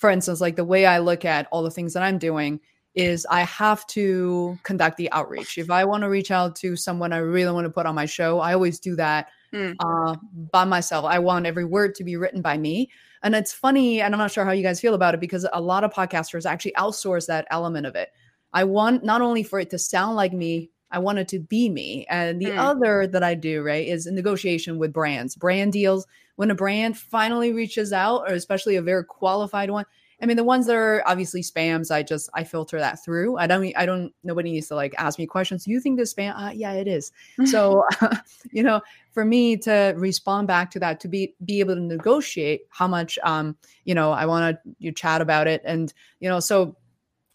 for 0.00 0.08
instance, 0.08 0.40
like 0.40 0.56
the 0.56 0.64
way 0.64 0.86
I 0.86 0.98
look 0.98 1.26
at 1.26 1.46
all 1.52 1.62
the 1.62 1.70
things 1.70 1.92
that 1.92 2.02
I'm 2.02 2.16
doing 2.16 2.58
is 2.94 3.26
I 3.30 3.42
have 3.42 3.86
to 3.88 4.58
conduct 4.62 4.96
the 4.96 5.12
outreach. 5.12 5.58
If 5.58 5.70
I 5.70 5.84
want 5.84 6.02
to 6.02 6.08
reach 6.08 6.30
out 6.30 6.56
to 6.56 6.74
someone 6.74 7.12
I 7.12 7.18
really 7.18 7.52
want 7.52 7.66
to 7.66 7.70
put 7.70 7.84
on 7.84 7.94
my 7.94 8.06
show, 8.06 8.40
I 8.40 8.54
always 8.54 8.80
do 8.80 8.96
that 8.96 9.28
mm. 9.52 9.76
uh, 9.78 10.16
by 10.50 10.64
myself. 10.64 11.04
I 11.04 11.18
want 11.18 11.44
every 11.44 11.66
word 11.66 11.94
to 11.96 12.04
be 12.04 12.16
written 12.16 12.40
by 12.40 12.56
me. 12.56 12.90
And 13.22 13.34
it's 13.34 13.52
funny, 13.52 14.00
and 14.00 14.14
I'm 14.14 14.18
not 14.18 14.32
sure 14.32 14.46
how 14.46 14.52
you 14.52 14.62
guys 14.62 14.80
feel 14.80 14.94
about 14.94 15.12
it 15.12 15.20
because 15.20 15.46
a 15.52 15.60
lot 15.60 15.84
of 15.84 15.92
podcasters 15.92 16.46
actually 16.46 16.72
outsource 16.72 17.26
that 17.26 17.46
element 17.50 17.84
of 17.84 17.94
it. 17.94 18.08
I 18.54 18.64
want 18.64 19.04
not 19.04 19.20
only 19.20 19.42
for 19.42 19.60
it 19.60 19.68
to 19.70 19.78
sound 19.78 20.16
like 20.16 20.32
me, 20.32 20.70
I 20.90 20.98
want 20.98 21.18
it 21.18 21.28
to 21.28 21.38
be 21.38 21.68
me. 21.68 22.06
And 22.08 22.40
the 22.40 22.46
mm. 22.46 22.58
other 22.58 23.06
that 23.06 23.22
I 23.22 23.34
do, 23.34 23.62
right, 23.62 23.86
is 23.86 24.06
negotiation 24.06 24.78
with 24.78 24.94
brands, 24.94 25.36
brand 25.36 25.74
deals. 25.74 26.06
When 26.40 26.50
a 26.50 26.54
brand 26.54 26.96
finally 26.96 27.52
reaches 27.52 27.92
out, 27.92 28.22
or 28.22 28.32
especially 28.32 28.76
a 28.76 28.80
very 28.80 29.04
qualified 29.04 29.70
one, 29.70 29.84
I 30.22 30.24
mean, 30.24 30.38
the 30.38 30.42
ones 30.42 30.66
that 30.68 30.74
are 30.74 31.02
obviously 31.04 31.42
spams, 31.42 31.90
I 31.90 32.02
just 32.02 32.30
I 32.32 32.44
filter 32.44 32.78
that 32.78 33.04
through. 33.04 33.36
I 33.36 33.46
don't 33.46 33.70
I 33.76 33.84
don't 33.84 34.10
nobody 34.24 34.52
needs 34.52 34.68
to 34.68 34.74
like 34.74 34.94
ask 34.96 35.18
me 35.18 35.26
questions. 35.26 35.66
You 35.66 35.80
think 35.80 35.98
this 35.98 36.14
spam? 36.14 36.32
Uh, 36.34 36.50
yeah, 36.50 36.72
it 36.72 36.88
is. 36.88 37.12
so, 37.44 37.84
you 38.52 38.62
know, 38.62 38.80
for 39.12 39.26
me 39.26 39.58
to 39.58 39.92
respond 39.98 40.48
back 40.48 40.70
to 40.70 40.80
that, 40.80 40.98
to 41.00 41.08
be 41.08 41.34
be 41.44 41.60
able 41.60 41.74
to 41.74 41.80
negotiate 41.82 42.62
how 42.70 42.88
much 42.88 43.18
um, 43.22 43.54
you 43.84 43.94
know, 43.94 44.10
I 44.10 44.24
want 44.24 44.56
to 44.56 44.74
you 44.78 44.92
chat 44.92 45.20
about 45.20 45.46
it 45.46 45.60
and, 45.66 45.92
you 46.20 46.28
know, 46.30 46.40
so 46.40 46.74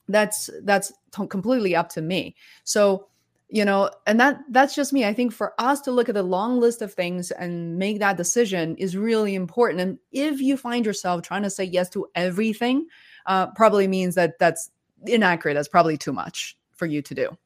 that's 0.08 0.50
that's 0.64 0.92
t- 1.16 1.28
completely 1.28 1.76
up 1.76 1.90
to 1.90 2.02
me. 2.02 2.36
So, 2.64 3.06
you 3.50 3.64
know 3.64 3.90
and 4.08 4.20
that 4.20 4.40
that's 4.50 4.76
just 4.76 4.94
me. 4.94 5.06
I 5.06 5.14
think 5.14 5.32
for 5.32 5.54
us 5.60 5.82
to 5.82 5.92
look 5.92 6.10
at 6.10 6.16
the 6.16 6.24
long 6.24 6.60
list 6.60 6.82
of 6.82 6.94
things 6.94 7.32
and 7.32 7.78
make 7.78 8.00
that 8.00 8.18
decision 8.18 8.76
is 8.78 8.98
really 8.98 9.36
important. 9.36 9.82
And 9.82 10.00
if 10.12 10.42
you 10.42 10.58
find 10.58 10.86
yourself 10.86 11.22
trying 11.22 11.44
to 11.44 11.50
say 11.50 11.64
yes 11.64 11.90
to 11.92 12.08
everything 12.16 12.88
uh, 13.28 13.48
probably 13.48 13.88
means 13.88 14.16
that 14.16 14.40
that's 14.40 14.72
inaccurate. 15.06 15.54
That's 15.54 15.68
probably 15.68 15.98
too 15.98 16.14
much 16.14 16.58
for 16.76 16.86
you 16.86 17.02
to 17.04 17.14
do. 17.16 17.38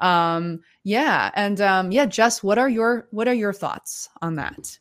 Um 0.00 0.60
yeah. 0.82 1.30
And 1.34 1.60
um 1.60 1.92
yeah 1.92 2.06
jess 2.06 2.42
what 2.42 2.58
are 2.58 2.68
your 2.68 3.06
what 3.10 3.28
are 3.28 3.34
your 3.34 3.52
thoughts 3.52 4.08
on 4.22 4.34
that? 4.36 4.78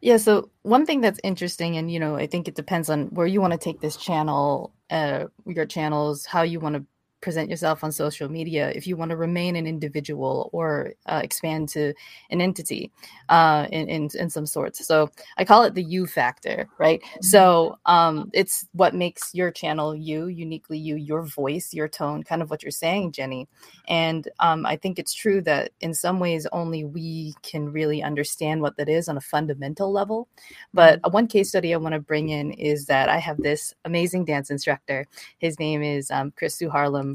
Yeah 0.00 0.16
so 0.16 0.50
one 0.62 0.86
thing 0.86 1.00
that's 1.00 1.20
interesting 1.22 1.76
and 1.76 1.92
you 1.92 2.00
know 2.00 2.16
i 2.16 2.26
think 2.26 2.48
it 2.48 2.56
depends 2.56 2.90
on 2.90 3.06
where 3.08 3.26
you 3.26 3.40
want 3.40 3.52
to 3.52 3.58
take 3.58 3.80
this 3.80 3.96
channel 3.96 4.72
uh 4.90 5.26
your 5.46 5.66
channels 5.66 6.26
how 6.26 6.42
you 6.42 6.58
want 6.58 6.74
to 6.74 6.84
present 7.22 7.48
yourself 7.48 7.82
on 7.82 7.92
social 7.92 8.28
media 8.28 8.70
if 8.74 8.86
you 8.86 8.96
want 8.96 9.10
to 9.10 9.16
remain 9.16 9.56
an 9.56 9.66
individual 9.66 10.50
or 10.52 10.92
uh, 11.06 11.20
expand 11.22 11.68
to 11.70 11.94
an 12.30 12.40
entity 12.40 12.90
uh, 13.30 13.66
in, 13.70 13.88
in, 13.88 14.10
in 14.18 14.28
some 14.28 14.44
sorts. 14.44 14.86
So 14.86 15.08
I 15.38 15.44
call 15.44 15.62
it 15.62 15.74
the 15.74 15.82
you 15.82 16.06
factor, 16.06 16.68
right? 16.78 17.00
Mm-hmm. 17.00 17.22
So 17.22 17.78
um, 17.86 18.30
it's 18.34 18.66
what 18.72 18.94
makes 18.94 19.34
your 19.34 19.50
channel 19.50 19.94
you, 19.94 20.26
uniquely 20.26 20.78
you, 20.78 20.96
your 20.96 21.22
voice, 21.22 21.72
your 21.72 21.88
tone, 21.88 22.22
kind 22.24 22.42
of 22.42 22.50
what 22.50 22.62
you're 22.62 22.70
saying, 22.72 23.12
Jenny. 23.12 23.48
And 23.88 24.28
um, 24.40 24.66
I 24.66 24.76
think 24.76 24.98
it's 24.98 25.14
true 25.14 25.40
that 25.42 25.70
in 25.80 25.94
some 25.94 26.18
ways 26.18 26.46
only 26.52 26.84
we 26.84 27.34
can 27.42 27.72
really 27.72 28.02
understand 28.02 28.60
what 28.60 28.76
that 28.76 28.88
is 28.88 29.08
on 29.08 29.16
a 29.16 29.20
fundamental 29.20 29.92
level. 29.92 30.28
But 30.74 31.00
mm-hmm. 31.00 31.12
one 31.12 31.26
case 31.28 31.50
study 31.50 31.72
I 31.72 31.76
want 31.76 31.94
to 31.94 32.00
bring 32.00 32.30
in 32.30 32.52
is 32.52 32.86
that 32.86 33.08
I 33.08 33.18
have 33.18 33.38
this 33.38 33.74
amazing 33.84 34.24
dance 34.24 34.50
instructor. 34.50 35.06
His 35.38 35.58
name 35.60 35.82
is 35.82 36.10
um, 36.10 36.32
Chris 36.36 36.56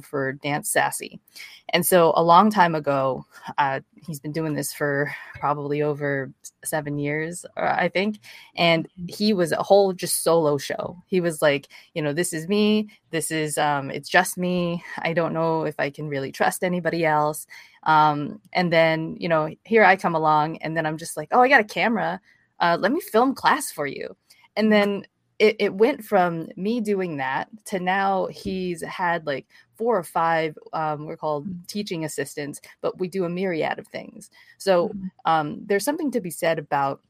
For 0.01 0.33
Dance 0.33 0.69
Sassy. 0.69 1.19
And 1.69 1.85
so 1.85 2.13
a 2.15 2.23
long 2.23 2.49
time 2.49 2.75
ago, 2.75 3.25
uh, 3.57 3.81
he's 3.95 4.19
been 4.19 4.31
doing 4.31 4.53
this 4.53 4.71
for 4.71 5.11
probably 5.35 5.81
over 5.81 6.31
seven 6.63 6.97
years, 6.97 7.45
uh, 7.57 7.75
I 7.77 7.89
think. 7.89 8.19
And 8.55 8.87
he 9.07 9.33
was 9.33 9.51
a 9.51 9.61
whole 9.61 9.91
just 9.93 10.23
solo 10.23 10.57
show. 10.57 10.97
He 11.07 11.19
was 11.19 11.41
like, 11.41 11.67
you 11.93 12.01
know, 12.01 12.13
this 12.13 12.31
is 12.31 12.47
me. 12.47 12.89
This 13.11 13.31
is, 13.31 13.57
um, 13.57 13.91
it's 13.91 14.09
just 14.09 14.37
me. 14.37 14.83
I 14.99 15.13
don't 15.13 15.33
know 15.33 15.65
if 15.65 15.75
I 15.79 15.89
can 15.89 16.07
really 16.07 16.31
trust 16.31 16.63
anybody 16.63 17.05
else. 17.05 17.47
Um, 17.83 18.39
and 18.53 18.71
then, 18.71 19.17
you 19.19 19.29
know, 19.29 19.49
here 19.63 19.83
I 19.83 19.95
come 19.95 20.15
along, 20.15 20.57
and 20.57 20.75
then 20.75 20.85
I'm 20.85 20.97
just 20.97 21.17
like, 21.17 21.29
oh, 21.31 21.41
I 21.41 21.49
got 21.49 21.61
a 21.61 21.65
camera. 21.65 22.19
Uh, 22.59 22.77
let 22.79 22.91
me 22.91 22.99
film 22.99 23.35
class 23.35 23.71
for 23.71 23.87
you. 23.87 24.15
And 24.55 24.71
then 24.71 25.05
it, 25.39 25.55
it 25.59 25.73
went 25.73 26.03
from 26.03 26.49
me 26.55 26.81
doing 26.81 27.17
that 27.17 27.47
to 27.65 27.79
now 27.79 28.27
he's 28.27 28.81
had 28.83 29.25
like 29.27 29.45
four 29.77 29.97
or 29.97 30.03
five 30.03 30.57
um, 30.73 31.05
we're 31.05 31.17
called 31.17 31.47
mm. 31.47 31.67
teaching 31.67 32.05
assistants 32.05 32.61
but 32.81 32.99
we 32.99 33.07
do 33.07 33.25
a 33.25 33.29
myriad 33.29 33.79
of 33.79 33.87
things 33.87 34.29
so 34.57 34.89
mm-hmm. 34.89 35.07
um, 35.25 35.61
there's 35.65 35.85
something 35.85 36.11
to 36.11 36.21
be 36.21 36.31
said 36.31 36.59
about 36.59 37.01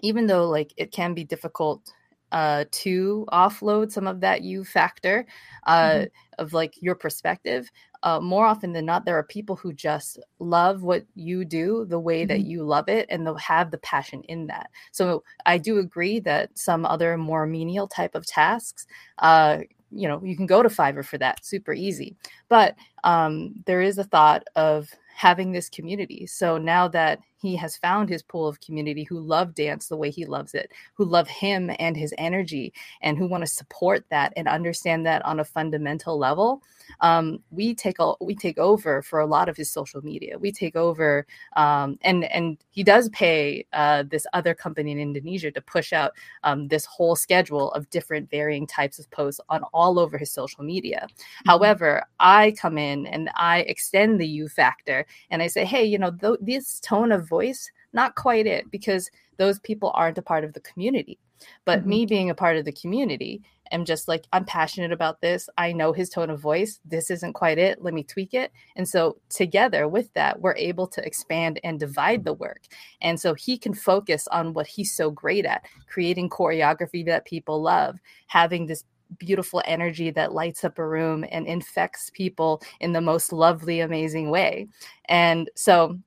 even 0.00 0.26
though 0.26 0.48
like 0.48 0.72
it 0.76 0.92
can 0.92 1.14
be 1.14 1.24
difficult 1.24 1.92
uh, 2.32 2.64
to 2.72 3.24
offload 3.32 3.90
some 3.92 4.06
of 4.06 4.20
that 4.20 4.42
you 4.42 4.64
factor 4.64 5.24
uh, 5.66 5.90
mm-hmm. 5.90 6.04
of 6.38 6.52
like 6.52 6.74
your 6.82 6.94
perspective 6.94 7.70
uh, 8.06 8.20
more 8.20 8.46
often 8.46 8.72
than 8.72 8.86
not, 8.86 9.04
there 9.04 9.18
are 9.18 9.24
people 9.24 9.56
who 9.56 9.72
just 9.72 10.20
love 10.38 10.84
what 10.84 11.04
you 11.16 11.44
do 11.44 11.84
the 11.88 11.98
way 11.98 12.20
mm-hmm. 12.20 12.28
that 12.28 12.40
you 12.42 12.62
love 12.62 12.88
it 12.88 13.04
and 13.08 13.26
they'll 13.26 13.34
have 13.34 13.72
the 13.72 13.78
passion 13.78 14.22
in 14.28 14.46
that. 14.46 14.70
So 14.92 15.24
I 15.44 15.58
do 15.58 15.78
agree 15.78 16.20
that 16.20 16.56
some 16.56 16.86
other 16.86 17.16
more 17.16 17.46
menial 17.46 17.88
type 17.88 18.14
of 18.14 18.24
tasks, 18.24 18.86
uh, 19.18 19.58
you 19.96 20.08
know, 20.08 20.20
you 20.22 20.36
can 20.36 20.46
go 20.46 20.62
to 20.62 20.68
Fiverr 20.68 21.04
for 21.04 21.18
that 21.18 21.44
super 21.44 21.72
easy. 21.72 22.16
But 22.48 22.76
um, 23.04 23.54
there 23.66 23.80
is 23.80 23.98
a 23.98 24.04
thought 24.04 24.44
of 24.54 24.88
having 25.14 25.52
this 25.52 25.68
community. 25.68 26.26
So 26.26 26.58
now 26.58 26.88
that 26.88 27.20
he 27.38 27.56
has 27.56 27.76
found 27.76 28.08
his 28.08 28.22
pool 28.22 28.46
of 28.48 28.60
community 28.60 29.04
who 29.04 29.20
love 29.20 29.54
dance 29.54 29.88
the 29.88 29.96
way 29.96 30.10
he 30.10 30.24
loves 30.24 30.54
it, 30.54 30.72
who 30.94 31.04
love 31.04 31.28
him 31.28 31.70
and 31.78 31.96
his 31.96 32.14
energy, 32.18 32.72
and 33.02 33.18
who 33.18 33.26
want 33.26 33.42
to 33.42 33.46
support 33.46 34.04
that 34.10 34.32
and 34.36 34.48
understand 34.48 35.06
that 35.06 35.24
on 35.24 35.40
a 35.40 35.44
fundamental 35.44 36.18
level, 36.18 36.62
um, 37.00 37.42
we 37.50 37.74
take 37.74 37.98
a, 37.98 38.14
we 38.20 38.34
take 38.34 38.58
over 38.58 39.02
for 39.02 39.20
a 39.20 39.26
lot 39.26 39.48
of 39.48 39.56
his 39.56 39.70
social 39.70 40.02
media. 40.02 40.38
We 40.38 40.52
take 40.52 40.76
over, 40.76 41.26
um, 41.56 41.98
and 42.02 42.24
and 42.24 42.58
he 42.70 42.82
does 42.82 43.08
pay 43.10 43.66
uh, 43.72 44.04
this 44.08 44.26
other 44.32 44.54
company 44.54 44.92
in 44.92 44.98
Indonesia 44.98 45.50
to 45.50 45.60
push 45.60 45.92
out 45.92 46.12
um, 46.44 46.68
this 46.68 46.84
whole 46.84 47.16
schedule 47.16 47.72
of 47.72 47.90
different 47.90 48.30
varying 48.30 48.66
types 48.66 48.98
of 48.98 49.10
posts 49.10 49.40
on 49.48 49.62
all 49.72 49.98
over 49.98 50.16
his 50.16 50.30
social 50.30 50.64
media. 50.64 51.06
Mm-hmm. 51.06 51.50
However, 51.50 52.04
I 52.20 52.52
come 52.52 52.78
in 52.78 53.06
and 53.06 53.30
I 53.34 53.60
extend 53.60 54.20
the 54.20 54.26
you 54.26 54.48
factor, 54.48 55.06
and 55.30 55.42
I 55.42 55.48
say, 55.48 55.64
hey, 55.64 55.84
you 55.84 55.98
know, 55.98 56.10
th- 56.10 56.38
this 56.40 56.80
tone 56.80 57.12
of 57.12 57.25
voice, 57.26 57.70
not 57.92 58.14
quite 58.14 58.46
it, 58.46 58.70
because 58.70 59.10
those 59.36 59.58
people 59.60 59.92
aren't 59.94 60.18
a 60.18 60.22
part 60.22 60.44
of 60.44 60.52
the 60.52 60.60
community. 60.60 61.18
But 61.64 61.80
mm-hmm. 61.80 61.88
me 61.88 62.06
being 62.06 62.30
a 62.30 62.34
part 62.34 62.56
of 62.56 62.64
the 62.64 62.72
community 62.72 63.42
am 63.72 63.84
just 63.84 64.08
like, 64.08 64.24
I'm 64.32 64.44
passionate 64.44 64.92
about 64.92 65.20
this. 65.20 65.48
I 65.58 65.72
know 65.72 65.92
his 65.92 66.08
tone 66.08 66.30
of 66.30 66.40
voice. 66.40 66.80
This 66.84 67.10
isn't 67.10 67.34
quite 67.34 67.58
it. 67.58 67.82
Let 67.82 67.94
me 67.94 68.02
tweak 68.04 68.34
it. 68.34 68.52
And 68.76 68.88
so, 68.88 69.18
together 69.28 69.88
with 69.88 70.12
that, 70.14 70.40
we're 70.40 70.56
able 70.56 70.86
to 70.88 71.04
expand 71.04 71.60
and 71.64 71.78
divide 71.78 72.24
the 72.24 72.32
work. 72.32 72.62
And 73.00 73.20
so, 73.20 73.34
he 73.34 73.58
can 73.58 73.74
focus 73.74 74.28
on 74.28 74.52
what 74.52 74.66
he's 74.66 74.94
so 74.94 75.10
great 75.10 75.44
at 75.44 75.64
creating 75.88 76.30
choreography 76.30 77.04
that 77.06 77.24
people 77.24 77.60
love, 77.60 77.98
having 78.28 78.66
this 78.66 78.84
beautiful 79.18 79.62
energy 79.66 80.10
that 80.10 80.32
lights 80.32 80.64
up 80.64 80.78
a 80.78 80.86
room 80.86 81.24
and 81.30 81.46
infects 81.46 82.10
people 82.12 82.60
in 82.80 82.92
the 82.92 83.00
most 83.00 83.32
lovely, 83.32 83.80
amazing 83.80 84.30
way. 84.30 84.66
And 85.08 85.50
so, 85.54 85.98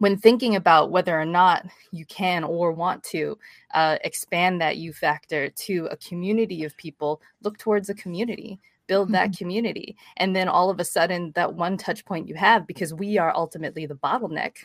when 0.00 0.16
thinking 0.16 0.56
about 0.56 0.90
whether 0.90 1.18
or 1.18 1.26
not 1.26 1.66
you 1.92 2.04
can 2.06 2.42
or 2.42 2.72
want 2.72 3.04
to 3.04 3.38
uh, 3.74 3.98
expand 4.02 4.60
that 4.60 4.78
you 4.78 4.92
factor 4.92 5.50
to 5.50 5.86
a 5.90 5.96
community 5.98 6.64
of 6.64 6.76
people, 6.78 7.20
look 7.42 7.58
towards 7.58 7.90
a 7.90 7.94
community, 7.94 8.58
build 8.86 9.08
mm-hmm. 9.08 9.12
that 9.12 9.36
community. 9.36 9.96
And 10.16 10.34
then 10.34 10.48
all 10.48 10.70
of 10.70 10.80
a 10.80 10.84
sudden, 10.84 11.32
that 11.34 11.54
one 11.54 11.76
touch 11.76 12.04
point 12.06 12.28
you 12.28 12.34
have, 12.34 12.66
because 12.66 12.94
we 12.94 13.18
are 13.18 13.36
ultimately 13.36 13.84
the 13.84 13.94
bottleneck, 13.94 14.56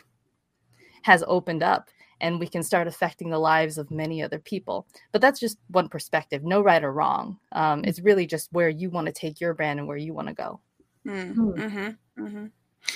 has 1.02 1.22
opened 1.26 1.62
up. 1.62 1.90
and 2.20 2.40
we 2.40 2.46
can 2.46 2.62
start 2.62 2.86
affecting 2.86 3.30
the 3.30 3.38
lives 3.38 3.78
of 3.78 3.90
many 3.90 4.22
other 4.22 4.38
people. 4.38 4.86
But 5.12 5.20
that's 5.20 5.40
just 5.40 5.58
one 5.68 5.88
perspective, 5.88 6.42
no 6.44 6.60
right 6.60 6.82
or 6.82 6.92
wrong. 6.92 7.38
Um, 7.52 7.84
it's 7.84 8.00
really 8.00 8.26
just 8.26 8.52
where 8.52 8.68
you 8.68 8.90
want 8.90 9.06
to 9.06 9.12
take 9.12 9.40
your 9.40 9.54
brand 9.54 9.78
and 9.78 9.88
where 9.88 9.96
you 9.96 10.14
want 10.14 10.28
to 10.28 10.34
go. 10.34 10.60
Mm, 11.06 11.34
mm-hmm, 11.34 12.24
mm-hmm. 12.24 12.46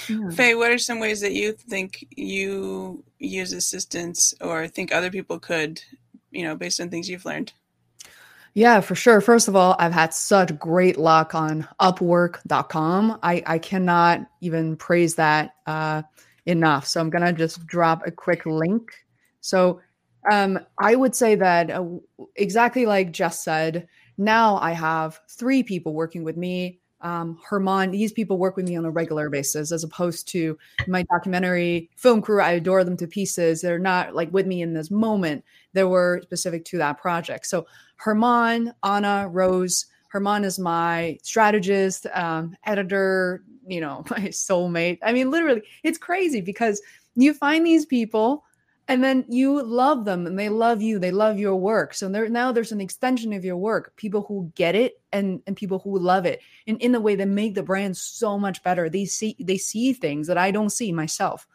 Yeah. 0.08 0.30
Faye, 0.30 0.54
what 0.54 0.70
are 0.70 0.78
some 0.78 1.00
ways 1.00 1.20
that 1.20 1.32
you 1.32 1.52
think 1.52 2.06
you 2.16 3.04
use 3.18 3.52
assistance 3.52 4.34
or 4.40 4.68
think 4.68 4.92
other 4.92 5.10
people 5.10 5.38
could, 5.38 5.82
you 6.30 6.44
know, 6.44 6.56
based 6.56 6.80
on 6.80 6.90
things 6.90 7.08
you've 7.08 7.24
learned? 7.24 7.52
Yeah, 8.54 8.80
for 8.80 8.94
sure. 8.94 9.20
First 9.20 9.46
of 9.46 9.54
all, 9.54 9.76
I've 9.78 9.92
had 9.92 10.12
such 10.12 10.58
great 10.58 10.96
luck 10.96 11.34
on 11.34 11.68
upwork.com. 11.80 13.18
I, 13.22 13.42
I 13.46 13.58
cannot 13.58 14.26
even 14.40 14.76
praise 14.76 15.14
that 15.16 15.54
uh, 15.66 16.02
enough. 16.46 16.86
So 16.86 17.00
I'm 17.00 17.10
going 17.10 17.24
to 17.24 17.32
just 17.32 17.64
drop 17.66 18.06
a 18.06 18.10
quick 18.10 18.46
link. 18.46 18.92
So 19.40 19.80
um, 20.30 20.58
I 20.80 20.96
would 20.96 21.14
say 21.14 21.36
that 21.36 21.70
uh, 21.70 21.84
exactly 22.34 22.86
like 22.86 23.12
Jess 23.12 23.42
said, 23.42 23.86
now 24.18 24.56
I 24.56 24.72
have 24.72 25.20
three 25.30 25.62
people 25.62 25.94
working 25.94 26.24
with 26.24 26.36
me 26.36 26.79
um, 27.02 27.38
Herman, 27.44 27.90
these 27.90 28.12
people 28.12 28.38
work 28.38 28.56
with 28.56 28.68
me 28.68 28.76
on 28.76 28.84
a 28.84 28.90
regular 28.90 29.30
basis, 29.30 29.72
as 29.72 29.84
opposed 29.84 30.28
to 30.28 30.58
my 30.86 31.02
documentary 31.04 31.90
film 31.96 32.20
crew. 32.20 32.40
I 32.40 32.52
adore 32.52 32.84
them 32.84 32.96
to 32.98 33.06
pieces. 33.06 33.60
They're 33.60 33.78
not 33.78 34.14
like 34.14 34.32
with 34.32 34.46
me 34.46 34.62
in 34.62 34.74
this 34.74 34.90
moment. 34.90 35.44
They 35.72 35.84
were 35.84 36.20
specific 36.22 36.64
to 36.66 36.78
that 36.78 37.00
project. 37.00 37.46
So 37.46 37.66
Herman, 37.96 38.72
Anna, 38.82 39.28
Rose. 39.28 39.86
Herman 40.08 40.44
is 40.44 40.58
my 40.58 41.18
strategist, 41.22 42.06
um, 42.14 42.56
editor. 42.66 43.44
You 43.66 43.80
know, 43.80 44.04
my 44.10 44.28
soulmate. 44.28 44.98
I 45.02 45.12
mean, 45.12 45.30
literally, 45.30 45.62
it's 45.82 45.98
crazy 45.98 46.40
because 46.40 46.82
you 47.14 47.34
find 47.34 47.66
these 47.66 47.86
people 47.86 48.44
and 48.90 49.04
then 49.04 49.24
you 49.28 49.62
love 49.62 50.04
them 50.04 50.26
and 50.26 50.36
they 50.36 50.48
love 50.48 50.82
you 50.82 50.98
they 50.98 51.12
love 51.12 51.38
your 51.38 51.54
work. 51.54 51.94
So 51.94 52.08
there 52.08 52.28
now 52.28 52.50
there's 52.50 52.72
an 52.72 52.80
extension 52.80 53.32
of 53.32 53.44
your 53.44 53.56
work 53.56 53.94
people 53.94 54.22
who 54.22 54.50
get 54.56 54.74
it 54.74 55.00
and 55.12 55.40
and 55.46 55.56
people 55.56 55.78
who 55.78 55.96
love 55.96 56.26
it. 56.26 56.40
And 56.66 56.82
in 56.82 56.90
the 56.90 57.00
way 57.00 57.14
that 57.14 57.28
make 57.28 57.54
the 57.54 57.62
brand 57.62 57.96
so 57.96 58.36
much 58.36 58.64
better. 58.64 58.90
They 58.90 59.04
see 59.04 59.36
they 59.38 59.58
see 59.58 59.92
things 59.92 60.26
that 60.26 60.36
i 60.36 60.50
don't 60.50 60.70
see 60.70 60.90
myself. 60.90 61.46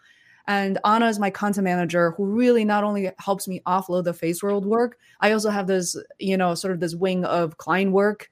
And 0.47 0.79
anna 0.85 1.09
is 1.09 1.19
my 1.19 1.29
content 1.29 1.65
manager 1.65 2.11
who 2.11 2.25
really 2.25 2.63
not 2.63 2.85
only 2.85 3.11
helps 3.19 3.49
me 3.49 3.61
offload 3.67 4.05
the 4.05 4.13
face 4.13 4.41
world 4.41 4.65
work 4.65 4.97
i 5.19 5.33
also 5.33 5.49
have 5.49 5.67
this 5.67 5.97
you 6.19 6.37
know 6.37 6.55
sort 6.55 6.73
of 6.73 6.79
this 6.79 6.95
wing 6.95 7.25
of 7.25 7.57
client 7.57 7.91
work. 7.91 8.31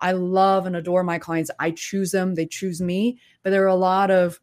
I 0.00 0.12
love 0.12 0.66
and 0.66 0.74
adore 0.74 1.04
my 1.04 1.20
clients. 1.20 1.52
I 1.60 1.70
choose 1.70 2.10
them 2.10 2.34
they 2.34 2.46
choose 2.46 2.80
me. 2.80 3.20
But 3.44 3.50
there 3.50 3.62
are 3.62 3.68
a 3.68 3.76
lot 3.76 4.10
of 4.10 4.40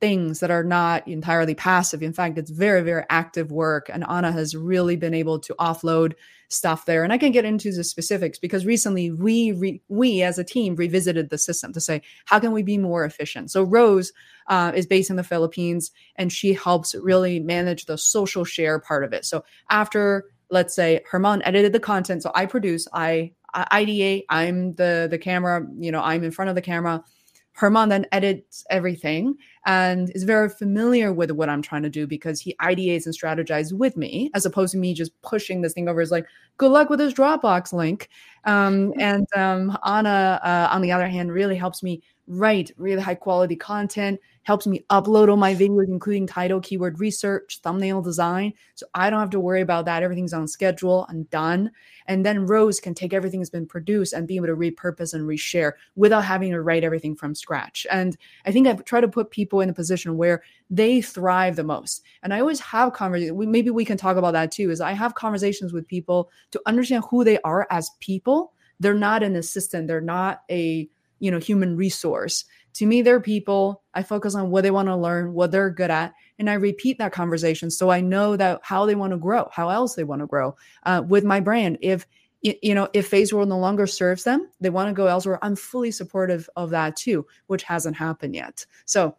things 0.00 0.40
that 0.40 0.50
are 0.50 0.64
not 0.64 1.06
entirely 1.06 1.54
passive. 1.54 2.02
In 2.02 2.12
fact, 2.12 2.38
it's 2.38 2.50
very, 2.50 2.82
very 2.82 3.04
active 3.10 3.52
work. 3.52 3.90
And 3.92 4.04
Anna 4.08 4.32
has 4.32 4.56
really 4.56 4.96
been 4.96 5.14
able 5.14 5.38
to 5.40 5.54
offload 5.60 6.14
stuff 6.48 6.84
there. 6.86 7.04
And 7.04 7.12
I 7.12 7.18
can 7.18 7.32
get 7.32 7.44
into 7.44 7.70
the 7.72 7.84
specifics 7.84 8.38
because 8.38 8.66
recently 8.66 9.10
we 9.10 9.52
re- 9.52 9.82
we 9.88 10.22
as 10.22 10.38
a 10.38 10.44
team 10.44 10.74
revisited 10.74 11.30
the 11.30 11.38
system 11.38 11.72
to 11.74 11.80
say 11.80 12.02
how 12.24 12.40
can 12.40 12.52
we 12.52 12.62
be 12.62 12.78
more 12.78 13.04
efficient. 13.04 13.50
So 13.50 13.62
Rose 13.62 14.12
uh, 14.48 14.72
is 14.74 14.86
based 14.86 15.10
in 15.10 15.16
the 15.16 15.22
Philippines 15.22 15.92
and 16.16 16.32
she 16.32 16.54
helps 16.54 16.94
really 16.94 17.38
manage 17.38 17.84
the 17.84 17.98
social 17.98 18.44
share 18.44 18.80
part 18.80 19.04
of 19.04 19.12
it. 19.12 19.24
So 19.24 19.44
after 19.68 20.24
let's 20.50 20.74
say 20.74 21.02
Herman 21.08 21.42
edited 21.44 21.72
the 21.72 21.78
content, 21.78 22.24
so 22.24 22.32
I 22.34 22.46
produce, 22.46 22.88
I, 22.92 23.32
I 23.54 23.84
ideate, 23.84 24.24
I'm 24.28 24.74
the 24.74 25.06
the 25.08 25.18
camera, 25.18 25.64
you 25.78 25.92
know, 25.92 26.02
I'm 26.02 26.24
in 26.24 26.32
front 26.32 26.48
of 26.48 26.56
the 26.56 26.62
camera 26.62 27.04
Herman 27.52 27.88
then 27.88 28.06
edits 28.12 28.64
everything 28.70 29.34
and 29.66 30.10
is 30.14 30.24
very 30.24 30.48
familiar 30.48 31.12
with 31.12 31.30
what 31.30 31.48
I'm 31.48 31.62
trying 31.62 31.82
to 31.82 31.90
do 31.90 32.06
because 32.06 32.40
he 32.40 32.54
ideates 32.60 33.06
and 33.06 33.14
strategizes 33.14 33.72
with 33.72 33.96
me, 33.96 34.30
as 34.34 34.46
opposed 34.46 34.72
to 34.72 34.78
me 34.78 34.94
just 34.94 35.20
pushing 35.22 35.60
this 35.60 35.74
thing 35.74 35.88
over. 35.88 36.00
Is 36.00 36.10
like, 36.10 36.26
good 36.56 36.70
luck 36.70 36.88
with 36.88 36.98
this 36.98 37.12
Dropbox 37.12 37.72
link. 37.72 38.08
Um, 38.44 38.94
and 38.98 39.26
um, 39.36 39.76
Anna, 39.84 40.40
uh, 40.42 40.68
on 40.70 40.80
the 40.80 40.92
other 40.92 41.08
hand, 41.08 41.32
really 41.32 41.56
helps 41.56 41.82
me 41.82 42.02
write 42.30 42.70
really 42.76 43.02
high 43.02 43.14
quality 43.14 43.56
content, 43.56 44.20
helps 44.44 44.64
me 44.64 44.84
upload 44.88 45.28
all 45.28 45.36
my 45.36 45.52
videos, 45.52 45.88
including 45.88 46.28
title, 46.28 46.60
keyword 46.60 47.00
research, 47.00 47.58
thumbnail 47.62 48.00
design. 48.00 48.52
So 48.76 48.86
I 48.94 49.10
don't 49.10 49.18
have 49.18 49.30
to 49.30 49.40
worry 49.40 49.60
about 49.60 49.84
that. 49.86 50.04
Everything's 50.04 50.32
on 50.32 50.46
schedule 50.46 51.06
and 51.08 51.28
done. 51.30 51.72
And 52.06 52.24
then 52.24 52.46
Rose 52.46 52.78
can 52.78 52.94
take 52.94 53.12
everything 53.12 53.40
that's 53.40 53.50
been 53.50 53.66
produced 53.66 54.12
and 54.12 54.28
be 54.28 54.36
able 54.36 54.46
to 54.46 54.54
repurpose 54.54 55.12
and 55.12 55.28
reshare 55.28 55.72
without 55.96 56.24
having 56.24 56.52
to 56.52 56.62
write 56.62 56.84
everything 56.84 57.16
from 57.16 57.34
scratch. 57.34 57.84
And 57.90 58.16
I 58.46 58.52
think 58.52 58.68
I 58.68 58.74
try 58.74 59.00
to 59.00 59.08
put 59.08 59.32
people 59.32 59.60
in 59.60 59.68
a 59.68 59.74
position 59.74 60.16
where 60.16 60.42
they 60.70 61.02
thrive 61.02 61.56
the 61.56 61.64
most. 61.64 62.02
And 62.22 62.32
I 62.32 62.40
always 62.40 62.60
have 62.60 62.92
conversations. 62.92 63.36
Maybe 63.36 63.70
we 63.70 63.84
can 63.84 63.96
talk 63.96 64.16
about 64.16 64.32
that 64.32 64.52
too. 64.52 64.70
Is 64.70 64.80
I 64.80 64.92
have 64.92 65.16
conversations 65.16 65.72
with 65.72 65.88
people 65.88 66.30
to 66.52 66.62
understand 66.64 67.04
who 67.10 67.24
they 67.24 67.40
are 67.40 67.66
as 67.70 67.90
people. 67.98 68.52
They're 68.78 68.94
not 68.94 69.24
an 69.24 69.34
assistant. 69.34 69.88
They're 69.88 70.00
not 70.00 70.42
a 70.48 70.88
you 71.20 71.30
know 71.30 71.38
human 71.38 71.76
resource. 71.76 72.44
To 72.74 72.86
me 72.86 73.02
they're 73.02 73.20
people 73.20 73.82
i 73.94 74.02
focus 74.02 74.36
on 74.36 74.50
what 74.50 74.62
they 74.62 74.70
want 74.70 74.86
to 74.88 74.96
learn 74.96 75.32
what 75.32 75.50
they're 75.50 75.70
good 75.70 75.90
at 75.90 76.14
and 76.38 76.48
i 76.48 76.54
repeat 76.54 76.98
that 76.98 77.12
conversation 77.12 77.68
so 77.68 77.90
i 77.90 78.00
know 78.00 78.36
that 78.36 78.60
how 78.62 78.86
they 78.86 78.94
want 78.94 79.12
to 79.12 79.18
grow 79.18 79.48
how 79.52 79.68
else 79.70 79.96
they 79.96 80.04
want 80.04 80.20
to 80.20 80.26
grow 80.26 80.54
uh, 80.84 81.02
with 81.06 81.24
my 81.24 81.40
brand. 81.40 81.78
If 81.80 82.06
you 82.42 82.74
know 82.74 82.88
if 82.94 83.08
Phase 83.08 83.34
World 83.34 83.48
no 83.48 83.58
longer 83.58 83.86
serves 83.86 84.24
them 84.24 84.48
they 84.60 84.70
want 84.70 84.88
to 84.88 84.94
go 84.94 85.06
elsewhere 85.06 85.38
i'm 85.42 85.56
fully 85.56 85.90
supportive 85.90 86.48
of 86.56 86.70
that 86.70 86.96
too 86.96 87.26
which 87.48 87.64
hasn't 87.64 87.96
happened 87.96 88.34
yet. 88.34 88.64
So 88.84 89.16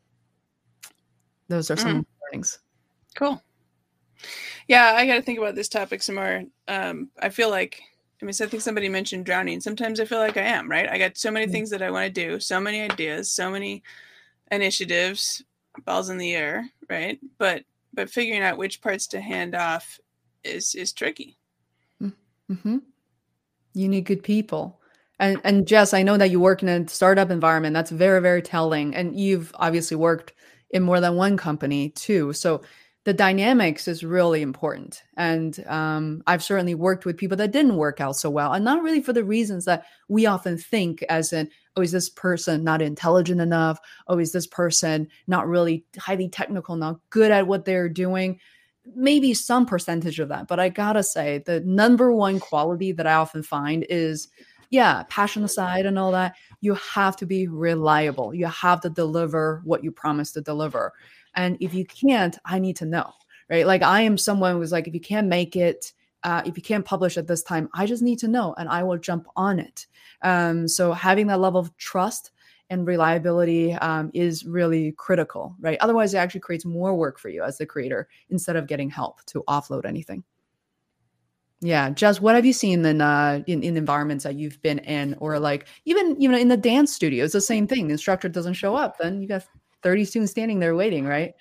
those 1.49 1.69
are 1.69 1.77
some 1.77 2.01
mm. 2.01 2.05
learnings. 2.23 2.59
Cool. 3.15 3.43
Yeah 4.69 4.93
i 4.95 5.05
got 5.05 5.15
to 5.15 5.21
think 5.21 5.39
about 5.39 5.55
this 5.55 5.69
topic 5.69 6.01
some 6.01 6.15
more. 6.15 6.43
Um, 6.69 7.09
i 7.21 7.29
feel 7.29 7.49
like 7.49 7.81
I 8.21 8.25
mean, 8.25 8.33
so 8.33 8.45
I 8.45 8.47
think 8.47 8.61
somebody 8.61 8.87
mentioned 8.87 9.25
drowning. 9.25 9.61
Sometimes 9.61 9.99
I 9.99 10.05
feel 10.05 10.19
like 10.19 10.37
I 10.37 10.41
am, 10.41 10.69
right? 10.69 10.87
I 10.89 10.97
got 10.97 11.17
so 11.17 11.31
many 11.31 11.45
mm-hmm. 11.45 11.53
things 11.53 11.69
that 11.71 11.81
I 11.81 11.89
want 11.89 12.13
to 12.13 12.27
do, 12.27 12.39
so 12.39 12.59
many 12.59 12.81
ideas, 12.81 13.31
so 13.31 13.49
many 13.49 13.81
initiatives, 14.51 15.43
balls 15.85 16.09
in 16.09 16.17
the 16.17 16.35
air, 16.35 16.69
right? 16.89 17.19
But 17.37 17.63
but 17.93 18.09
figuring 18.09 18.43
out 18.43 18.57
which 18.57 18.81
parts 18.81 19.07
to 19.07 19.21
hand 19.21 19.55
off 19.55 19.99
is 20.43 20.75
is 20.75 20.93
tricky. 20.93 21.37
Mm-hmm. 22.01 22.77
You 23.73 23.87
need 23.87 24.05
good 24.05 24.23
people. 24.23 24.79
And 25.19 25.39
and 25.43 25.67
Jess, 25.67 25.93
I 25.93 26.03
know 26.03 26.17
that 26.17 26.31
you 26.31 26.39
work 26.39 26.61
in 26.61 26.69
a 26.69 26.87
startup 26.87 27.31
environment. 27.31 27.73
That's 27.73 27.91
very 27.91 28.21
very 28.21 28.41
telling. 28.41 28.93
And 28.95 29.19
you've 29.19 29.51
obviously 29.55 29.97
worked 29.97 30.33
in 30.69 30.83
more 30.83 30.99
than 30.99 31.15
one 31.15 31.37
company 31.37 31.89
too. 31.89 32.33
So 32.33 32.61
the 33.03 33.13
dynamics 33.13 33.87
is 33.87 34.03
really 34.03 34.41
important. 34.41 35.01
And 35.17 35.65
um, 35.67 36.21
I've 36.27 36.43
certainly 36.43 36.75
worked 36.75 37.05
with 37.05 37.17
people 37.17 37.37
that 37.37 37.51
didn't 37.51 37.77
work 37.77 37.99
out 37.99 38.15
so 38.15 38.29
well, 38.29 38.53
and 38.53 38.63
not 38.63 38.83
really 38.83 39.01
for 39.01 39.13
the 39.13 39.23
reasons 39.23 39.65
that 39.65 39.85
we 40.07 40.25
often 40.27 40.57
think, 40.57 41.03
as 41.09 41.33
in, 41.33 41.49
oh, 41.75 41.81
is 41.81 41.91
this 41.91 42.09
person 42.09 42.63
not 42.63 42.81
intelligent 42.81 43.41
enough? 43.41 43.79
Oh, 44.07 44.19
is 44.19 44.31
this 44.31 44.45
person 44.45 45.07
not 45.27 45.47
really 45.47 45.83
highly 45.97 46.29
technical, 46.29 46.75
not 46.75 46.99
good 47.09 47.31
at 47.31 47.47
what 47.47 47.65
they're 47.65 47.89
doing? 47.89 48.39
Maybe 48.95 49.33
some 49.33 49.65
percentage 49.65 50.19
of 50.19 50.29
that. 50.29 50.47
But 50.47 50.59
I 50.59 50.69
gotta 50.69 51.03
say, 51.03 51.41
the 51.45 51.61
number 51.61 52.11
one 52.11 52.39
quality 52.39 52.91
that 52.91 53.07
I 53.07 53.13
often 53.13 53.41
find 53.41 53.85
is 53.89 54.27
yeah, 54.71 55.03
passion 55.09 55.43
aside 55.43 55.85
and 55.85 55.99
all 55.99 56.13
that, 56.13 56.35
you 56.61 56.75
have 56.75 57.17
to 57.17 57.25
be 57.25 57.45
reliable. 57.47 58.33
You 58.33 58.45
have 58.47 58.79
to 58.81 58.89
deliver 58.89 59.61
what 59.65 59.83
you 59.83 59.91
promise 59.91 60.31
to 60.31 60.41
deliver. 60.41 60.93
And 61.35 61.57
if 61.59 61.73
you 61.73 61.85
can't, 61.85 62.37
I 62.45 62.59
need 62.59 62.75
to 62.77 62.85
know, 62.85 63.11
right? 63.49 63.65
Like 63.65 63.83
I 63.83 64.01
am 64.01 64.17
someone 64.17 64.55
who's 64.55 64.71
like, 64.71 64.87
if 64.87 64.93
you 64.93 64.99
can't 64.99 65.27
make 65.27 65.55
it, 65.55 65.93
uh, 66.23 66.41
if 66.45 66.55
you 66.55 66.63
can't 66.63 66.85
publish 66.85 67.17
at 67.17 67.27
this 67.27 67.43
time, 67.43 67.69
I 67.73 67.85
just 67.85 68.03
need 68.03 68.19
to 68.19 68.27
know 68.27 68.53
and 68.57 68.69
I 68.69 68.83
will 68.83 68.97
jump 68.97 69.27
on 69.35 69.59
it. 69.59 69.87
Um, 70.21 70.67
so 70.67 70.93
having 70.93 71.27
that 71.27 71.39
level 71.39 71.59
of 71.59 71.75
trust 71.77 72.31
and 72.69 72.87
reliability 72.87 73.73
um, 73.73 74.11
is 74.13 74.45
really 74.45 74.93
critical, 74.93 75.55
right? 75.59 75.77
Otherwise, 75.81 76.13
it 76.13 76.17
actually 76.17 76.39
creates 76.39 76.63
more 76.63 76.95
work 76.95 77.19
for 77.19 77.29
you 77.29 77.43
as 77.43 77.57
the 77.57 77.65
creator 77.65 78.07
instead 78.29 78.55
of 78.55 78.67
getting 78.67 78.89
help 78.89 79.23
to 79.25 79.43
offload 79.47 79.85
anything. 79.85 80.23
Yeah, 81.63 81.91
Jess, 81.91 82.19
what 82.19 82.33
have 82.33 82.45
you 82.45 82.53
seen 82.53 82.83
in 82.83 83.01
uh 83.01 83.43
in, 83.45 83.61
in 83.61 83.77
environments 83.77 84.23
that 84.23 84.33
you've 84.33 84.59
been 84.63 84.79
in, 84.79 85.15
or 85.19 85.37
like 85.37 85.67
even 85.85 86.19
you 86.19 86.27
know 86.27 86.37
in 86.37 86.47
the 86.47 86.57
dance 86.57 86.91
studio? 86.91 87.23
It's 87.23 87.33
the 87.33 87.41
same 87.41 87.67
thing. 87.67 87.87
The 87.87 87.93
instructor 87.93 88.27
doesn't 88.27 88.55
show 88.55 88.75
up, 88.75 88.97
then 88.97 89.21
you 89.21 89.27
got 89.27 89.45
30 89.83 90.05
students 90.05 90.31
standing 90.31 90.59
there 90.59 90.75
waiting, 90.75 91.05
right? 91.05 91.33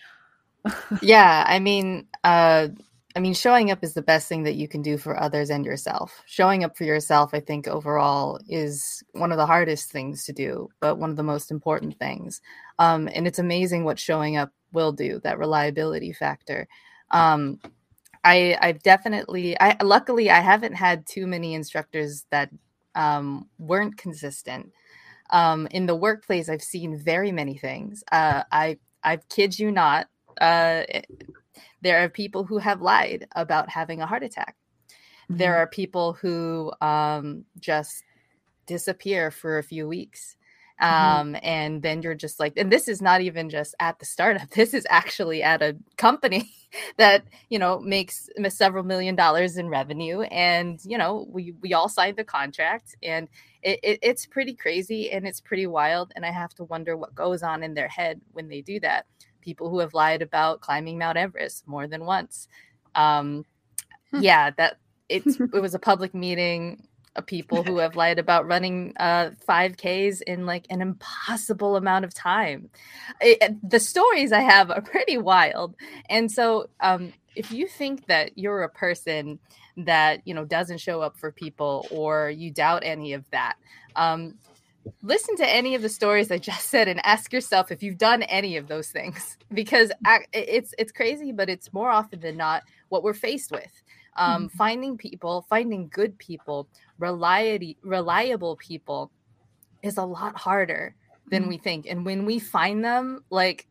yeah, 1.03 1.45
I 1.47 1.59
mean, 1.59 2.07
uh, 2.25 2.69
I 3.17 3.21
mean, 3.21 3.35
showing 3.35 3.71
up 3.71 3.83
is 3.83 3.95
the 3.95 4.03
best 4.03 4.29
thing 4.29 4.45
that 4.45 4.55
you 4.55 4.69
can 4.69 4.83
do 4.83 4.97
for 4.97 5.21
others 5.21 5.51
and 5.51 5.65
yourself. 5.65 6.23
Showing 6.27 6.63
up 6.63 6.77
for 6.77 6.85
yourself, 6.85 7.35
I 7.35 7.41
think, 7.41 7.67
overall, 7.67 8.39
is 8.49 9.03
one 9.13 9.33
of 9.33 9.39
the 9.39 9.47
hardest 9.47 9.91
things 9.91 10.25
to 10.27 10.33
do, 10.33 10.69
but 10.81 10.97
one 10.97 11.11
of 11.11 11.17
the 11.17 11.23
most 11.25 11.51
important 11.51 11.99
things. 11.99 12.41
Um, 12.79 13.09
and 13.13 13.27
it's 13.27 13.41
amazing 13.41 13.85
what 13.85 13.99
showing 13.99 14.37
up 14.37 14.53
will 14.73 14.93
do. 14.93 15.21
That 15.25 15.39
reliability 15.39 16.13
factor. 16.13 16.69
Um, 17.11 17.59
I, 18.23 18.57
I've 18.61 18.83
definitely, 18.83 19.59
I 19.61 19.77
luckily, 19.83 20.31
I 20.31 20.41
haven't 20.41 20.75
had 20.75 21.07
too 21.07 21.27
many 21.27 21.55
instructors 21.55 22.27
that 22.31 22.51
um, 22.95 23.49
weren't 23.59 23.97
consistent. 23.97 24.73
Um, 25.31 25.67
in 25.71 25.87
the 25.87 25.95
workplace, 25.95 26.49
I've 26.49 26.63
seen 26.63 26.99
very 26.99 27.33
many 27.33 27.57
things. 27.57 28.05
Uh, 28.11 28.43
I 28.51 28.79
I 29.03 29.17
kid 29.17 29.59
you 29.59 29.71
not. 29.71 30.09
Uh, 30.41 30.83
There 31.83 32.05
are 32.05 32.09
people 32.09 32.45
who 32.45 32.59
have 32.59 32.83
lied 32.83 33.27
about 33.35 33.71
having 33.71 34.01
a 34.01 34.07
heart 34.07 34.23
attack. 34.23 34.57
Mm-hmm. 35.25 35.39
There 35.39 35.57
are 35.57 35.67
people 35.67 36.13
who 36.13 36.73
um, 36.81 37.45
just 37.59 38.05
disappear 38.67 39.31
for 39.31 39.59
a 39.59 39.63
few 39.63 39.89
weeks. 39.89 40.37
Mm-hmm. 40.81 41.21
Um, 41.21 41.37
and 41.43 41.83
then 41.83 42.01
you're 42.03 42.15
just 42.15 42.41
like, 42.41 42.55
and 42.57 42.73
this 42.73 42.89
is 42.89 43.03
not 43.03 43.21
even 43.21 43.51
just 43.51 43.75
at 43.81 43.99
the 43.99 44.07
startup. 44.07 44.49
This 44.61 44.75
is 44.75 44.87
actually 44.89 45.43
at 45.43 45.63
a 45.63 45.77
company 45.97 46.51
that 46.97 47.25
you 47.49 47.59
know 47.59 47.81
makes 47.81 48.29
several 48.49 48.85
million 48.85 49.15
dollars 49.15 49.57
in 49.57 49.69
revenue, 49.69 50.23
and 50.23 50.81
you 50.85 50.97
know 50.97 51.27
we 51.31 51.55
we 51.61 51.75
all 51.75 51.89
signed 51.89 52.17
the 52.17 52.25
contract, 52.25 52.97
and 53.03 53.29
it, 53.63 53.79
it, 53.83 53.99
it's 54.03 54.27
pretty 54.27 54.55
crazy 54.55 55.11
and 55.11 55.27
it's 55.27 55.41
pretty 55.41 55.67
wild. 55.67 56.13
And 56.17 56.25
I 56.25 56.31
have 56.31 56.55
to 56.55 56.65
wonder 56.65 56.97
what 56.97 57.15
goes 57.15 57.43
on 57.43 57.63
in 57.63 57.75
their 57.75 57.89
head 57.89 58.21
when 58.33 58.49
they 58.49 58.63
do 58.63 58.81
that. 58.81 59.07
People 59.43 59.69
who 59.71 59.79
have 59.81 59.95
lied 59.95 60.23
about 60.23 60.61
climbing 60.61 60.99
Mount 60.99 61.19
Everest 61.19 61.67
more 61.67 61.87
than 61.87 62.05
once. 62.05 62.49
Um, 62.95 63.45
hmm. 64.11 64.21
yeah, 64.21 64.51
that 64.53 64.79
it's 65.09 65.39
it 65.55 65.61
was 65.61 65.75
a 65.75 65.79
public 65.79 66.15
meeting 66.15 66.87
people 67.27 67.63
who 67.63 67.79
have 67.79 67.97
lied 67.97 68.19
about 68.19 68.47
running 68.47 68.95
uh 68.99 69.31
5ks 69.49 70.23
in 70.23 70.47
like 70.47 70.67
an 70.71 70.81
impossible 70.81 71.77
amount 71.77 72.05
of 72.05 72.15
time. 72.15 72.71
It, 73.21 73.57
the 73.69 73.81
stories 73.81 74.33
i 74.33 74.41
have 74.41 74.71
are 74.71 74.81
pretty 74.81 75.19
wild. 75.19 75.75
And 76.09 76.31
so 76.31 76.69
um 76.81 77.13
if 77.37 77.53
you 77.53 77.67
think 77.67 78.07
that 78.07 78.37
you're 78.39 78.63
a 78.63 78.69
person 78.69 79.39
that 79.77 80.21
you 80.27 80.35
know 80.35 80.45
doesn't 80.45 80.79
show 80.79 81.01
up 81.01 81.17
for 81.17 81.31
people 81.33 81.87
or 81.91 82.31
you 82.31 82.51
doubt 82.51 82.83
any 82.85 83.13
of 83.13 83.29
that 83.31 83.57
um 83.97 84.35
listen 85.03 85.37
to 85.37 85.49
any 85.49 85.75
of 85.75 85.83
the 85.83 85.89
stories 85.89 86.31
i 86.31 86.39
just 86.39 86.69
said 86.69 86.89
and 86.89 87.05
ask 87.05 87.33
yourself 87.33 87.71
if 87.71 87.83
you've 87.83 87.99
done 87.99 88.23
any 88.25 88.57
of 88.57 88.67
those 88.69 88.89
things. 88.89 89.37
Because 89.53 89.91
it's 90.33 90.75
it's 90.79 90.93
crazy 90.93 91.33
but 91.33 91.51
it's 91.51 91.73
more 91.73 91.91
often 91.91 92.21
than 92.21 92.37
not 92.37 92.63
what 92.89 93.03
we're 93.03 93.15
faced 93.15 93.51
with 93.51 93.83
um, 94.17 94.47
mm-hmm. 94.47 94.57
finding 94.57 94.97
people 94.97 95.47
finding 95.49 95.89
good 95.89 96.17
people 96.19 96.69
reliability 96.99 97.77
reliable 97.83 98.57
people 98.57 99.11
is 99.83 99.97
a 99.97 100.05
lot 100.05 100.37
harder 100.37 100.95
than 101.31 101.43
mm-hmm. 101.43 101.51
we 101.51 101.59
think 101.59 101.87
and 101.89 102.05
when 102.05 102.25
we 102.25 102.39
find 102.39 102.85
them 102.85 103.25
like 103.31 103.67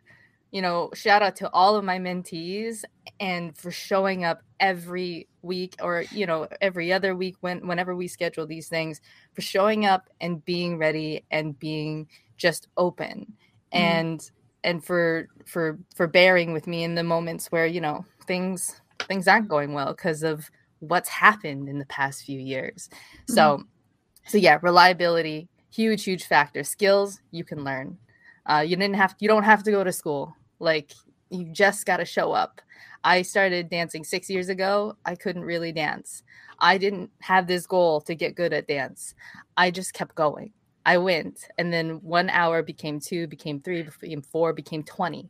you 0.51 0.61
know 0.61 0.89
shout 0.93 1.21
out 1.21 1.35
to 1.35 1.49
all 1.51 1.75
of 1.75 1.83
my 1.83 1.97
mentees 1.97 2.83
and 3.19 3.55
for 3.57 3.71
showing 3.71 4.23
up 4.23 4.41
every 4.59 5.27
week 5.41 5.75
or 5.81 6.03
you 6.11 6.25
know 6.25 6.47
every 6.61 6.91
other 6.91 7.15
week 7.15 7.35
when 7.41 7.65
whenever 7.67 7.95
we 7.95 8.07
schedule 8.07 8.47
these 8.47 8.67
things 8.67 9.01
for 9.33 9.41
showing 9.41 9.85
up 9.85 10.09
and 10.21 10.43
being 10.45 10.77
ready 10.77 11.23
and 11.31 11.59
being 11.59 12.07
just 12.37 12.67
open 12.77 13.33
mm-hmm. 13.73 13.77
and 13.77 14.31
and 14.63 14.83
for 14.83 15.27
for 15.45 15.77
for 15.95 16.07
bearing 16.07 16.53
with 16.53 16.67
me 16.67 16.83
in 16.83 16.95
the 16.95 17.03
moments 17.03 17.51
where 17.51 17.65
you 17.65 17.81
know 17.81 18.03
things 18.25 18.81
things 19.09 19.27
aren't 19.27 19.49
going 19.49 19.73
well 19.73 19.87
because 19.87 20.23
of 20.23 20.49
what's 20.79 21.09
happened 21.09 21.67
in 21.67 21.79
the 21.79 21.85
past 21.87 22.23
few 22.23 22.39
years. 22.39 22.89
Mm-hmm. 22.91 23.33
So, 23.33 23.63
so 24.25 24.37
yeah, 24.37 24.59
reliability, 24.61 25.49
huge, 25.73 26.05
huge 26.05 26.23
factor. 26.23 26.63
Skills 26.63 27.19
you 27.31 27.43
can 27.43 27.65
learn. 27.65 27.97
Uh, 28.45 28.63
you 28.65 28.77
didn't 28.77 28.95
have, 28.95 29.15
you 29.19 29.27
don't 29.27 29.43
have 29.43 29.63
to 29.63 29.71
go 29.71 29.83
to 29.83 29.91
school. 29.91 30.33
Like 30.59 30.93
you 31.29 31.45
just 31.51 31.85
got 31.85 31.97
to 31.97 32.05
show 32.05 32.31
up. 32.31 32.61
I 33.03 33.23
started 33.23 33.69
dancing 33.69 34.03
six 34.03 34.29
years 34.29 34.49
ago. 34.49 34.95
I 35.05 35.15
couldn't 35.15 35.43
really 35.43 35.71
dance. 35.71 36.23
I 36.59 36.77
didn't 36.77 37.09
have 37.21 37.47
this 37.47 37.65
goal 37.65 38.01
to 38.01 38.15
get 38.15 38.35
good 38.35 38.53
at 38.53 38.67
dance. 38.67 39.15
I 39.57 39.71
just 39.71 39.93
kept 39.93 40.15
going. 40.15 40.51
I 40.85 40.97
went, 40.97 41.47
and 41.57 41.71
then 41.71 42.01
one 42.01 42.29
hour 42.29 42.63
became 42.63 42.99
two, 42.99 43.27
became 43.27 43.61
three, 43.61 43.83
became 44.01 44.21
four, 44.21 44.53
became 44.53 44.83
20. 44.83 45.29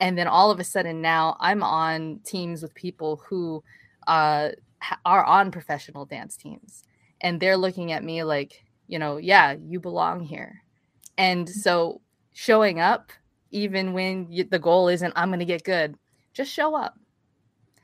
And 0.00 0.18
then 0.18 0.26
all 0.26 0.50
of 0.50 0.60
a 0.60 0.64
sudden 0.64 1.00
now 1.00 1.36
I'm 1.40 1.62
on 1.62 2.20
teams 2.24 2.62
with 2.62 2.74
people 2.74 3.22
who 3.28 3.62
uh, 4.06 4.50
are 5.04 5.24
on 5.24 5.50
professional 5.50 6.04
dance 6.04 6.36
teams. 6.36 6.84
And 7.20 7.40
they're 7.40 7.56
looking 7.56 7.92
at 7.92 8.04
me 8.04 8.22
like 8.24 8.64
you 8.86 8.98
know 8.98 9.16
yeah 9.16 9.56
you 9.64 9.80
belong 9.80 10.20
here. 10.20 10.62
And 11.16 11.48
so 11.48 12.00
showing 12.32 12.80
up 12.80 13.12
even 13.50 13.92
when 13.92 14.26
you, 14.28 14.42
the 14.42 14.58
goal 14.58 14.88
isn't 14.88 15.12
i'm 15.14 15.28
going 15.28 15.38
to 15.38 15.44
get 15.44 15.62
good 15.62 15.94
just 16.34 16.52
show 16.52 16.74
up. 16.74 16.98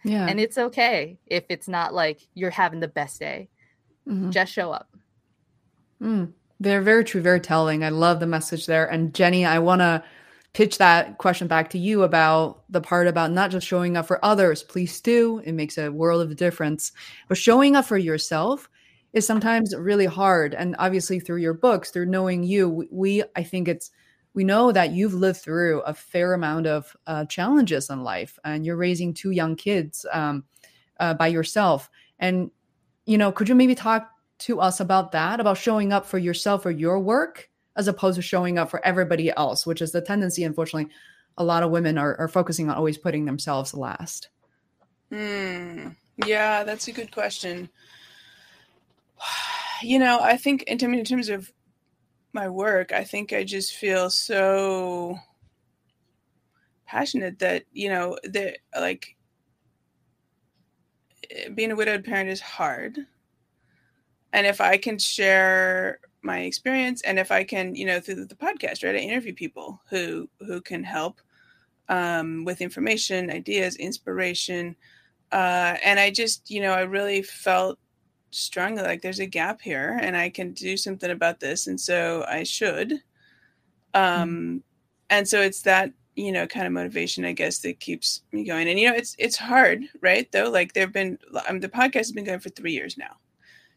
Yeah. 0.05 0.27
And 0.27 0.41
it's 0.41 0.59
okay 0.59 1.19
if 1.27 1.45
it's 1.49 1.69
not 1.69 1.95
like 1.95 2.21
you're 2.35 2.51
having 2.51 2.81
the 2.81 2.89
best 2.89 3.19
day. 3.21 3.49
Mm-hmm. 4.09 4.31
just 4.31 4.53
show 4.53 4.73
up. 4.73 4.89
Mm. 6.03 6.33
they're 6.59 6.81
very 6.81 7.05
true 7.05 7.21
very 7.21 7.41
telling. 7.41 7.85
I 7.85 7.91
love 7.91 8.19
the 8.19 8.27
message 8.27 8.67
there. 8.67 8.87
And 8.87 9.15
jenny 9.15 9.45
i 9.47 9.59
want 9.59 9.81
to 9.81 10.03
pitch 10.53 10.79
that 10.79 11.19
question 11.19 11.47
back 11.47 11.71
to 11.71 11.79
you 11.79 12.03
about 12.03 12.65
the 12.69 12.81
part 12.81 13.07
about 13.07 13.31
not 13.31 13.51
just 13.51 13.67
showing 13.67 13.97
up 13.97 14.07
for 14.07 14.25
others. 14.25 14.63
Please 14.63 15.01
do. 15.01 15.41
It 15.45 15.53
makes 15.53 15.79
a 15.79 15.91
world 15.91 16.23
of 16.23 16.37
difference. 16.37 16.93
But 17.29 17.39
showing 17.39 17.77
up 17.77 17.85
for 17.85 17.99
yourself 17.99 18.69
is 19.13 19.27
sometimes 19.27 19.75
really 19.77 20.07
hard. 20.07 20.55
And 20.55 20.75
obviously, 20.79 21.21
through 21.21 21.39
your 21.39 21.55
books, 21.55 21.91
through 21.91 22.07
knowing 22.07 22.43
you, 22.43 22.89
we, 22.91 23.23
I 23.37 23.43
think 23.43 23.69
it's, 23.69 23.91
we 24.35 24.45
know 24.45 24.71
that 24.73 24.93
you've 24.93 25.15
lived 25.15 25.41
through 25.41 25.81
a 25.81 25.95
fair 25.95 26.35
amount 26.35 26.67
of 26.67 26.97
uh, 27.07 27.25
challenges 27.27 27.91
in 27.91 28.03
life 28.03 28.39
and 28.45 28.65
you're 28.65 28.77
raising 28.77 29.13
two 29.13 29.33
young 29.33 29.57
kids 29.57 30.07
um, 30.13 30.45
uh, 31.01 31.15
by 31.15 31.27
yourself. 31.27 31.91
And, 32.19 32.51
you 33.07 33.19
know, 33.19 33.33
could 33.33 33.49
you 33.49 33.55
maybe 33.57 33.75
talk 33.75 34.09
to 34.41 34.61
us 34.61 34.81
about 34.81 35.13
that, 35.13 35.41
about 35.41 35.59
showing 35.59 35.93
up 35.93 36.07
for 36.07 36.19
yourself 36.19 36.65
or 36.65 36.71
your 36.71 37.01
work? 37.01 37.50
As 37.81 37.89
opposed 37.89 38.17
to 38.17 38.23
showing 38.23 38.59
up 38.59 38.69
for 38.69 38.85
everybody 38.85 39.33
else, 39.35 39.67
which 39.67 39.81
is 39.81 39.91
the 39.91 40.03
tendency, 40.03 40.45
unfortunately, 40.45 40.93
a 41.39 41.43
lot 41.43 41.63
of 41.63 41.71
women 41.71 41.97
are, 41.97 42.15
are 42.21 42.29
focusing 42.29 42.69
on 42.69 42.77
always 42.77 42.99
putting 42.99 43.25
themselves 43.25 43.73
last. 43.73 44.29
Hmm. 45.11 45.89
Yeah, 46.27 46.63
that's 46.63 46.89
a 46.89 46.93
good 46.93 47.11
question. 47.11 47.71
You 49.83 49.99
know, 49.99 50.21
I 50.21 50.37
think 50.37 50.65
in, 50.65 50.77
in 50.93 51.05
terms 51.07 51.31
of 51.31 51.51
my 52.35 52.51
work, 52.51 52.93
I 52.93 53.03
think 53.03 53.33
I 53.33 53.45
just 53.45 53.75
feel 53.75 54.11
so 54.11 55.17
passionate 56.85 57.39
that 57.39 57.63
you 57.73 57.89
know 57.89 58.19
that 58.25 58.59
like 58.79 59.17
eh, 61.31 61.49
being 61.49 61.73
a 61.73 61.77
widowed 61.77 62.05
parent 62.05 62.29
is 62.29 62.41
hard 62.41 62.99
and 64.33 64.45
if 64.45 64.61
i 64.61 64.77
can 64.77 64.99
share 64.99 66.01
my 66.23 66.41
experience 66.41 67.03
and 67.03 67.19
if 67.19 67.31
i 67.31 67.43
can 67.43 67.75
you 67.75 67.87
know 67.87 68.01
through 68.01 68.25
the 68.25 68.35
podcast 68.35 68.85
right 68.85 68.95
i 68.95 68.99
interview 68.99 69.35
people 69.35 69.81
who 69.89 70.29
who 70.41 70.61
can 70.61 70.83
help 70.83 71.21
um, 71.89 72.45
with 72.45 72.61
information 72.61 73.31
ideas 73.31 73.77
inspiration 73.77 74.77
uh, 75.33 75.77
and 75.85 75.99
i 75.99 76.11
just 76.11 76.51
you 76.51 76.61
know 76.61 76.73
i 76.73 76.83
really 76.83 77.23
felt 77.23 77.79
strongly 78.31 78.83
like 78.83 79.03
there's 79.03 79.19
a 79.19 79.27
gap 79.27 79.61
here 79.61 79.99
and 80.03 80.17
i 80.17 80.29
can 80.29 80.53
do 80.53 80.77
something 80.77 81.11
about 81.11 81.41
this 81.41 81.67
and 81.67 81.81
so 81.81 82.25
i 82.29 82.43
should 82.43 82.93
um 83.95 84.29
mm-hmm. 84.29 84.57
and 85.11 85.27
so 85.27 85.41
it's 85.41 85.63
that 85.63 85.91
you 86.15 86.31
know 86.31 86.47
kind 86.47 86.67
of 86.67 86.73
motivation 86.73 87.25
i 87.25 87.33
guess 87.33 87.59
that 87.59 87.81
keeps 87.81 88.23
me 88.31 88.45
going 88.45 88.69
and 88.69 88.79
you 88.79 88.89
know 88.89 88.95
it's 88.95 89.17
it's 89.19 89.37
hard 89.37 89.83
right 90.01 90.31
though 90.31 90.49
like 90.49 90.73
there've 90.75 90.93
been 90.93 91.19
um, 91.49 91.59
the 91.59 91.69
podcast 91.69 91.95
has 91.95 92.13
been 92.13 92.25
going 92.25 92.39
for 92.39 92.51
three 92.51 92.73
years 92.73 92.97
now 92.97 93.17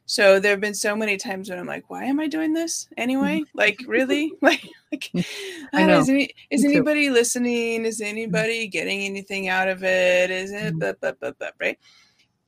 so 0.06 0.40
there 0.40 0.52
have 0.52 0.60
been 0.60 0.74
so 0.74 0.96
many 0.96 1.18
times 1.18 1.50
when 1.50 1.60
I'm 1.60 1.66
like, 1.66 1.90
why 1.90 2.06
am 2.06 2.20
I 2.20 2.28
doing 2.28 2.54
this 2.54 2.88
anyway? 2.98 3.44
Like, 3.56 3.80
really? 3.88 4.34
like, 4.42 4.68
like 4.92 5.10
I 5.74 5.86
know. 5.86 6.00
Is, 6.00 6.10
any, 6.10 6.30
is 6.50 6.66
anybody 6.66 7.10
listening? 7.10 7.86
Is 7.86 8.02
mm-hmm. 8.02 8.10
anybody 8.10 8.68
getting 8.68 9.02
anything 9.02 9.48
out 9.48 9.68
of 9.68 9.84
it? 9.84 10.32
Is 10.32 10.52
it, 10.52 10.78
blah, 10.78 10.94
blah, 10.94 11.14
blah, 11.14 11.32
blah, 11.32 11.50
right? 11.60 11.80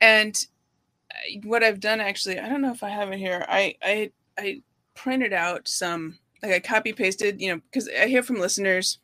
And 0.00 0.38
what 1.44 1.62
I've 1.62 1.80
done 1.80 2.00
actually, 2.00 2.38
I 2.38 2.48
don't 2.48 2.60
know 2.60 2.72
if 2.72 2.82
I 2.82 2.90
have 2.90 3.10
it 3.10 3.18
here. 3.18 3.44
I, 3.48 3.76
I, 3.82 4.10
I 4.36 4.62
printed 4.94 5.32
out 5.32 5.68
some, 5.68 6.18
like 6.42 6.52
I 6.52 6.60
copy 6.60 6.92
pasted, 6.92 7.40
you 7.40 7.54
know, 7.54 7.60
because 7.70 7.88
I 7.88 8.06
hear 8.06 8.22
from 8.22 8.36
listeners, 8.36 8.98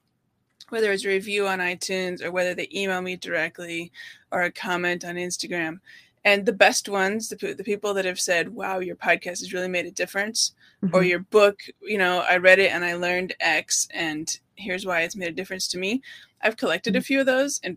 whether 0.69 0.93
it's 0.93 1.05
a 1.05 1.09
review 1.09 1.47
on 1.47 1.61
iTunes 1.61 2.23
or 2.23 2.31
whether 2.31 2.55
they 2.55 2.69
email 2.75 3.01
me 3.01 3.17
directly 3.17 3.93
or 4.31 4.43
a 4.43 4.53
comment 4.53 5.05
on 5.05 5.15
Instagram 5.15 5.79
and 6.25 6.47
the 6.47 6.53
best 6.53 6.89
ones 6.89 7.29
the, 7.29 7.55
the 7.55 7.65
people 7.65 7.95
that 7.95 8.05
have 8.05 8.21
said 8.21 8.49
wow 8.49 8.79
your 8.79 8.97
podcast 8.97 9.41
has 9.41 9.53
really 9.53 9.69
made 9.69 9.87
a 9.87 9.91
difference 9.91 10.55
mm-hmm. 10.83 10.95
or 10.95 11.03
your 11.03 11.21
book 11.21 11.61
you 11.81 11.99
know 11.99 12.21
i 12.29 12.37
read 12.37 12.59
it 12.59 12.73
and 12.73 12.85
i 12.85 12.95
learned 12.95 13.35
x 13.41 13.89
and 13.93 14.39
here's 14.55 14.87
why 14.87 15.01
it's 15.01 15.17
made 15.17 15.29
a 15.29 15.33
difference 15.33 15.69
to 15.69 15.79
me 15.79 16.03
i've 16.43 16.57
collected 16.57 16.95
mm-hmm. 16.95 16.99
a 16.99 17.03
few 17.03 17.21
of 17.21 17.27
those 17.27 17.61
and 17.65 17.77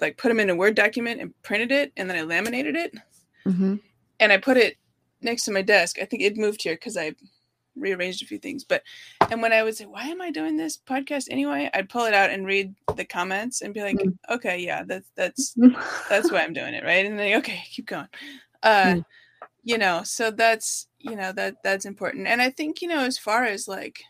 like 0.00 0.16
put 0.16 0.28
them 0.28 0.40
in 0.40 0.50
a 0.50 0.56
word 0.56 0.74
document 0.74 1.20
and 1.20 1.34
printed 1.42 1.72
it 1.72 1.92
and 1.96 2.08
then 2.08 2.16
i 2.16 2.22
laminated 2.22 2.76
it 2.76 2.94
mm-hmm. 3.46 3.76
and 4.20 4.32
i 4.32 4.36
put 4.36 4.56
it 4.56 4.76
next 5.20 5.44
to 5.44 5.52
my 5.52 5.62
desk 5.62 5.98
i 6.00 6.04
think 6.04 6.22
it 6.22 6.36
moved 6.36 6.62
here 6.62 6.74
because 6.74 6.96
i 6.96 7.12
rearranged 7.76 8.22
a 8.22 8.26
few 8.26 8.38
things. 8.38 8.64
But 8.64 8.82
and 9.30 9.42
when 9.42 9.52
I 9.52 9.62
would 9.62 9.76
say, 9.76 9.86
"Why 9.86 10.06
am 10.06 10.20
I 10.20 10.30
doing 10.30 10.56
this 10.56 10.78
podcast 10.78 11.28
anyway?" 11.30 11.70
I'd 11.74 11.88
pull 11.88 12.04
it 12.04 12.14
out 12.14 12.30
and 12.30 12.46
read 12.46 12.74
the 12.96 13.04
comments 13.04 13.62
and 13.62 13.74
be 13.74 13.82
like, 13.82 13.96
mm. 13.96 14.16
"Okay, 14.30 14.58
yeah, 14.58 14.82
that's 14.84 15.10
that's 15.14 15.54
that's 16.08 16.30
why 16.30 16.42
I'm 16.42 16.52
doing 16.52 16.74
it, 16.74 16.84
right?" 16.84 17.06
And 17.06 17.18
then 17.18 17.38
okay, 17.38 17.62
keep 17.70 17.86
going. 17.86 18.08
Uh, 18.62 18.84
mm. 18.84 19.04
You 19.62 19.78
know, 19.78 20.02
so 20.04 20.30
that's 20.30 20.88
you 20.98 21.16
know 21.16 21.32
that 21.32 21.56
that's 21.62 21.86
important. 21.86 22.26
And 22.26 22.40
I 22.40 22.50
think 22.50 22.82
you 22.82 22.88
know 22.88 23.00
as 23.00 23.18
far 23.18 23.44
as 23.44 23.68
like 23.68 24.02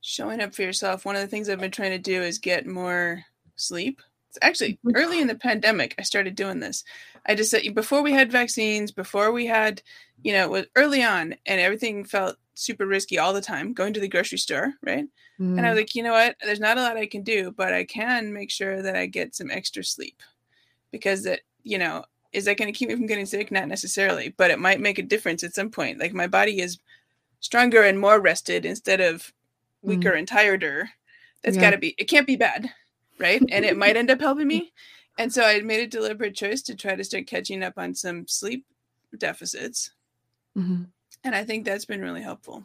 showing 0.00 0.40
up 0.40 0.54
for 0.54 0.62
yourself, 0.62 1.04
one 1.04 1.16
of 1.16 1.22
the 1.22 1.28
things 1.28 1.48
I've 1.48 1.60
been 1.60 1.70
trying 1.70 1.90
to 1.90 1.98
do 1.98 2.22
is 2.22 2.38
get 2.38 2.66
more 2.66 3.24
sleep 3.56 4.00
actually 4.42 4.78
early 4.94 5.20
in 5.20 5.26
the 5.26 5.34
pandemic 5.34 5.94
i 5.98 6.02
started 6.02 6.34
doing 6.34 6.60
this 6.60 6.84
i 7.26 7.34
just 7.34 7.50
said 7.50 7.62
before 7.74 8.02
we 8.02 8.12
had 8.12 8.30
vaccines 8.30 8.90
before 8.90 9.32
we 9.32 9.46
had 9.46 9.82
you 10.22 10.32
know 10.32 10.44
it 10.44 10.50
was 10.50 10.66
early 10.76 11.02
on 11.02 11.34
and 11.46 11.60
everything 11.60 12.04
felt 12.04 12.36
super 12.54 12.86
risky 12.86 13.18
all 13.18 13.32
the 13.32 13.40
time 13.40 13.72
going 13.72 13.92
to 13.92 14.00
the 14.00 14.08
grocery 14.08 14.38
store 14.38 14.74
right 14.82 15.06
mm. 15.40 15.56
and 15.56 15.60
i 15.60 15.70
was 15.70 15.76
mm. 15.76 15.80
like 15.82 15.94
you 15.94 16.02
know 16.02 16.12
what 16.12 16.36
there's 16.44 16.60
not 16.60 16.78
a 16.78 16.82
lot 16.82 16.96
i 16.96 17.06
can 17.06 17.22
do 17.22 17.52
but 17.52 17.72
i 17.72 17.84
can 17.84 18.32
make 18.32 18.50
sure 18.50 18.82
that 18.82 18.96
i 18.96 19.06
get 19.06 19.34
some 19.34 19.50
extra 19.50 19.84
sleep 19.84 20.22
because 20.90 21.22
that 21.22 21.40
you 21.62 21.78
know 21.78 22.04
is 22.32 22.44
that 22.44 22.58
going 22.58 22.72
to 22.72 22.76
keep 22.76 22.88
me 22.88 22.96
from 22.96 23.06
getting 23.06 23.26
sick 23.26 23.50
not 23.50 23.68
necessarily 23.68 24.34
but 24.36 24.50
it 24.50 24.58
might 24.58 24.80
make 24.80 24.98
a 24.98 25.02
difference 25.02 25.44
at 25.44 25.54
some 25.54 25.70
point 25.70 25.98
like 25.98 26.12
my 26.12 26.26
body 26.26 26.60
is 26.60 26.78
stronger 27.40 27.82
and 27.82 28.00
more 28.00 28.20
rested 28.20 28.64
instead 28.64 29.00
of 29.00 29.32
weaker 29.82 30.10
mm. 30.10 30.18
and 30.18 30.28
tireder 30.28 30.90
that's 31.42 31.56
yeah. 31.56 31.62
got 31.62 31.70
to 31.70 31.78
be 31.78 31.94
it 31.98 32.04
can't 32.04 32.26
be 32.26 32.36
bad 32.36 32.70
right? 33.18 33.42
And 33.50 33.64
it 33.64 33.76
might 33.76 33.96
end 33.96 34.10
up 34.10 34.20
helping 34.20 34.48
me. 34.48 34.72
And 35.20 35.32
so 35.32 35.42
I 35.42 35.60
made 35.62 35.80
a 35.80 35.86
deliberate 35.88 36.36
choice 36.36 36.62
to 36.62 36.76
try 36.76 36.94
to 36.94 37.02
start 37.02 37.26
catching 37.26 37.64
up 37.64 37.72
on 37.76 37.92
some 37.92 38.28
sleep 38.28 38.64
deficits. 39.18 39.90
Mm-hmm. 40.56 40.84
And 41.24 41.34
I 41.34 41.42
think 41.42 41.64
that's 41.64 41.84
been 41.84 42.00
really 42.00 42.22
helpful. 42.22 42.64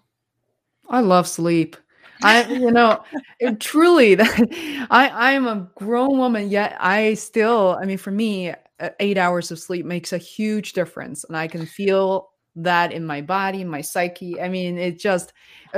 I 0.87 0.99
love 0.99 1.27
sleep. 1.27 1.75
I, 2.21 2.45
you 2.45 2.71
know, 2.71 3.03
it, 3.39 3.59
truly, 3.59 4.17
I, 4.21 5.31
I'm 5.33 5.47
a 5.47 5.67
grown 5.75 6.17
woman, 6.19 6.49
yet 6.49 6.77
I 6.79 7.15
still, 7.15 7.77
I 7.81 7.85
mean, 7.85 7.97
for 7.97 8.11
me, 8.11 8.53
eight 8.99 9.17
hours 9.17 9.49
of 9.51 9.59
sleep 9.59 9.85
makes 9.85 10.13
a 10.13 10.17
huge 10.17 10.73
difference. 10.73 11.23
And 11.23 11.35
I 11.35 11.47
can 11.47 11.65
feel 11.65 12.29
that 12.55 12.91
in 12.91 13.05
my 13.05 13.21
body, 13.21 13.61
in 13.61 13.67
my 13.67 13.81
psyche. 13.81 14.39
I 14.39 14.47
mean, 14.47 14.77
it 14.77 14.99
just, 14.99 15.33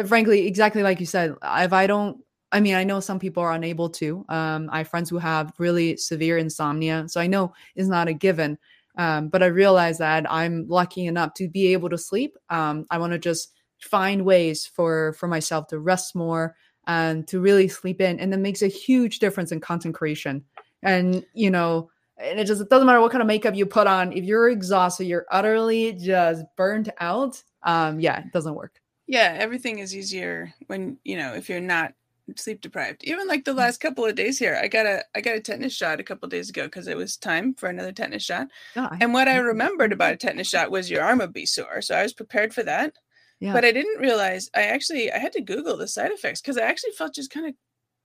frankly, 0.08 0.46
exactly 0.46 0.84
like 0.84 1.00
you 1.00 1.06
said, 1.06 1.36
if 1.42 1.74
I 1.74 1.88
don't 1.88 2.22
I 2.52 2.60
mean, 2.60 2.76
I 2.76 2.84
know 2.84 3.00
some 3.00 3.20
people 3.20 3.44
are 3.44 3.52
unable 3.52 3.90
to. 3.90 4.26
Um, 4.30 4.70
I 4.72 4.80
have 4.80 4.88
friends 4.88 5.10
who 5.10 5.18
have 5.18 5.54
really 5.58 5.98
severe 5.98 6.38
insomnia. 6.38 7.06
So 7.08 7.20
I 7.20 7.28
know 7.28 7.54
it's 7.76 7.90
not 7.90 8.08
a 8.08 8.14
given. 8.14 8.58
Um, 8.98 9.28
but 9.28 9.44
I 9.44 9.48
realize 9.48 9.98
that 9.98 10.32
I'm 10.32 10.68
lucky 10.68 11.06
enough 11.06 11.34
to 11.36 11.50
be 11.50 11.74
able 11.74 11.90
to 11.90 11.98
sleep. 11.98 12.38
Um, 12.50 12.86
I 12.90 12.98
want 12.98 13.14
to 13.14 13.20
just 13.20 13.52
find 13.82 14.24
ways 14.26 14.66
for 14.66 15.14
for 15.14 15.28
myself 15.28 15.68
to 15.68 15.80
rest 15.80 16.16
more 16.16 16.56
and 16.88 17.28
to 17.28 17.40
really 17.40 17.68
sleep 17.68 18.00
in, 18.00 18.20
and 18.20 18.32
that 18.32 18.40
makes 18.40 18.62
a 18.62 18.68
huge 18.68 19.20
difference 19.20 19.52
in 19.52 19.60
content 19.60 19.96
creation. 19.96 20.46
And 20.84 21.26
you 21.34 21.50
know, 21.50 21.90
and 22.18 22.40
it 22.40 22.46
just 22.46 22.62
it 22.62 22.70
doesn't 22.70 22.88
matter 22.88 23.02
what 23.02 23.12
kind 23.12 23.22
of 23.22 23.28
makeup 23.28 23.56
you 23.56 23.66
put 23.66 23.88
on. 23.88 24.14
If 24.14 24.24
you're 24.24 24.50
exhausted, 24.50 25.06
you're 25.06 25.26
utterly 25.32 25.94
just 25.94 26.44
burnt 26.56 26.90
out. 27.00 27.42
Um, 27.64 28.00
yeah, 28.00 28.20
it 28.20 28.32
doesn't 28.32 28.56
work. 28.56 28.80
Yeah, 29.08 29.36
everything 29.38 29.80
is 29.80 29.96
easier 29.96 30.54
when 30.68 30.98
you 31.04 31.18
know 31.18 31.34
if 31.34 31.50
you're 31.50 31.60
not 31.60 31.94
sleep 32.36 32.62
deprived. 32.62 33.04
Even 33.04 33.28
like 33.28 33.46
the 33.46 33.54
mm. 33.54 33.58
last 33.58 33.80
couple 33.80 34.06
of 34.06 34.16
days 34.16 34.40
here, 34.40 34.60
I 34.62 34.68
got 34.68 34.86
a 34.86 35.04
I 35.16 35.22
got 35.22 35.36
a 35.36 35.42
tetanus 35.42 35.76
shot 35.76 36.00
a 36.00 36.04
couple 36.04 36.28
days 36.30 36.50
ago 36.50 36.64
because 36.64 36.88
it 36.88 36.98
was 36.98 37.18
time 37.18 37.54
for 37.54 37.70
another 37.70 37.92
tetanus 37.92 38.24
shot. 38.24 38.48
Oh, 38.76 38.90
and 39.00 39.14
what 39.14 39.28
I 39.28 39.38
remembered 39.38 39.94
about 39.94 40.14
a 40.14 40.18
tetanus 40.18 40.50
shot 40.50 40.72
was 40.72 40.90
your 40.90 41.04
arm 41.04 41.20
would 41.20 41.34
be 41.34 41.46
sore, 41.46 41.82
so 41.82 41.96
I 41.96 42.04
was 42.04 42.14
prepared 42.14 42.54
for 42.54 42.64
that. 42.64 42.94
Yeah. 43.40 43.54
But 43.54 43.66
I 43.66 43.72
didn't 43.72 44.02
realize 44.02 44.50
I 44.56 44.64
actually 44.64 45.12
I 45.12 45.18
had 45.18 45.34
to 45.34 45.42
Google 45.42 45.78
the 45.78 45.88
side 45.88 46.12
effects 46.12 46.42
because 46.42 46.58
I 46.58 46.64
actually 46.64 46.92
felt 46.92 47.16
just 47.16 47.32
kind 47.32 47.48
of 47.48 47.54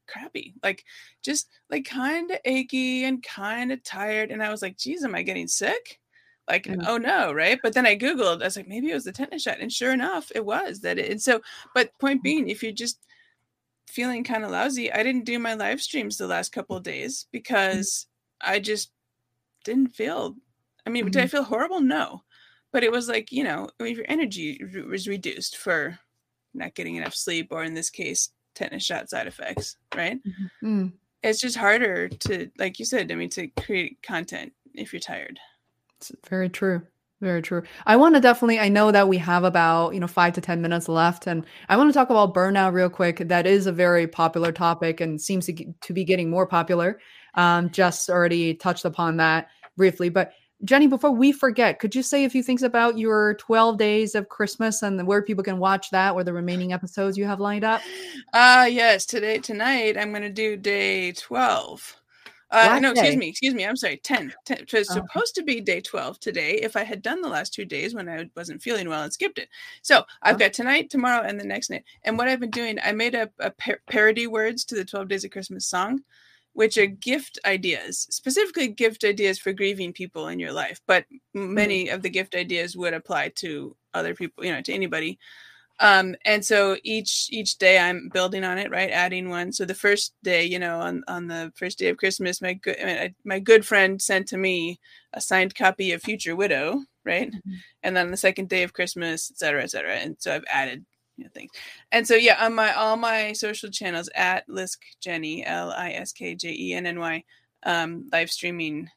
crappy, 0.09 0.55
like 0.63 0.85
just 1.25 1.49
like 1.71 1.85
kind 1.85 2.31
of 2.31 2.39
achy 2.45 3.05
and 3.05 3.23
kind 3.23 3.73
of 3.73 3.83
tired, 3.83 4.31
and 4.31 4.43
I 4.43 4.51
was 4.51 4.63
like, 4.63 4.77
"Geez, 4.77 5.05
am 5.05 5.15
I 5.15 5.23
getting 5.23 5.49
sick?" 5.49 6.01
Like, 6.49 6.65
mm. 6.65 6.85
oh 6.87 6.99
no, 6.99 7.33
right? 7.33 7.61
But 7.63 7.75
then 7.75 7.87
I 7.87 7.97
googled. 7.97 8.43
I 8.43 8.47
was 8.47 8.57
like, 8.57 8.67
maybe 8.67 8.91
it 8.91 8.95
was 8.95 9.05
the 9.05 9.13
tetanus 9.13 9.43
shot, 9.43 9.61
and 9.61 9.73
sure 9.73 9.93
enough, 9.93 10.33
it 10.35 10.45
was 10.45 10.81
that. 10.81 10.99
It, 10.99 11.11
and 11.11 11.23
so, 11.23 11.41
but 11.75 11.97
point 11.99 12.21
mm. 12.21 12.25
being, 12.25 12.49
if 12.49 12.63
you 12.63 12.73
just 12.73 13.07
feeling 13.91 14.25
kind 14.25 14.45
of 14.45 14.51
lousy, 14.51 14.93
I 14.93 15.03
didn't 15.03 15.25
do 15.25 15.39
my 15.39 15.55
live 15.55 15.81
streams 15.81 16.17
the 16.17 16.27
last 16.27 16.53
couple 16.53 16.77
of 16.77 16.83
days 16.83 17.25
mm-hmm. 17.25 17.29
because. 17.33 18.07
I 18.41 18.59
just 18.59 18.91
didn't 19.65 19.89
feel. 19.89 20.37
I 20.87 20.91
mean, 20.91 21.05
mm-hmm. 21.05 21.11
did 21.11 21.21
I 21.21 21.25
mm-hmm. 21.25 21.31
feel 21.31 21.43
horrible? 21.45 21.81
No, 21.81 22.23
but 22.73 22.83
it 22.83 22.93
was 22.93 23.09
like 23.09 23.31
you 23.33 23.45
know, 23.45 23.69
I 23.79 23.83
mean, 23.83 23.97
your 23.97 24.07
energy 24.09 24.61
was 24.89 25.09
reduced 25.09 25.57
for 25.57 25.99
not 26.55 26.75
getting 26.75 26.97
enough 26.97 27.15
sleep, 27.15 27.49
or 27.51 27.63
in 27.63 27.75
this 27.75 27.91
case, 27.91 28.31
tetanus 28.55 28.85
shot 28.85 29.11
side 29.11 29.27
effects. 29.27 29.77
Right? 29.95 30.19
Mm-hmm. 30.25 30.89
It's 31.23 31.41
just 31.41 31.57
harder 31.57 32.09
to, 32.09 32.51
like 32.59 32.79
you 32.79 32.87
said. 32.87 33.13
I 33.13 33.15
mean, 33.15 33.29
to 33.31 33.49
create 33.49 34.03
content 34.03 34.55
if 34.75 34.93
you're 34.93 35.01
tired. 35.01 35.39
It's 35.99 36.13
very 36.27 36.49
true. 36.49 36.83
Very 37.21 37.43
true. 37.43 37.63
I 37.87 37.97
want 37.97 38.15
to 38.15 38.21
definitely, 38.21 38.59
I 38.59 38.71
know 38.71 38.91
that 38.93 39.07
we 39.07 39.19
have 39.19 39.45
about, 39.45 39.93
you 39.93 40.01
know, 40.01 40.07
five 40.07 40.33
to 40.35 40.41
10 40.41 40.63
minutes 40.63 40.89
left. 40.89 41.27
And 41.27 41.45
I 41.69 41.77
want 41.77 41.91
to 41.91 41.93
talk 41.93 42.09
about 42.09 42.33
burnout 42.33 42.73
real 42.73 42.89
quick. 42.89 43.19
That 43.19 43.47
is 43.47 43.67
a 43.67 43.73
very 43.73 44.07
popular 44.07 44.53
topic 44.53 45.03
and 45.03 45.21
seems 45.21 45.45
to, 45.47 45.75
to 45.83 45.93
be 45.93 46.05
getting 46.05 46.31
more 46.31 46.47
popular. 46.47 46.99
Um, 47.35 47.69
just 47.71 48.09
already 48.09 48.55
touched 48.55 48.87
upon 48.87 49.19
that 49.19 49.49
briefly. 49.77 50.09
But 50.09 50.33
Jenny, 50.65 50.87
before 50.87 51.11
we 51.11 51.31
forget, 51.33 51.79
could 51.79 51.95
you 51.95 52.03
say 52.03 52.25
a 52.25 52.31
few 52.31 52.43
things 52.43 52.63
about 52.63 52.97
your 52.97 53.35
12 53.35 53.77
days 53.77 54.15
of 54.15 54.31
Christmas 54.31 54.83
and 54.83 55.07
where 55.07 55.23
people 55.23 55.45
can 55.45 55.59
watch 55.59 55.91
that 55.91 56.15
or 56.15 56.25
the 56.25 56.33
remaining 56.33 56.73
episodes 56.73 57.19
you 57.19 57.27
have 57.27 57.41
lined 57.41 57.65
up? 57.65 57.83
Uh 58.33 58.67
yes, 58.71 59.05
today 59.05 59.39
tonight 59.39 59.99
I'm 59.99 60.11
going 60.11 60.23
to 60.23 60.31
do 60.31 60.57
day 60.57 61.13
12. 61.13 62.00
Uh, 62.51 62.81
no, 62.81 62.91
excuse 62.91 63.17
me, 63.17 63.29
excuse 63.29 63.55
me. 63.55 63.65
I'm 63.65 63.77
sorry. 63.77 63.99
10. 63.99 64.35
10 64.45 64.59
it 64.59 64.73
was 64.73 64.91
oh. 64.91 64.95
supposed 64.95 65.35
to 65.37 65.43
be 65.43 65.61
day 65.61 65.81
12 65.81 66.19
today. 66.19 66.55
If 66.55 66.77
I 66.77 66.83
had 66.83 67.01
done 67.01 67.23
the 67.23 67.29
last 67.29 67.55
two 67.55 67.65
days 67.65 67.95
when 67.95 68.09
I 68.09 68.29
wasn't 68.35 68.63
feeling 68.63 68.89
well 68.89 69.03
and 69.03 69.13
skipped 69.13 69.39
it. 69.39 69.49
So 69.83 70.05
I've 70.23 70.35
oh. 70.35 70.39
got 70.39 70.53
tonight, 70.53 70.91
tomorrow, 70.91 71.25
and 71.25 71.39
the 71.39 71.45
next 71.45 71.71
night. 71.71 71.85
And 72.03 72.19
what 72.19 72.29
I've 72.29 72.41
been 72.41 72.51
doing, 72.51 72.79
I 72.83 72.93
made 72.93 73.15
up 73.15 73.31
a 73.39 73.51
par- 73.51 73.81
parody 73.89 74.27
words 74.27 74.65
to 74.67 74.75
the 74.75 74.85
12 74.85 75.09
Days 75.09 75.25
of 75.25 75.31
Christmas 75.31 75.67
song, 75.67 76.01
which 76.53 76.77
are 76.77 76.87
gift 76.87 77.39
ideas, 77.45 78.09
specifically 78.11 78.67
gift 78.67 79.05
ideas 79.05 79.39
for 79.39 79.53
grieving 79.53 79.93
people 79.93 80.27
in 80.27 80.41
your 80.41 80.53
life. 80.53 80.81
But 80.87 81.05
mm-hmm. 81.37 81.55
many 81.55 81.87
mm-hmm. 81.87 81.95
of 81.95 82.03
the 82.03 82.11
gift 82.11 82.35
ideas 82.35 82.77
would 82.77 82.95
apply 82.95 83.29
to 83.37 83.77
other 83.95 84.15
people, 84.15 84.45
you 84.45 84.53
know, 84.53 84.63
to 84.63 84.73
anybody 84.73 85.19
um 85.81 86.15
and 86.25 86.45
so 86.45 86.77
each 86.85 87.29
each 87.31 87.57
day 87.59 87.79
i'm 87.79 88.09
building 88.13 88.45
on 88.45 88.59
it 88.59 88.71
right? 88.71 88.91
Adding 88.91 89.29
one. 89.31 89.53
So 89.53 89.65
the 89.65 89.75
first 89.75 90.15
day 90.23 90.45
you 90.45 90.59
know 90.59 90.79
on 90.81 91.03
on 91.09 91.27
the 91.27 91.53
first 91.57 91.79
day 91.79 91.89
of 91.89 91.97
christmas 91.97 92.41
my 92.43 92.53
good 92.55 93.15
my 93.25 93.39
good 93.39 93.67
friend 93.67 94.01
sent 94.01 94.29
to 94.29 94.37
me 94.37 94.79
a 95.15 95.21
signed 95.21 95.55
copy 95.55 95.93
of 95.93 96.03
future 96.03 96.37
widow 96.37 96.83
right? 97.05 97.31
Mm-hmm. 97.33 97.55
and 97.83 97.97
then 97.97 98.11
the 98.11 98.17
second 98.17 98.49
day 98.51 98.63
of 98.63 98.75
christmas 98.75 99.31
et 99.31 99.39
cetera 99.39 99.63
et 99.63 99.71
cetera. 99.71 99.95
And 99.97 100.17
so 100.19 100.35
i've 100.35 100.45
added 100.49 100.85
you 101.17 101.25
know, 101.25 101.31
things. 101.35 101.51
And 101.93 102.07
so 102.07 102.15
yeah 102.15 102.45
on 102.45 102.55
my 102.55 102.73
all 102.75 102.97
my 102.97 103.33
social 103.33 103.71
channels 103.71 104.09
at 104.15 104.47
lisk 104.49 104.79
jenny 105.01 105.45
l-i-s-k-j-e-n-n-y 105.47 107.25
um 107.65 108.09
live 108.13 108.31
streaming 108.31 108.89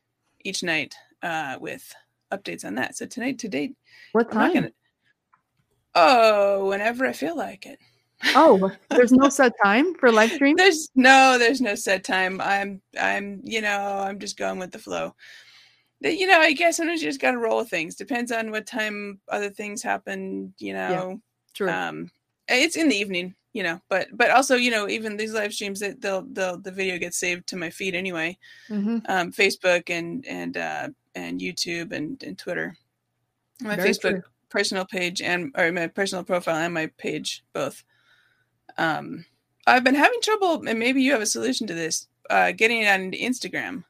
each 0.43 0.63
night 0.63 0.95
uh 1.21 1.57
with 1.59 1.93
updates 2.31 2.65
on 2.65 2.75
that. 2.75 2.97
So 2.97 3.05
tonight 3.05 3.39
today 3.39 3.73
what 4.11 4.31
time 4.31 4.69
Oh, 5.95 6.67
whenever 6.69 7.05
I 7.05 7.13
feel 7.13 7.37
like 7.37 7.65
it. 7.65 7.79
oh, 8.35 8.71
there's 8.89 9.11
no 9.11 9.29
set 9.29 9.53
time 9.63 9.93
for 9.95 10.11
live 10.11 10.31
stream. 10.31 10.55
There's 10.55 10.89
no, 10.95 11.37
there's 11.37 11.61
no 11.61 11.75
set 11.75 12.03
time. 12.03 12.41
I'm, 12.41 12.81
I'm, 12.99 13.41
you 13.43 13.61
know, 13.61 13.99
I'm 13.99 14.19
just 14.19 14.37
going 14.37 14.59
with 14.59 14.71
the 14.71 14.79
flow. 14.79 15.15
You 16.01 16.27
know, 16.27 16.39
I 16.39 16.53
guess 16.53 16.77
sometimes 16.77 17.01
you 17.01 17.09
just 17.09 17.21
got 17.21 17.31
to 17.31 17.37
roll 17.37 17.57
with 17.57 17.69
things. 17.69 17.95
Depends 17.95 18.31
on 18.31 18.51
what 18.51 18.65
time 18.65 19.19
other 19.29 19.49
things 19.49 19.81
happen. 19.81 20.53
You 20.57 20.73
know, 20.73 21.09
yeah, 21.09 21.15
true. 21.53 21.69
Um, 21.69 22.11
it's 22.49 22.75
in 22.75 22.89
the 22.89 22.95
evening, 22.95 23.35
you 23.53 23.63
know, 23.63 23.79
but 23.87 24.07
but 24.11 24.29
also, 24.29 24.55
you 24.55 24.69
know, 24.69 24.89
even 24.89 25.15
these 25.15 25.33
live 25.33 25.53
streams 25.53 25.79
that 25.79 26.01
they'll 26.01 26.23
they'll 26.23 26.57
the 26.57 26.71
video 26.71 26.97
gets 26.97 27.17
saved 27.17 27.47
to 27.47 27.55
my 27.55 27.69
feed 27.69 27.95
anyway, 27.95 28.37
mm-hmm. 28.69 28.97
um, 29.07 29.31
Facebook 29.31 29.89
and 29.89 30.25
and 30.27 30.57
uh, 30.57 30.89
and 31.15 31.39
YouTube 31.39 31.93
and 31.93 32.21
and 32.21 32.37
Twitter. 32.37 32.75
My 33.61 33.77
Very 33.77 33.91
Facebook. 33.91 34.11
True 34.11 34.23
personal 34.53 34.85
page 34.85 35.19
and 35.19 35.51
or 35.57 35.71
my 35.71 35.87
personal 35.87 36.23
profile 36.23 36.57
and 36.57 36.73
my 36.73 36.85
page 36.97 37.43
both. 37.51 37.83
Um, 38.77 39.25
I've 39.65 39.83
been 39.83 39.95
having 39.95 40.21
trouble, 40.21 40.65
and 40.67 40.79
maybe 40.79 41.01
you 41.01 41.11
have 41.11 41.21
a 41.21 41.25
solution 41.25 41.67
to 41.67 41.73
this. 41.73 42.07
Uh, 42.29 42.51
getting 42.51 42.81
it 42.81 42.87
on 42.87 43.11
Instagram. 43.11 43.83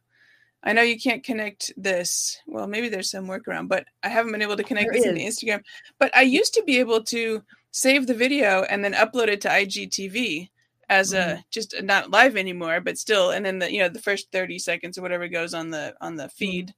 I 0.64 0.72
know 0.72 0.82
you 0.82 1.00
can't 1.00 1.24
connect 1.24 1.74
this. 1.76 2.40
Well, 2.48 2.68
maybe 2.68 2.88
there's 2.88 3.12
some 3.12 3.28
workaround, 3.28 3.68
but 3.68 3.86
I 4.02 4.08
haven't 4.08 4.32
been 4.32 4.42
able 4.42 4.56
to 4.56 4.64
connect 4.64 4.94
there 4.94 5.02
this 5.02 5.06
into 5.06 5.22
Instagram. 5.22 5.64
But 6.00 6.16
I 6.16 6.22
used 6.22 6.54
to 6.54 6.64
be 6.64 6.80
able 6.80 7.04
to 7.06 7.44
save 7.72 8.08
the 8.08 8.14
video 8.14 8.64
and 8.64 8.84
then 8.84 8.94
upload 8.94 9.28
it 9.28 9.42
to 9.42 9.50
IGTV 9.50 10.50
as 10.90 11.12
mm-hmm. 11.12 11.40
a 11.40 11.46
just 11.52 11.76
not 11.84 12.12
live 12.12 12.38
anymore, 12.38 12.80
but 12.80 12.98
still. 12.98 13.32
And 13.32 13.46
then 13.46 13.60
the 13.60 13.72
you 13.72 13.80
know 13.80 13.90
the 13.90 14.02
first 14.02 14.32
thirty 14.32 14.58
seconds 14.60 14.98
or 14.98 15.02
whatever 15.02 15.28
goes 15.28 15.54
on 15.54 15.70
the 15.72 15.94
on 16.00 16.16
the 16.16 16.26
mm-hmm. 16.26 16.74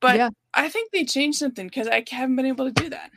But 0.00 0.16
yeah. 0.16 0.30
I 0.54 0.68
think 0.68 0.92
they 0.92 1.04
changed 1.04 1.38
something 1.38 1.66
because 1.66 1.88
I 1.88 2.04
haven't 2.08 2.36
been 2.36 2.46
able 2.46 2.66
to 2.66 2.82
do 2.82 2.90
that. 2.90 3.10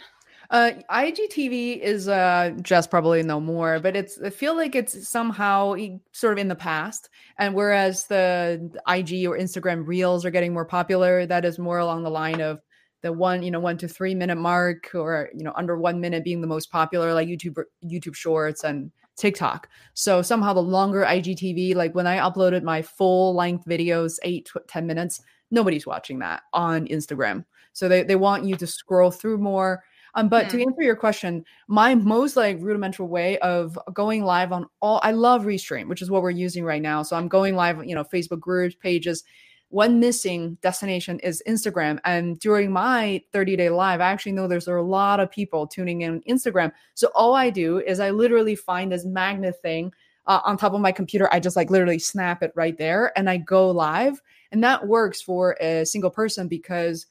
Uh, 0.52 0.72
IGTV 0.90 1.80
is 1.80 2.10
uh, 2.10 2.52
just 2.62 2.92
probably 2.92 3.24
no 3.24 3.40
more, 3.40 3.80
but 3.80 3.96
it's 3.96 4.20
I 4.22 4.30
feel 4.30 4.54
like 4.54 4.76
it's 4.76 5.08
somehow 5.08 5.76
sort 6.12 6.34
of 6.34 6.40
in 6.40 6.50
the 6.50 6.56
past. 6.56 7.10
And 7.38 7.56
whereas 7.56 8.06
the 8.08 8.70
IG 8.86 9.26
or 9.28 9.38
Instagram 9.38 9.88
Reels 9.88 10.26
are 10.26 10.30
getting 10.30 10.54
more 10.54 10.66
popular, 10.66 11.26
that 11.26 11.46
is 11.46 11.58
more 11.58 11.78
along 11.78 12.04
the 12.04 12.10
line 12.10 12.42
of 12.42 12.60
the 13.02 13.14
one 13.14 13.42
you 13.42 13.50
know 13.50 13.62
one 13.62 13.78
to 13.78 13.88
three 13.88 14.14
minute 14.14 14.36
mark, 14.36 14.90
or 14.94 15.30
you 15.34 15.46
know 15.46 15.54
under 15.56 15.78
one 15.78 16.02
minute 16.02 16.26
being 16.26 16.42
the 16.42 16.48
most 16.48 16.70
popular, 16.70 17.14
like 17.14 17.30
YouTube 17.30 17.64
YouTube 17.86 18.16
Shorts 18.16 18.66
and 18.66 18.92
TikTok. 19.16 19.70
So 19.94 20.22
somehow 20.22 20.52
the 20.52 20.62
longer 20.62 21.06
IGTV, 21.06 21.76
like 21.76 21.96
when 21.96 22.08
I 22.08 22.18
uploaded 22.18 22.64
my 22.64 22.82
full 22.82 23.34
length 23.36 23.66
videos, 23.66 24.18
eight, 24.24 24.50
10 24.68 24.86
minutes, 24.86 25.22
nobody's 25.52 25.86
watching 25.86 26.20
that 26.20 26.44
on 26.54 26.88
Instagram. 26.88 27.46
So 27.74 27.88
they, 27.88 28.04
they 28.04 28.16
want 28.16 28.46
you 28.46 28.56
to 28.58 28.68
scroll 28.68 29.12
through 29.12 29.38
more. 29.38 29.84
Um, 30.16 30.28
but 30.28 30.50
to 30.50 30.58
Hmm. 30.58 30.64
answer 30.68 30.82
your 30.82 30.98
question, 30.98 31.46
my 31.68 31.96
most 31.96 32.36
like 32.36 32.58
rudimental 32.60 33.08
way 33.08 33.38
of 33.40 33.80
going 33.94 34.24
live 34.26 34.52
on 34.52 34.66
all 34.82 35.00
I 35.04 35.12
love 35.12 35.44
Restream, 35.44 35.88
which 35.88 36.02
is 36.02 36.12
what 36.12 36.22
we're 36.22 36.32
using 36.32 36.66
right 36.66 36.82
now. 36.82 37.02
So 37.04 37.16
I'm 37.16 37.30
going 37.30 37.56
live, 37.56 37.86
you 37.86 37.96
know, 37.96 38.04
Facebook 38.04 38.42
groups, 38.42 38.76
pages. 38.76 39.24
One 39.70 40.02
missing 40.02 40.58
destination 40.62 41.18
is 41.20 41.42
Instagram. 41.48 41.98
And 42.04 42.38
during 42.40 42.74
my 42.74 43.24
30 43.32 43.56
day 43.56 43.70
live, 43.70 44.02
I 44.02 44.12
actually 44.12 44.34
know 44.34 44.48
there's 44.50 44.68
a 44.68 44.74
lot 44.82 45.22
of 45.22 45.32
people 45.32 45.66
tuning 45.66 46.02
in 46.02 46.12
on 46.16 46.22
Instagram. 46.30 46.74
So 46.94 47.10
all 47.16 47.34
I 47.36 47.50
do 47.50 47.80
is 47.80 48.02
I 48.02 48.10
literally 48.10 48.56
find 48.56 48.92
this 48.92 49.06
magnet 49.06 49.62
thing 49.62 49.94
uh, 50.28 50.42
on 50.44 50.58
top 50.58 50.74
of 50.74 50.82
my 50.82 50.92
computer. 50.92 51.30
I 51.32 51.40
just 51.40 51.56
like 51.56 51.70
literally 51.70 52.00
snap 52.00 52.44
it 52.44 52.52
right 52.54 52.78
there 52.78 53.18
and 53.18 53.30
I 53.30 53.38
go 53.38 53.72
live. 53.72 54.22
And 54.52 54.64
that 54.64 54.88
works 54.88 55.22
for 55.22 55.56
a 55.62 55.86
single 55.86 56.10
person 56.10 56.48
because 56.48 57.06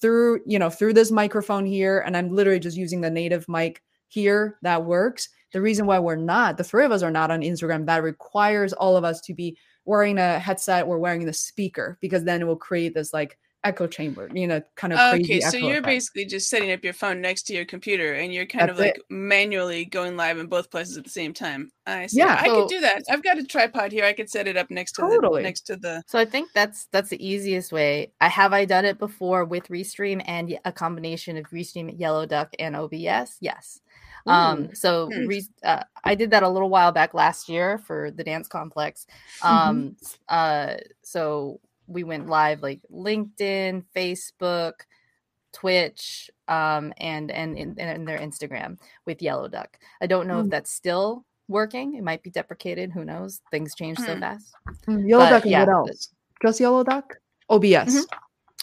through, 0.00 0.40
you 0.46 0.58
know, 0.58 0.70
through 0.70 0.94
this 0.94 1.10
microphone 1.10 1.66
here, 1.66 2.00
and 2.00 2.16
I'm 2.16 2.34
literally 2.34 2.60
just 2.60 2.76
using 2.76 3.00
the 3.00 3.10
native 3.10 3.48
mic 3.48 3.82
here, 4.08 4.58
that 4.62 4.84
works. 4.84 5.28
The 5.52 5.60
reason 5.60 5.86
why 5.86 5.98
we're 5.98 6.16
not, 6.16 6.56
the 6.56 6.64
three 6.64 6.84
of 6.84 6.92
us 6.92 7.02
are 7.02 7.10
not 7.10 7.30
on 7.30 7.40
Instagram, 7.40 7.86
that 7.86 8.02
requires 8.02 8.72
all 8.72 8.96
of 8.96 9.04
us 9.04 9.20
to 9.22 9.34
be 9.34 9.56
wearing 9.84 10.18
a 10.18 10.38
headset 10.38 10.86
or 10.86 10.98
wearing 10.98 11.24
the 11.24 11.32
speaker 11.32 11.96
because 12.00 12.24
then 12.24 12.40
it 12.40 12.46
will 12.46 12.56
create 12.56 12.94
this 12.94 13.12
like 13.12 13.38
echo 13.64 13.86
chamber, 13.86 14.28
you 14.32 14.46
know, 14.46 14.62
kind 14.76 14.92
of 14.92 14.98
crazy. 15.10 15.24
Okay, 15.24 15.40
so 15.40 15.48
echo 15.48 15.66
you're 15.66 15.70
effect. 15.78 15.86
basically 15.86 16.24
just 16.24 16.48
setting 16.48 16.70
up 16.70 16.84
your 16.84 16.92
phone 16.92 17.20
next 17.20 17.42
to 17.44 17.52
your 17.54 17.64
computer 17.64 18.14
and 18.14 18.32
you're 18.32 18.46
kind 18.46 18.70
of 18.70 18.76
That's 18.76 18.96
like 18.98 19.02
manually 19.10 19.84
going 19.84 20.16
live 20.16 20.38
in 20.38 20.46
both 20.46 20.70
places 20.70 20.96
at 20.96 21.02
the 21.04 21.10
same 21.10 21.34
time. 21.34 21.72
I 21.86 22.06
see. 22.06 22.18
Yeah. 22.18 22.38
I 22.40 22.46
So- 22.46 22.60
could 22.62 22.68
do 22.68 22.80
that. 22.82 23.02
I've 23.10 23.22
got 23.24 23.38
a 23.38 23.44
tripod 23.44 23.90
here. 23.90 24.04
I 24.04 24.12
could 24.12 24.30
set 24.30 24.46
it 24.46 24.56
up 24.56 24.70
next 24.70 24.92
to 24.92 25.02
Totally. 25.02 25.42
the 25.42 25.48
next 25.48 25.62
to 25.62 25.76
the 25.76 26.02
So 26.06 26.18
I 26.18 26.24
think 26.24 26.50
that's 26.54 26.86
that's 26.92 27.08
the 27.10 27.26
easiest 27.26 27.72
way. 27.72 28.12
I 28.20 28.28
have 28.28 28.52
I 28.52 28.64
done 28.66 28.84
it 28.84 28.98
before 28.98 29.44
with 29.44 29.66
Restream 29.68 30.22
and 30.26 30.56
a 30.64 30.70
combination 30.72 31.36
of 31.36 31.46
Restream, 31.50 31.98
Yellow 31.98 32.24
Duck, 32.26 32.50
and 32.58 32.76
OBS. 32.76 33.36
Yes. 33.40 33.80
Um, 34.28 34.74
so 34.74 35.08
Hmm. 35.12 35.26
re- 35.28 35.46
uh, 35.62 35.84
I 36.02 36.16
did 36.16 36.30
that 36.32 36.42
a 36.42 36.48
little 36.48 36.68
while 36.68 36.90
back 36.90 37.14
last 37.14 37.48
year 37.48 37.78
for 37.78 38.10
the 38.10 38.24
dance 38.24 38.48
complex. 38.48 39.06
Mhm. 39.40 39.48
Um, 39.48 39.96
s- 40.02 40.18
uh, 40.28 40.74
so 41.02 41.60
we 41.86 42.04
went 42.04 42.26
live 42.28 42.62
like 42.62 42.80
LinkedIn, 42.92 43.84
Facebook, 43.94 44.72
Twitch, 45.52 46.30
um, 46.48 46.92
and 46.98 47.30
and 47.30 47.56
and, 47.56 47.78
and 47.80 48.06
their 48.06 48.18
Instagram 48.18 48.78
with 49.06 49.22
Yellow 49.22 49.48
Duck. 49.48 49.78
I 50.00 50.06
don't 50.06 50.26
know 50.26 50.40
Mm. 50.40 50.44
if 50.44 50.50
that's 50.50 50.70
still 50.70 51.24
working. 51.48 51.94
It 51.94 52.02
might 52.02 52.22
be 52.22 52.30
deprecated. 52.30 52.92
Who 52.92 53.04
knows? 53.04 53.40
Things 53.50 53.74
change 53.74 53.98
so 53.98 54.14
Hmm. 54.14 54.20
fast. 54.20 54.52
Mm, 54.86 55.08
Yellow 55.08 55.24
but 55.24 55.30
duck 55.30 55.42
and 55.44 55.50
yeah, 55.52 55.60
what 55.60 55.68
else? 55.90 56.08
Just 56.42 56.60
yellow 56.60 56.82
duck? 56.84 57.16
OBS. 57.48 57.94
Mhm. 57.94 58.06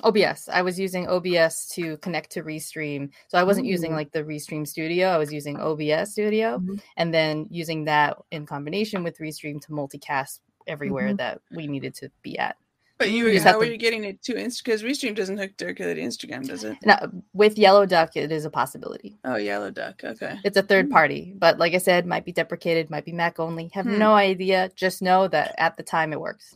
OBS. 0.03 0.49
I 0.49 0.61
was 0.63 0.80
using 0.80 1.07
OBS 1.07 1.67
to 1.76 1.97
connect 1.97 2.32
to 2.32 2.43
Restream. 2.43 3.09
So 3.30 3.38
I 3.38 3.43
wasn't 3.43 3.67
using 3.67 3.93
like 3.93 4.11
the 4.11 4.24
Restream 4.24 4.67
Studio. 4.67 5.07
I 5.09 5.17
was 5.17 5.32
using 5.32 5.59
OBS 5.59 6.11
Studio 6.11 6.57
Mhm. 6.59 6.82
and 6.97 7.13
then 7.13 7.47
using 7.49 7.86
that 7.86 8.17
in 8.32 8.45
combination 8.45 9.03
with 9.03 9.17
Restream 9.19 9.61
to 9.61 9.71
multicast 9.71 10.39
everywhere 10.67 11.09
Mhm. 11.13 11.17
that 11.17 11.41
we 11.55 11.67
needed 11.67 11.93
to 11.95 12.09
be 12.21 12.38
at. 12.38 12.57
But 13.04 13.12
you 13.12 13.28
You 13.28 13.41
how 13.41 13.60
are 13.60 13.66
to- 13.66 13.72
you 13.72 13.78
getting 13.78 14.04
it 14.04 14.22
to 14.24 14.34
Insta? 14.34 14.64
Because 14.64 14.84
Restream 14.84 15.16
doesn't 15.16 15.38
hook 15.38 15.51
directly 15.58 15.93
to 15.93 16.01
Instagram, 16.01 16.47
does 16.47 16.64
it? 16.64 16.78
No, 16.86 16.95
with 17.34 17.58
Yellow 17.58 17.86
Duck, 17.86 18.16
it 18.16 18.32
is 18.32 18.45
a 18.45 18.49
possibility. 18.49 19.18
Oh, 19.26 19.36
Yellow 19.36 19.72
Duck. 19.72 20.01
Okay. 20.04 20.38
It's 20.43 20.58
a 20.58 20.62
third 20.64 20.88
Mm. 20.88 20.91
party, 20.91 21.34
but 21.36 21.58
like 21.60 21.74
I 21.74 21.78
said, 21.80 22.06
might 22.06 22.26
be 22.26 22.32
deprecated, 22.32 22.89
might 22.89 23.06
be 23.06 23.12
Mac 23.12 23.39
only. 23.39 23.70
Have 23.74 23.86
Hmm. 23.86 23.97
no 23.97 24.14
idea. 24.14 24.72
Just 24.76 25.01
know 25.01 25.28
that 25.28 25.56
at 25.58 25.78
the 25.78 25.84
time 25.84 26.14
it 26.14 26.20
works. 26.22 26.56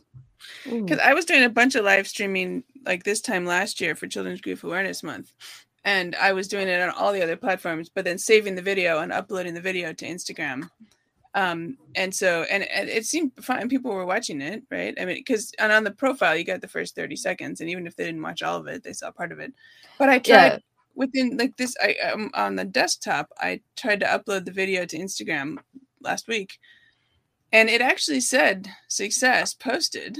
Because 0.64 0.98
I 1.00 1.14
was 1.14 1.24
doing 1.24 1.42
a 1.44 1.48
bunch 1.50 1.74
of 1.74 1.84
live 1.84 2.06
streaming 2.08 2.64
like 2.86 3.04
this 3.04 3.20
time 3.20 3.44
last 3.44 3.80
year 3.80 3.94
for 3.94 4.06
Children's 4.06 4.40
Grief 4.40 4.64
Awareness 4.64 5.02
Month. 5.02 5.32
And 5.84 6.14
I 6.16 6.32
was 6.32 6.48
doing 6.48 6.68
it 6.68 6.80
on 6.80 6.90
all 6.90 7.12
the 7.12 7.22
other 7.22 7.36
platforms, 7.36 7.88
but 7.88 8.04
then 8.04 8.18
saving 8.18 8.54
the 8.54 8.62
video 8.62 8.98
and 9.00 9.12
uploading 9.12 9.54
the 9.54 9.60
video 9.60 9.92
to 9.92 10.06
Instagram. 10.06 10.70
Um, 11.38 11.78
and 11.94 12.12
so, 12.12 12.42
and, 12.50 12.64
and 12.64 12.88
it 12.88 13.06
seemed 13.06 13.30
fine. 13.40 13.68
People 13.68 13.92
were 13.92 14.04
watching 14.04 14.40
it, 14.40 14.64
right? 14.72 14.92
I 15.00 15.04
mean, 15.04 15.18
because 15.18 15.52
and 15.60 15.70
on 15.70 15.84
the 15.84 15.92
profile, 15.92 16.36
you 16.36 16.42
got 16.42 16.60
the 16.60 16.66
first 16.66 16.96
30 16.96 17.14
seconds. 17.14 17.60
And 17.60 17.70
even 17.70 17.86
if 17.86 17.94
they 17.94 18.04
didn't 18.04 18.22
watch 18.22 18.42
all 18.42 18.56
of 18.56 18.66
it, 18.66 18.82
they 18.82 18.92
saw 18.92 19.12
part 19.12 19.30
of 19.30 19.38
it. 19.38 19.52
But 20.00 20.08
I 20.08 20.18
tried 20.18 20.54
Yeah. 20.54 20.58
within 20.96 21.36
like 21.36 21.56
this, 21.56 21.76
I 21.80 21.94
um, 22.12 22.32
on 22.34 22.56
the 22.56 22.64
desktop, 22.64 23.30
I 23.38 23.60
tried 23.76 24.00
to 24.00 24.06
upload 24.06 24.46
the 24.46 24.50
video 24.50 24.84
to 24.86 24.98
Instagram 24.98 25.58
last 26.00 26.26
week. 26.26 26.58
And 27.52 27.68
it 27.70 27.82
actually 27.82 28.20
said 28.20 28.68
success 28.88 29.54
posted. 29.54 30.18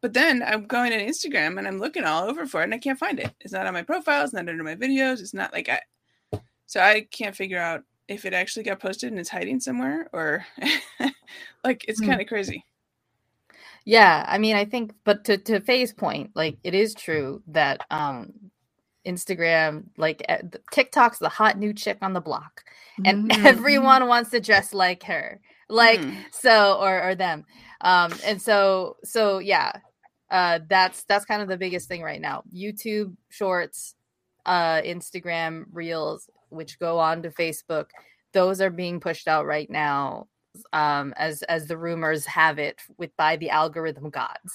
But 0.00 0.14
then 0.14 0.42
I'm 0.42 0.66
going 0.66 0.92
on 0.92 0.98
Instagram 0.98 1.58
and 1.58 1.68
I'm 1.68 1.78
looking 1.78 2.04
all 2.04 2.24
over 2.28 2.44
for 2.44 2.62
it 2.62 2.64
and 2.64 2.74
I 2.74 2.78
can't 2.78 2.98
find 2.98 3.20
it. 3.20 3.32
It's 3.40 3.52
not 3.52 3.68
on 3.68 3.74
my 3.74 3.82
profile. 3.82 4.24
It's 4.24 4.32
not 4.32 4.48
under 4.48 4.64
my 4.64 4.74
videos. 4.74 5.20
It's 5.20 5.34
not 5.34 5.52
like 5.52 5.68
I. 5.68 5.80
So 6.66 6.80
I 6.80 7.06
can't 7.12 7.36
figure 7.36 7.60
out 7.60 7.84
if 8.10 8.26
it 8.26 8.34
actually 8.34 8.64
got 8.64 8.80
posted 8.80 9.10
and 9.12 9.20
it's 9.20 9.30
hiding 9.30 9.60
somewhere 9.60 10.10
or 10.14 10.46
like 11.64 11.84
it's 11.88 12.00
Hmm. 12.00 12.02
kind 12.02 12.20
of 12.22 12.28
crazy. 12.28 12.64
Yeah, 13.86 14.24
I 14.28 14.38
mean, 14.38 14.56
I 14.56 14.66
think, 14.66 14.94
but 15.04 15.24
to 15.26 15.38
to 15.38 15.60
Faye's 15.60 15.94
point, 15.94 16.32
like 16.36 16.58
it 16.64 16.74
is 16.74 16.94
true 16.94 17.42
that 17.48 17.82
um 17.90 18.34
Instagram, 19.06 19.84
like 19.98 20.22
eh, 20.28 20.42
TikTok's 20.72 21.18
the 21.20 21.30
hot 21.30 21.58
new 21.58 21.74
chick 21.74 21.98
on 22.02 22.14
the 22.14 22.22
block, 22.22 22.64
and 23.04 23.18
Mhm. 23.28 23.44
everyone 23.44 24.08
wants 24.08 24.30
to 24.32 24.40
dress 24.40 24.74
like 24.74 25.04
her, 25.04 25.40
like 25.70 26.08
Hmm. 26.08 26.22
so, 26.32 26.78
or 26.80 27.10
or 27.10 27.16
them, 27.16 27.46
um, 27.82 28.20
and 28.24 28.42
so 28.42 28.98
so 29.04 29.40
yeah, 29.40 29.72
uh, 30.30 30.60
that's 30.68 31.04
that's 31.04 31.26
kind 31.26 31.42
of 31.42 31.48
the 31.48 31.58
biggest 31.58 31.88
thing 31.88 32.02
right 32.02 32.22
now. 32.22 32.44
YouTube 32.54 33.16
Shorts, 33.30 33.96
uh, 34.46 34.82
Instagram 34.82 35.64
Reels, 35.72 36.30
which 36.50 36.78
go 36.78 36.98
on 36.98 37.22
to 37.22 37.30
Facebook, 37.30 37.86
those 38.32 38.60
are 38.60 38.70
being 38.70 39.00
pushed 39.00 39.26
out 39.28 39.46
right 39.46 39.70
now 39.70 40.26
um 40.72 41.14
as 41.16 41.42
as 41.44 41.66
the 41.68 41.76
rumors 41.78 42.26
have 42.26 42.58
it 42.58 42.80
with 42.98 43.16
by 43.16 43.36
the 43.36 43.50
algorithm 43.50 44.10
gods. 44.10 44.52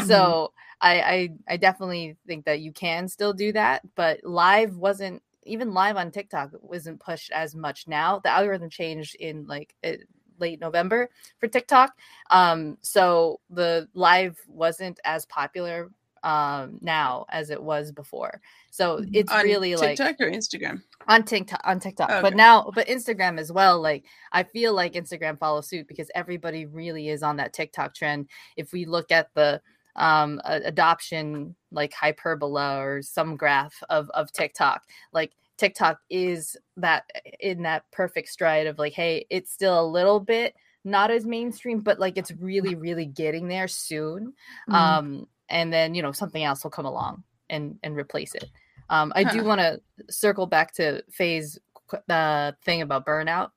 Mhm. 0.00 0.06
so 0.06 0.52
I, 0.80 1.00
I 1.00 1.28
i 1.48 1.56
definitely 1.56 2.16
think 2.26 2.44
that 2.44 2.60
you 2.60 2.72
can 2.72 3.08
still 3.08 3.32
do 3.32 3.52
that 3.52 3.82
but 3.96 4.20
live 4.24 4.76
wasn't 4.76 5.22
even 5.44 5.74
live 5.74 5.96
on 5.96 6.10
tiktok 6.12 6.50
wasn't 6.60 7.00
pushed 7.00 7.32
as 7.32 7.54
much 7.54 7.86
now. 7.88 8.20
The 8.20 8.30
algorithm 8.30 8.70
changed 8.70 9.16
in 9.16 9.46
like 9.48 9.74
eh, 9.82 9.96
late 10.38 10.60
november 10.60 11.10
for 11.38 11.48
tiktok. 11.48 11.92
Um 12.30 12.78
so 12.80 13.40
the 13.50 13.88
live 13.94 14.38
wasn't 14.46 15.00
as 15.04 15.26
popular 15.26 15.90
um 16.24 16.78
now 16.80 17.26
as 17.28 17.50
it 17.50 17.62
was 17.62 17.92
before 17.92 18.40
so 18.70 18.98
Mhm. 19.00 19.10
it's 19.12 19.30
On 19.32 19.44
really 19.44 19.76
like 19.76 19.96
TikTok 19.96 20.16
or 20.26 20.30
Instagram. 20.30 20.82
on 21.06 21.22
TikTok 21.24 21.60
on 21.64 21.78
TikTok. 21.78 22.10
Okay. 22.10 22.20
But 22.22 22.34
now 22.34 22.70
but 22.74 22.88
Instagram 22.88 23.38
as 23.38 23.52
well. 23.52 23.80
Like 23.80 24.04
I 24.32 24.42
feel 24.42 24.72
like 24.74 24.94
Instagram 24.94 25.38
follows 25.38 25.68
suit 25.68 25.86
because 25.86 26.10
everybody 26.14 26.66
really 26.66 27.08
is 27.10 27.22
on 27.22 27.36
that 27.36 27.52
TikTok 27.52 27.94
trend. 27.94 28.28
If 28.56 28.72
we 28.72 28.84
look 28.84 29.12
at 29.12 29.28
the 29.34 29.60
um 29.96 30.40
adoption 30.44 31.54
like 31.70 31.92
hyperbola 31.92 32.78
or 32.80 33.00
some 33.02 33.36
graph 33.36 33.80
of 33.90 34.10
of 34.10 34.32
TikTok, 34.32 34.82
like 35.12 35.32
TikTok 35.56 35.98
is 36.10 36.56
that 36.78 37.04
in 37.38 37.62
that 37.62 37.84
perfect 37.92 38.28
stride 38.28 38.66
of 38.66 38.76
like, 38.78 38.92
hey, 38.92 39.24
it's 39.30 39.52
still 39.52 39.80
a 39.80 39.86
little 39.86 40.18
bit 40.18 40.54
not 40.86 41.10
as 41.10 41.24
mainstream, 41.24 41.80
but 41.80 41.98
like 42.00 42.18
it's 42.18 42.32
really, 42.32 42.74
really 42.74 43.06
getting 43.06 43.48
there 43.48 43.68
soon. 43.68 44.34
Mhm. 44.68 44.74
Um, 44.74 45.28
and 45.48 45.72
then 45.72 45.94
you 45.94 46.02
know 46.02 46.12
something 46.12 46.42
else 46.42 46.64
will 46.64 46.70
come 46.70 46.86
along 46.86 47.22
and 47.50 47.78
and 47.82 47.96
replace 47.96 48.34
it. 48.34 48.50
Um, 48.90 49.12
I 49.14 49.24
do 49.24 49.42
want 49.44 49.60
to 49.60 49.80
circle 50.10 50.46
back 50.46 50.74
to 50.74 51.02
Faye's 51.10 51.58
qu- 51.86 52.12
uh, 52.12 52.52
thing 52.64 52.82
about 52.82 53.06
burnout 53.06 53.50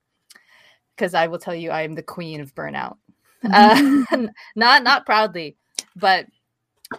because 0.95 1.13
I 1.13 1.27
will 1.27 1.39
tell 1.39 1.55
you 1.55 1.69
I 1.69 1.81
am 1.81 1.95
the 1.95 2.03
queen 2.03 2.41
of 2.41 2.55
burnout. 2.55 2.97
Uh, 3.43 4.03
not 4.55 4.83
not 4.83 5.05
proudly, 5.05 5.57
but 5.95 6.27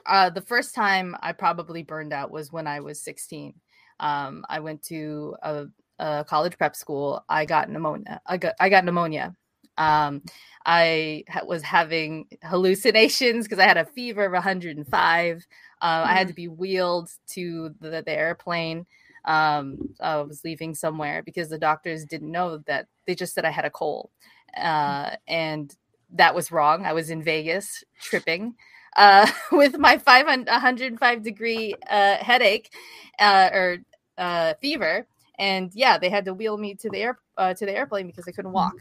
uh, 0.07 0.30
the 0.30 0.43
first 0.43 0.74
time 0.74 1.16
I 1.20 1.32
probably 1.32 1.82
burned 1.82 2.12
out 2.12 2.30
was 2.30 2.53
when 2.53 2.66
I 2.66 2.80
was 2.80 3.01
16. 3.01 3.55
Um, 4.01 4.45
I 4.49 4.61
went 4.61 4.82
to 4.84 5.34
a, 5.43 5.66
a 5.99 6.24
college 6.28 6.57
prep 6.59 6.76
school. 6.76 7.24
I 7.28 7.45
got 7.45 7.70
pneumonia. 7.70 8.20
I 8.26 8.36
got 8.36 8.55
I 8.61 8.68
got 8.68 8.84
pneumonia. 8.84 9.34
Um, 9.79 10.22
I 10.66 11.24
ha- 11.31 11.47
was 11.47 11.62
having 11.62 12.26
hallucinations 12.43 13.47
because 13.47 13.59
I 13.59 13.66
had 13.66 13.79
a 13.79 13.87
fever 13.87 14.26
of 14.26 14.33
105. 14.33 15.37
Uh, 15.37 15.41
I 15.81 16.12
had 16.12 16.29
to 16.29 16.35
be 16.35 16.49
wheeled 16.49 17.11
to 17.29 17.74
the, 17.81 18.03
the 18.05 18.12
airplane. 18.12 18.85
Um, 19.24 19.95
I 20.01 20.16
was 20.22 20.43
leaving 20.45 20.74
somewhere 20.74 21.22
because 21.22 21.49
the 21.49 21.59
doctors 21.59 22.05
didn't 22.05 22.31
know 22.31 22.59
that 22.66 22.87
they 23.07 23.14
just 23.14 23.35
said 23.35 23.45
I 23.45 23.51
had 23.51 23.64
a 23.64 23.70
cold, 23.70 24.11
uh, 24.57 25.11
and 25.26 25.74
that 26.14 26.35
was 26.35 26.51
wrong. 26.51 26.87
I 26.87 26.93
was 26.93 27.11
in 27.11 27.22
Vegas 27.22 27.85
tripping 28.01 28.55
uh, 28.97 29.31
with 29.53 29.79
my 29.79 29.99
500, 29.99 30.47
105 30.49 31.22
degree 31.22 31.74
uh, 31.91 32.16
headache 32.16 32.72
uh, 33.18 33.51
or 33.53 33.79
uh, 34.18 34.55
fever, 34.61 35.07
and 35.39 35.70
yeah, 35.74 35.99
they 35.99 36.09
had 36.11 36.24
to 36.26 36.35
wheel 36.35 36.57
me 36.59 36.74
to 36.74 36.91
the 36.91 36.99
air 36.99 37.18
uh, 37.37 37.55
to 37.55 37.66
the 37.66 37.72
airplane 37.72 38.07
because 38.07 38.26
I 38.29 38.33
couldn't 38.33 38.53
walk. 38.53 38.74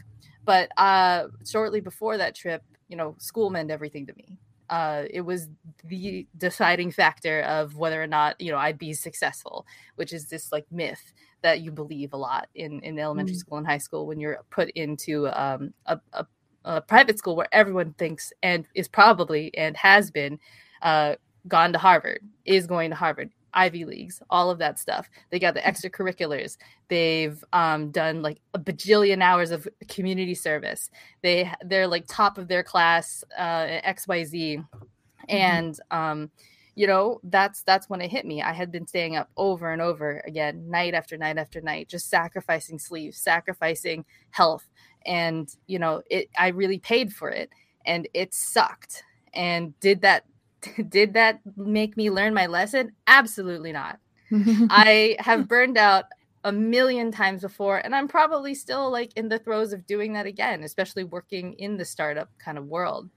But 0.48 0.70
uh, 0.78 1.26
shortly 1.46 1.82
before 1.82 2.16
that 2.16 2.34
trip, 2.34 2.62
you 2.88 2.96
know, 2.96 3.14
school 3.18 3.50
meant 3.50 3.70
everything 3.70 4.06
to 4.06 4.14
me. 4.14 4.38
Uh, 4.70 5.04
it 5.10 5.20
was 5.20 5.46
the 5.84 6.26
deciding 6.38 6.90
factor 6.90 7.42
of 7.42 7.76
whether 7.76 8.02
or 8.02 8.06
not 8.06 8.40
you 8.40 8.50
know 8.50 8.56
I'd 8.56 8.78
be 8.78 8.94
successful, 8.94 9.66
which 9.96 10.10
is 10.10 10.30
this 10.30 10.50
like 10.50 10.64
myth 10.70 11.12
that 11.42 11.60
you 11.60 11.70
believe 11.70 12.14
a 12.14 12.16
lot 12.16 12.48
in 12.54 12.80
in 12.80 12.98
elementary 12.98 13.34
mm. 13.34 13.40
school 13.40 13.58
and 13.58 13.66
high 13.66 13.76
school 13.76 14.06
when 14.06 14.20
you're 14.20 14.38
put 14.48 14.70
into 14.70 15.28
um, 15.38 15.74
a, 15.84 16.00
a, 16.14 16.26
a, 16.64 16.80
private 16.80 17.18
school 17.18 17.36
where 17.36 17.52
everyone 17.52 17.92
thinks 17.98 18.32
and 18.42 18.64
is 18.74 18.88
probably 18.88 19.54
and 19.54 19.76
has 19.76 20.10
been 20.10 20.38
uh, 20.80 21.14
gone 21.46 21.74
to 21.74 21.78
Harvard, 21.78 22.20
is 22.46 22.66
going 22.66 22.88
to 22.88 22.96
Harvard, 22.96 23.30
Ivy 23.54 23.84
Leagues, 23.84 24.22
all 24.30 24.50
of 24.50 24.58
that 24.58 24.78
stuff. 24.78 25.08
They 25.30 25.38
got 25.38 25.54
the 25.54 25.60
mm. 25.60 25.66
extracurriculars. 25.66 26.56
They've 26.88 27.42
um, 27.52 27.90
done 27.90 28.22
like 28.22 28.40
a 28.54 28.58
bajillion 28.58 29.22
hours 29.22 29.50
of 29.50 29.68
community 29.88 30.34
service. 30.34 30.90
They 31.22 31.50
they're 31.64 31.86
like 31.86 32.06
top 32.06 32.38
of 32.38 32.48
their 32.48 32.62
class, 32.62 33.24
uh, 33.38 33.66
X 33.82 34.08
Y 34.08 34.24
Z, 34.24 34.56
mm-hmm. 34.58 34.84
and 35.28 35.78
um, 35.90 36.30
you 36.74 36.86
know 36.86 37.20
that's 37.24 37.62
that's 37.62 37.88
when 37.88 38.00
it 38.00 38.10
hit 38.10 38.26
me. 38.26 38.42
I 38.42 38.52
had 38.52 38.70
been 38.70 38.86
staying 38.86 39.16
up 39.16 39.30
over 39.36 39.72
and 39.72 39.82
over 39.82 40.22
again, 40.26 40.68
night 40.68 40.94
after 40.94 41.16
night 41.16 41.38
after 41.38 41.60
night, 41.60 41.88
just 41.88 42.08
sacrificing 42.08 42.78
sleep, 42.78 43.14
sacrificing 43.14 44.04
health, 44.30 44.68
and 45.06 45.48
you 45.66 45.78
know 45.78 46.02
it. 46.10 46.28
I 46.38 46.48
really 46.48 46.78
paid 46.78 47.12
for 47.12 47.30
it, 47.30 47.50
and 47.86 48.08
it 48.14 48.34
sucked. 48.34 49.04
And 49.34 49.78
did 49.80 50.00
that 50.02 50.24
did 50.88 51.14
that 51.14 51.40
make 51.56 51.96
me 51.96 52.10
learn 52.10 52.34
my 52.34 52.46
lesson? 52.46 52.92
Absolutely 53.06 53.72
not. 53.72 53.98
I 54.32 55.16
have 55.20 55.48
burned 55.48 55.78
out 55.78 56.04
a 56.44 56.52
million 56.52 57.10
times 57.10 57.42
before, 57.42 57.78
and 57.78 57.94
I'm 57.94 58.08
probably 58.08 58.54
still 58.54 58.90
like 58.90 59.12
in 59.16 59.28
the 59.28 59.38
throes 59.38 59.72
of 59.72 59.86
doing 59.86 60.12
that 60.14 60.26
again, 60.26 60.62
especially 60.62 61.04
working 61.04 61.54
in 61.54 61.76
the 61.76 61.84
startup 61.84 62.30
kind 62.38 62.58
of 62.58 62.66
world. 62.66 63.10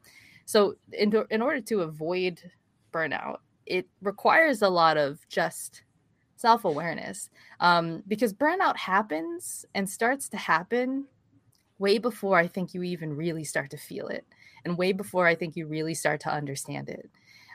So, 0.46 0.76
in, 0.92 1.14
in 1.30 1.42
order 1.42 1.62
to 1.62 1.82
avoid 1.82 2.42
burnout, 2.94 3.38
it 3.66 3.88
requires 4.02 4.62
a 4.62 4.70
lot 4.70 4.98
of 4.98 5.20
just 5.30 5.84
self 6.36 6.66
awareness 6.66 7.30
um, 7.60 8.04
because 8.08 8.34
burnout 8.34 8.78
happens 8.78 9.66
and 9.76 9.90
starts 9.90 10.28
to 10.30 10.38
happen 10.38 11.06
way 11.80 11.98
before 11.98 12.38
I 12.38 12.48
think 12.48 12.74
you 12.74 12.84
even 12.84 13.16
really 13.16 13.44
start 13.44 13.72
to 13.72 13.78
feel 13.78 14.08
it, 14.08 14.26
and 14.66 14.78
way 14.78 14.92
before 14.94 15.28
I 15.28 15.36
think 15.36 15.56
you 15.56 15.68
really 15.68 15.94
start 15.94 16.22
to 16.22 16.32
understand 16.32 16.90
it. 16.90 17.10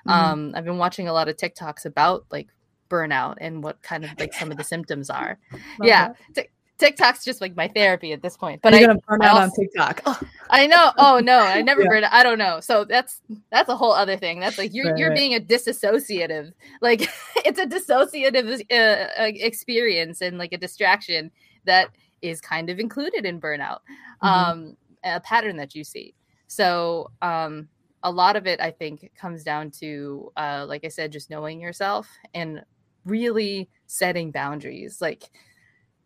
Mm-hmm. 0.06 0.32
Um, 0.32 0.52
I've 0.54 0.64
been 0.64 0.78
watching 0.78 1.08
a 1.08 1.12
lot 1.12 1.28
of 1.28 1.36
TikToks 1.36 1.84
about 1.84 2.26
like 2.30 2.48
burnout 2.88 3.36
and 3.40 3.62
what 3.62 3.82
kind 3.82 4.04
of 4.04 4.10
like 4.18 4.32
some 4.32 4.50
of 4.50 4.56
the 4.56 4.64
symptoms 4.72 5.10
are. 5.10 5.38
yeah. 5.80 6.14
T- 6.34 6.48
TikTok's 6.78 7.24
just 7.24 7.40
like 7.40 7.56
my 7.56 7.68
therapy 7.68 8.12
at 8.12 8.22
this 8.22 8.36
point. 8.36 8.60
But 8.60 8.74
You're 8.74 8.82
I, 8.82 8.86
gonna 8.86 9.00
burn 9.08 9.22
out 9.22 9.40
on 9.40 9.50
TikTok. 9.50 10.02
Oh. 10.04 10.20
I 10.50 10.66
know. 10.66 10.92
Oh 10.98 11.20
no, 11.20 11.38
I 11.38 11.62
never 11.62 11.82
yeah. 11.82 11.88
burned. 11.88 12.04
I 12.04 12.22
don't 12.22 12.38
know. 12.38 12.60
So 12.60 12.84
that's 12.84 13.22
that's 13.50 13.68
a 13.68 13.76
whole 13.76 13.92
other 13.92 14.16
thing. 14.16 14.40
That's 14.40 14.58
like 14.58 14.74
you're 14.74 14.90
right, 14.90 14.98
you're 14.98 15.08
right. 15.08 15.16
being 15.16 15.34
a 15.34 15.40
disassociative. 15.40 16.52
Like 16.82 17.08
it's 17.36 17.58
a 17.58 17.66
dissociative 17.66 18.62
uh, 18.70 19.22
uh, 19.22 19.32
experience 19.34 20.20
and 20.20 20.36
like 20.36 20.52
a 20.52 20.58
distraction 20.58 21.30
that 21.64 21.88
is 22.20 22.40
kind 22.40 22.68
of 22.68 22.78
included 22.78 23.24
in 23.24 23.40
burnout. 23.40 23.80
Mm-hmm. 24.22 24.26
Um, 24.26 24.76
a 25.02 25.20
pattern 25.20 25.56
that 25.56 25.74
you 25.74 25.82
see. 25.82 26.14
So 26.46 27.10
um, 27.22 27.68
a 28.06 28.10
lot 28.10 28.36
of 28.36 28.46
it 28.46 28.60
i 28.60 28.70
think 28.70 29.10
comes 29.16 29.42
down 29.42 29.70
to 29.70 30.32
uh, 30.36 30.64
like 30.66 30.84
i 30.84 30.88
said 30.88 31.10
just 31.10 31.28
knowing 31.28 31.60
yourself 31.60 32.08
and 32.34 32.64
really 33.04 33.68
setting 33.86 34.30
boundaries 34.30 35.00
like 35.00 35.24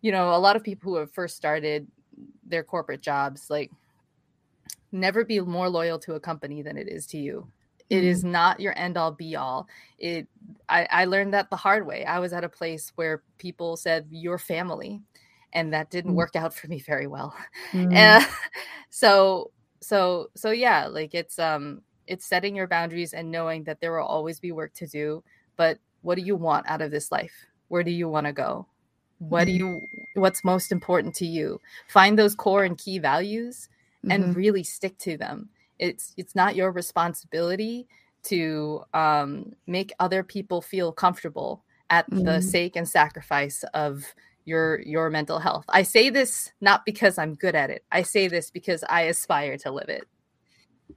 you 0.01 0.11
know 0.11 0.35
a 0.35 0.39
lot 0.39 0.57
of 0.57 0.65
people 0.65 0.93
who 0.93 0.99
have 0.99 1.13
first 1.13 1.37
started 1.37 1.87
their 2.45 2.65
corporate 2.65 3.03
jobs 3.03 3.49
like 3.51 3.71
never 4.93 5.25
be 5.25 5.41
more 5.41 5.69
loyal 5.69 5.99
to 5.99 6.15
a 6.15 6.21
company 6.21 6.63
than 6.63 6.77
it 6.77 6.89
is 6.89 7.07
to 7.07 7.19
you 7.19 7.47
it 7.91 8.03
is 8.03 8.21
mm-hmm. 8.21 8.33
not 8.33 8.61
your 8.61 8.77
end 8.79 8.97
all 8.97 9.13
be 9.13 9.37
all 9.37 9.69
it 9.99 10.27
I, 10.71 10.89
I 10.91 11.05
learned 11.05 11.35
that 11.35 11.51
the 11.51 11.57
hard 11.57 11.87
way 11.87 12.07
i 12.07 12.19
was 12.19 12.33
at 12.33 12.45
a 12.45 12.49
place 12.49 12.93
where 12.95 13.23
people 13.37 13.77
said 13.77 14.07
your 14.11 14.39
family 14.39 15.03
and 15.53 15.75
that 15.75 15.91
didn't 15.91 16.13
mm. 16.13 16.17
work 16.17 16.35
out 16.35 16.55
for 16.55 16.67
me 16.69 16.79
very 16.79 17.07
well 17.07 17.35
mm. 17.73 17.95
uh, 17.95 18.25
so 18.91 19.51
so 19.83 20.31
so 20.35 20.51
yeah 20.51 20.87
like 20.87 21.15
it's 21.15 21.39
um 21.39 21.83
it's 22.11 22.27
setting 22.27 22.55
your 22.55 22.67
boundaries 22.67 23.15
and 23.15 23.31
knowing 23.31 23.65
that 23.65 23.81
there 23.81 23.93
will 23.93 24.07
always 24.07 24.39
be 24.39 24.53
work 24.53 24.75
to 24.75 24.87
do 24.87 25.23
but 25.57 25.79
what 26.03 26.17
do 26.17 26.23
you 26.23 26.37
want 26.37 26.69
out 26.69 26.81
of 26.81 26.91
this 26.91 27.13
life? 27.13 27.35
Where 27.69 27.83
do 27.83 27.91
you 27.91 28.09
want 28.09 28.27
to 28.27 28.33
go? 28.33 28.67
What 29.19 29.45
do 29.45 29.53
mm-hmm. 29.53 29.67
you 29.67 29.89
what's 30.15 30.43
most 30.43 30.73
important 30.73 31.15
to 31.17 31.27
you? 31.27 31.61
Find 31.89 32.19
those 32.19 32.35
core 32.35 32.65
and 32.65 32.79
key 32.79 32.99
values 32.99 33.69
and 34.09 34.25
mm-hmm. 34.25 34.33
really 34.33 34.63
stick 34.63 34.97
to 34.99 35.19
them. 35.19 35.51
It's 35.79 36.15
it's 36.17 36.35
not 36.35 36.57
your 36.57 36.73
responsibility 36.73 37.87
to 38.23 38.83
um, 38.95 39.53
make 39.67 39.93
other 40.01 40.23
people 40.23 40.63
feel 40.63 40.93
comfortable 40.93 41.63
at 41.91 42.11
mm-hmm. 42.11 42.25
the 42.25 42.41
sake 42.41 42.77
and 42.77 42.89
sacrifice 42.89 43.63
of 43.75 44.03
your 44.47 44.81
your 44.81 45.11
mental 45.11 45.39
health. 45.39 45.67
I 45.69 45.83
say 45.83 46.09
this 46.09 46.53
not 46.63 46.87
because 46.87 47.19
i'm 47.19 47.35
good 47.35 47.55
at 47.55 47.69
it. 47.69 47.85
I 47.93 48.03
say 48.03 48.29
this 48.29 48.51
because 48.51 48.83
i 48.89 49.03
aspire 49.03 49.59
to 49.59 49.71
live 49.71 49.91
it 49.91 50.09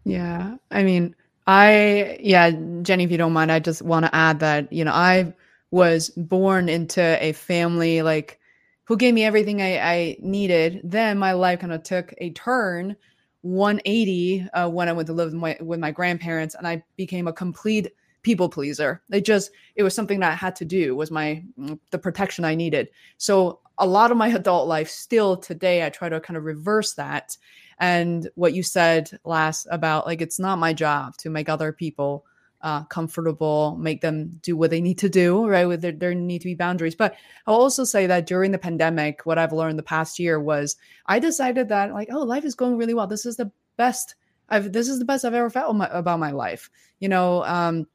yeah. 0.04 0.56
I 0.72 0.84
mean, 0.84 1.16
I, 1.48 2.18
yeah, 2.22 2.52
Jenny, 2.82 3.04
if 3.04 3.12
you 3.12 3.18
don't 3.18 3.34
mind, 3.34 3.52
I 3.52 3.60
just 3.60 3.82
want 3.82 4.06
to 4.06 4.16
add 4.16 4.40
that, 4.40 4.72
you 4.72 4.86
know, 4.86 4.92
I 4.94 5.34
was 5.72 6.10
born 6.12 6.70
into 6.70 7.02
a 7.22 7.34
family 7.34 8.02
like 8.02 8.40
who 8.86 8.98
gave 8.98 9.14
me 9.14 9.24
everything 9.24 9.62
I, 9.62 9.78
I 9.80 10.18
needed. 10.22 10.82
Then 10.84 11.18
my 11.18 11.34
life 11.34 11.60
kind 11.60 11.74
of 11.74 11.84
took 11.84 12.14
a 12.20 12.32
turn 12.32 12.96
180 13.42 14.48
uh, 14.54 14.70
when 14.70 14.88
I 14.88 14.94
went 14.94 15.08
to 15.08 15.14
live 15.14 15.28
with 15.28 15.42
my, 15.42 15.58
with 15.62 15.80
my 15.80 15.92
grandparents 15.92 16.56
and 16.56 16.68
I 16.68 16.84
became 16.96 17.28
a 17.28 17.34
complete 17.34 17.90
people 18.22 18.48
pleaser. 18.48 19.02
It 19.12 19.26
just, 19.26 19.52
it 19.76 19.84
was 19.84 19.94
something 19.94 20.20
that 20.22 20.32
I 20.32 20.36
had 20.36 20.56
to 20.58 20.66
do 20.66 20.96
was 20.96 21.12
my, 21.12 21.44
the 21.92 21.98
protection 21.98 22.46
I 22.46 22.56
needed. 22.56 22.90
So 23.18 23.60
a 23.80 23.86
lot 23.86 24.12
of 24.12 24.18
my 24.18 24.30
adult 24.30 24.68
life 24.68 24.90
still 24.90 25.36
today, 25.36 25.86
I 25.86 25.90
try 25.90 26.08
to 26.08 26.22
kind 26.22 26.38
of 26.38 26.46
reverse 26.46 26.94
that 26.94 27.38
and 27.80 28.30
what 28.36 28.54
you 28.54 28.64
said 28.64 29.10
last 29.24 29.68
about 29.72 30.06
like 30.06 30.22
it's 30.22 30.40
not 30.40 30.60
my 30.60 30.74
job 30.74 31.18
to 31.18 31.30
make 31.30 31.50
other 31.50 31.72
people 31.72 32.26
uh, 32.64 32.84
comfortable, 32.86 33.78
make 33.78 34.00
them 34.00 34.40
do 34.42 34.56
what 34.56 34.70
they 34.70 34.80
need 34.80 34.98
to 34.98 35.10
do, 35.10 35.46
right? 35.46 35.66
With 35.66 35.82
there, 35.82 35.92
there 35.92 36.16
need 36.16 36.40
to 36.40 36.48
be 36.48 36.56
boundaries. 36.56 36.96
But 36.96 37.16
I'll 37.46 37.56
also 37.56 37.84
say 37.84 38.08
that 38.08 38.26
during 38.26 38.52
the 38.52 38.58
pandemic, 38.58 39.26
what 39.26 39.38
I've 39.38 39.52
learned 39.52 39.78
the 39.78 39.84
past 39.84 40.18
year 40.18 40.40
was 40.40 40.78
I 41.06 41.20
decided 41.20 41.68
that 41.70 41.94
like, 41.94 42.08
oh, 42.10 42.24
life 42.24 42.46
is 42.46 42.56
going 42.56 42.78
really 42.78 42.94
well. 42.94 43.06
This 43.06 43.26
is 43.26 43.36
the 43.36 43.52
best. 43.76 44.16
I've 44.48 44.72
this 44.72 44.88
is 44.88 44.98
the 44.98 45.06
best 45.06 45.26
I've 45.26 45.34
ever 45.34 45.50
felt 45.50 45.76
my, 45.76 45.90
about 45.92 46.20
my 46.20 46.32
life, 46.32 46.70
you 47.00 47.10
know. 47.10 47.44
Um, 47.44 47.86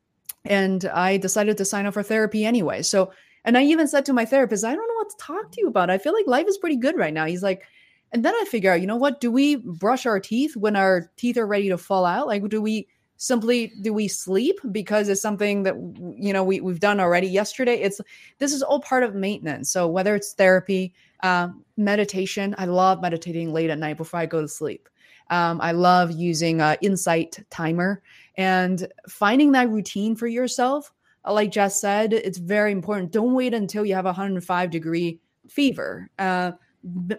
and 0.44 0.84
I 0.84 1.16
decided 1.16 1.56
to 1.58 1.64
sign 1.64 1.86
up 1.86 1.94
for 1.94 2.02
therapy 2.02 2.44
anyway. 2.44 2.82
So, 2.82 3.12
and 3.46 3.56
I 3.56 3.62
even 3.62 3.88
said 3.88 4.04
to 4.06 4.12
my 4.12 4.26
therapist, 4.26 4.64
I 4.64 4.74
don't 4.74 4.86
know 4.86 4.94
what 4.94 5.10
to 5.10 5.16
talk 5.18 5.52
to 5.52 5.60
you 5.62 5.68
about. 5.68 5.88
I 5.88 5.96
feel 5.96 6.12
like 6.12 6.26
life 6.26 6.46
is 6.46 6.58
pretty 6.58 6.76
good 6.76 6.96
right 6.96 7.14
now. 7.14 7.24
He's 7.24 7.42
like, 7.42 7.64
and 8.12 8.24
then 8.24 8.34
I 8.34 8.44
figure 8.44 8.72
out, 8.72 8.80
you 8.80 8.86
know 8.86 8.96
what? 8.96 9.20
Do 9.20 9.30
we 9.30 9.56
brush 9.56 10.06
our 10.06 10.20
teeth 10.20 10.56
when 10.56 10.76
our 10.76 11.10
teeth 11.16 11.36
are 11.36 11.46
ready 11.46 11.68
to 11.68 11.78
fall 11.78 12.04
out? 12.04 12.26
Like, 12.26 12.46
do 12.48 12.62
we 12.62 12.88
simply 13.18 13.72
do 13.82 13.92
we 13.92 14.06
sleep 14.06 14.60
because 14.70 15.08
it's 15.08 15.20
something 15.20 15.64
that 15.64 15.74
you 16.16 16.32
know 16.32 16.44
we, 16.44 16.60
we've 16.60 16.80
done 16.80 17.00
already 17.00 17.26
yesterday? 17.26 17.74
It's 17.74 18.00
this 18.38 18.52
is 18.52 18.62
all 18.62 18.80
part 18.80 19.02
of 19.02 19.14
maintenance. 19.14 19.70
So 19.70 19.86
whether 19.88 20.14
it's 20.14 20.32
therapy 20.32 20.94
uh, 21.22 21.48
meditation 21.76 22.54
i 22.58 22.64
love 22.64 23.00
meditating 23.02 23.52
late 23.52 23.70
at 23.70 23.78
night 23.78 23.96
before 23.96 24.20
i 24.20 24.26
go 24.26 24.40
to 24.40 24.48
sleep. 24.48 24.88
Um, 25.30 25.60
i 25.60 25.72
love 25.72 26.12
using 26.12 26.60
a 26.60 26.78
insight 26.80 27.44
timer 27.50 28.02
and 28.36 28.86
finding 29.08 29.52
that 29.52 29.68
routine 29.68 30.14
for 30.14 30.28
yourself. 30.28 30.92
Uh, 31.24 31.32
like 31.32 31.50
jess 31.50 31.80
said 31.80 32.12
it's 32.12 32.38
very 32.38 32.72
important. 32.72 33.10
Don't 33.10 33.34
wait 33.34 33.52
until 33.52 33.84
you 33.84 33.94
have 33.94 34.06
a 34.06 34.14
105 34.14 34.70
degree 34.70 35.20
fever. 35.48 36.08
Uh, 36.18 36.52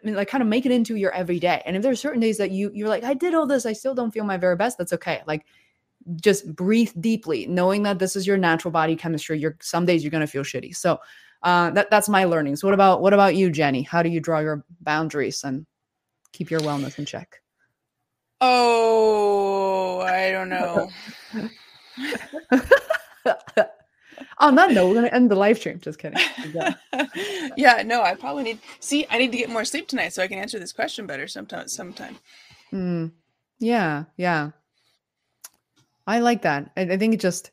like 0.03 0.30
kind 0.30 0.41
of 0.41 0.47
make 0.47 0.66
it 0.66 0.72
into 0.72 0.95
your 0.95 1.12
everyday. 1.12 1.62
And 1.66 1.76
if 1.76 1.84
there 1.84 1.91
are 1.91 1.95
certain 1.95 2.20
days 2.20 2.38
that 2.38 2.51
you 2.51 2.72
you're 2.74 2.89
like, 2.89 3.03
I 3.03 3.14
did 3.14 3.34
all 3.34 3.45
this, 3.45 3.66
I 3.66 3.74
still 3.74 3.93
don't 3.93 4.12
feel 4.12 4.24
my 4.24 4.38
very 4.38 4.55
best, 4.55 4.78
that's 4.78 4.93
okay. 4.93 5.22
Like 5.28 5.45
just 6.16 6.55
breathe 6.55 6.91
deeply, 6.99 7.45
knowing 7.47 7.84
that 7.84 7.99
this 7.99 8.16
is 8.16 8.26
your 8.26 8.38
natural 8.38 8.72
body 8.72 8.95
chemistry. 8.95 9.39
You're 9.39 9.57
some 9.62 9.86
days 9.86 10.03
you're 10.03 10.12
gonna 10.12 10.28
feel 10.28 10.43
shitty. 10.43 10.76
So 10.76 10.99
uh, 11.43 11.72
that 11.72 11.89
that's 11.89 12.10
my 12.10 12.26
learnings. 12.26 12.64
What 12.64 12.74
about 12.74 13.01
what 13.01 13.14
about 13.14 13.36
you, 13.36 13.49
Jenny? 13.49 13.82
How 13.82 14.01
do 14.01 14.10
you 14.10 14.20
draw 14.20 14.39
your 14.39 14.64
boundaries 14.82 15.43
and 15.43 15.66
keep 16.32 16.49
your 16.49 16.62
wellness 16.62 16.97
in 16.97 17.05
check? 17.05 17.41
Oh, 18.41 19.99
I 20.01 20.32
don't 20.32 20.49
know. 20.49 20.89
On 24.41 24.55
that 24.55 24.71
note, 24.71 24.87
we're 24.87 24.95
gonna 24.95 25.07
end 25.07 25.29
the 25.29 25.35
live 25.35 25.57
stream. 25.57 25.79
Just 25.79 25.99
kidding. 25.99 26.19
yeah, 27.57 27.83
no, 27.85 28.01
I 28.01 28.15
probably 28.15 28.43
need. 28.43 28.59
See, 28.79 29.05
I 29.09 29.17
need 29.17 29.31
to 29.31 29.37
get 29.37 29.49
more 29.49 29.65
sleep 29.65 29.87
tonight 29.87 30.13
so 30.13 30.23
I 30.23 30.27
can 30.27 30.37
answer 30.37 30.59
this 30.59 30.71
question 30.71 31.05
better 31.05 31.27
sometime. 31.27 31.67
Sometime. 31.67 32.17
Mm, 32.71 33.11
yeah, 33.59 34.05
yeah. 34.15 34.51
I 36.07 36.19
like 36.19 36.43
that. 36.43 36.71
I, 36.77 36.81
I 36.81 36.97
think 36.97 37.13
it 37.13 37.19
just 37.19 37.51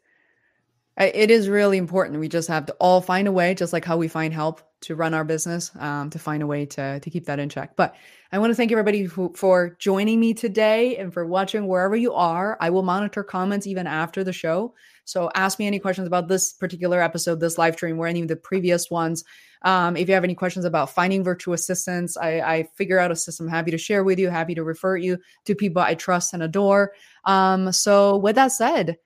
it 0.97 1.30
is 1.30 1.49
really 1.49 1.76
important. 1.76 2.20
We 2.20 2.28
just 2.28 2.49
have 2.49 2.66
to 2.66 2.72
all 2.74 3.01
find 3.01 3.28
a 3.28 3.32
way, 3.32 3.55
just 3.55 3.72
like 3.72 3.84
how 3.84 3.97
we 3.97 4.09
find 4.09 4.32
help 4.32 4.62
to 4.82 4.95
run 4.95 5.12
our 5.12 5.24
business, 5.24 5.70
um, 5.78 6.09
to 6.11 6.18
find 6.18 6.43
a 6.43 6.47
way 6.47 6.66
to 6.66 7.01
to 7.01 7.11
keep 7.11 7.26
that 7.26 7.39
in 7.39 7.49
check. 7.49 7.76
But 7.76 7.97
I 8.32 8.39
want 8.39 8.51
to 8.51 8.55
thank 8.55 8.72
everybody 8.72 9.03
who, 9.03 9.32
for 9.34 9.76
joining 9.78 10.20
me 10.20 10.34
today 10.34 10.97
and 10.97 11.12
for 11.12 11.26
watching 11.26 11.66
wherever 11.66 11.97
you 11.97 12.14
are. 12.14 12.57
I 12.61 12.70
will 12.70 12.82
monitor 12.82 13.22
comments 13.22 13.66
even 13.66 13.87
after 13.87 14.24
the 14.24 14.32
show. 14.32 14.74
So 15.07 15.31
ask 15.35 15.59
me 15.59 15.67
any 15.67 15.79
questions 15.79 16.07
about 16.07 16.29
this 16.29 16.53
particular 16.53 17.01
episode, 17.01 17.41
this 17.41 17.57
live 17.57 17.75
stream, 17.75 17.99
or 17.99 18.07
any 18.07 18.21
of 18.21 18.29
the 18.29 18.37
previous 18.37 18.91
ones. 18.91 19.25
Um, 19.63 19.97
if 19.97 20.09
you 20.09 20.15
have 20.15 20.25
any 20.25 20.35
questions 20.35 20.65
about 20.65 20.91
finding 20.91 21.25
virtual 21.25 21.55
assistants, 21.55 22.17
I, 22.17 22.41
I, 22.41 22.69
figure 22.75 22.99
out 22.99 23.11
a 23.11 23.17
system 23.17 23.49
happy 23.49 23.71
to 23.71 23.79
share 23.79 24.05
with 24.05 24.19
you, 24.19 24.29
happy 24.29 24.55
to 24.55 24.63
refer 24.63 24.97
you 24.97 25.19
to 25.47 25.55
people 25.55 25.81
I 25.81 25.95
trust 25.95 26.35
and 26.35 26.43
adore. 26.43 26.93
Um, 27.25 27.73
so 27.73 28.19
with 28.19 28.35
that 28.37 28.53
said, 28.53 28.99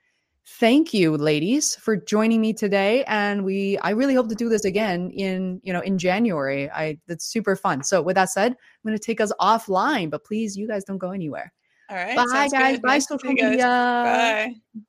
thank 0.47 0.93
you 0.93 1.17
ladies 1.17 1.77
for 1.77 1.97
joining 1.97 2.41
me 2.41 2.53
today. 2.53 3.05
And 3.05 3.45
we 3.45 3.79
i 3.79 3.91
really 3.91 4.15
hope 4.15 4.29
to 4.31 4.35
do 4.35 4.49
this 4.49 4.65
again 4.65 5.11
in 5.11 5.61
you 5.63 5.73
know 5.73 5.81
in 5.81 5.99
january. 5.99 6.71
I 6.71 6.99
that's 7.07 7.27
super 7.27 7.57
fun. 7.57 7.85
So 7.85 8.03
with 8.03 8.17
that 8.17 8.31
said 8.31 8.53
i'm 8.53 8.89
going 8.89 8.99
to 8.99 9.03
take 9.03 9.21
us 9.21 9.33
offline 9.41 10.11
but 10.11 10.25
please 10.25 10.57
you 10.57 10.67
guys 10.67 10.85
don't 10.85 10.99
go 10.99 11.11
anywhere. 11.11 11.53
All 11.89 11.97
right. 11.97 12.17
Bye 12.17 12.49
guys. 12.49 12.73
good. 12.73 12.83
bye 12.83 12.89
nice 12.89 13.09
social 13.09 13.33
media. 13.33 14.55
Bye 14.75 14.81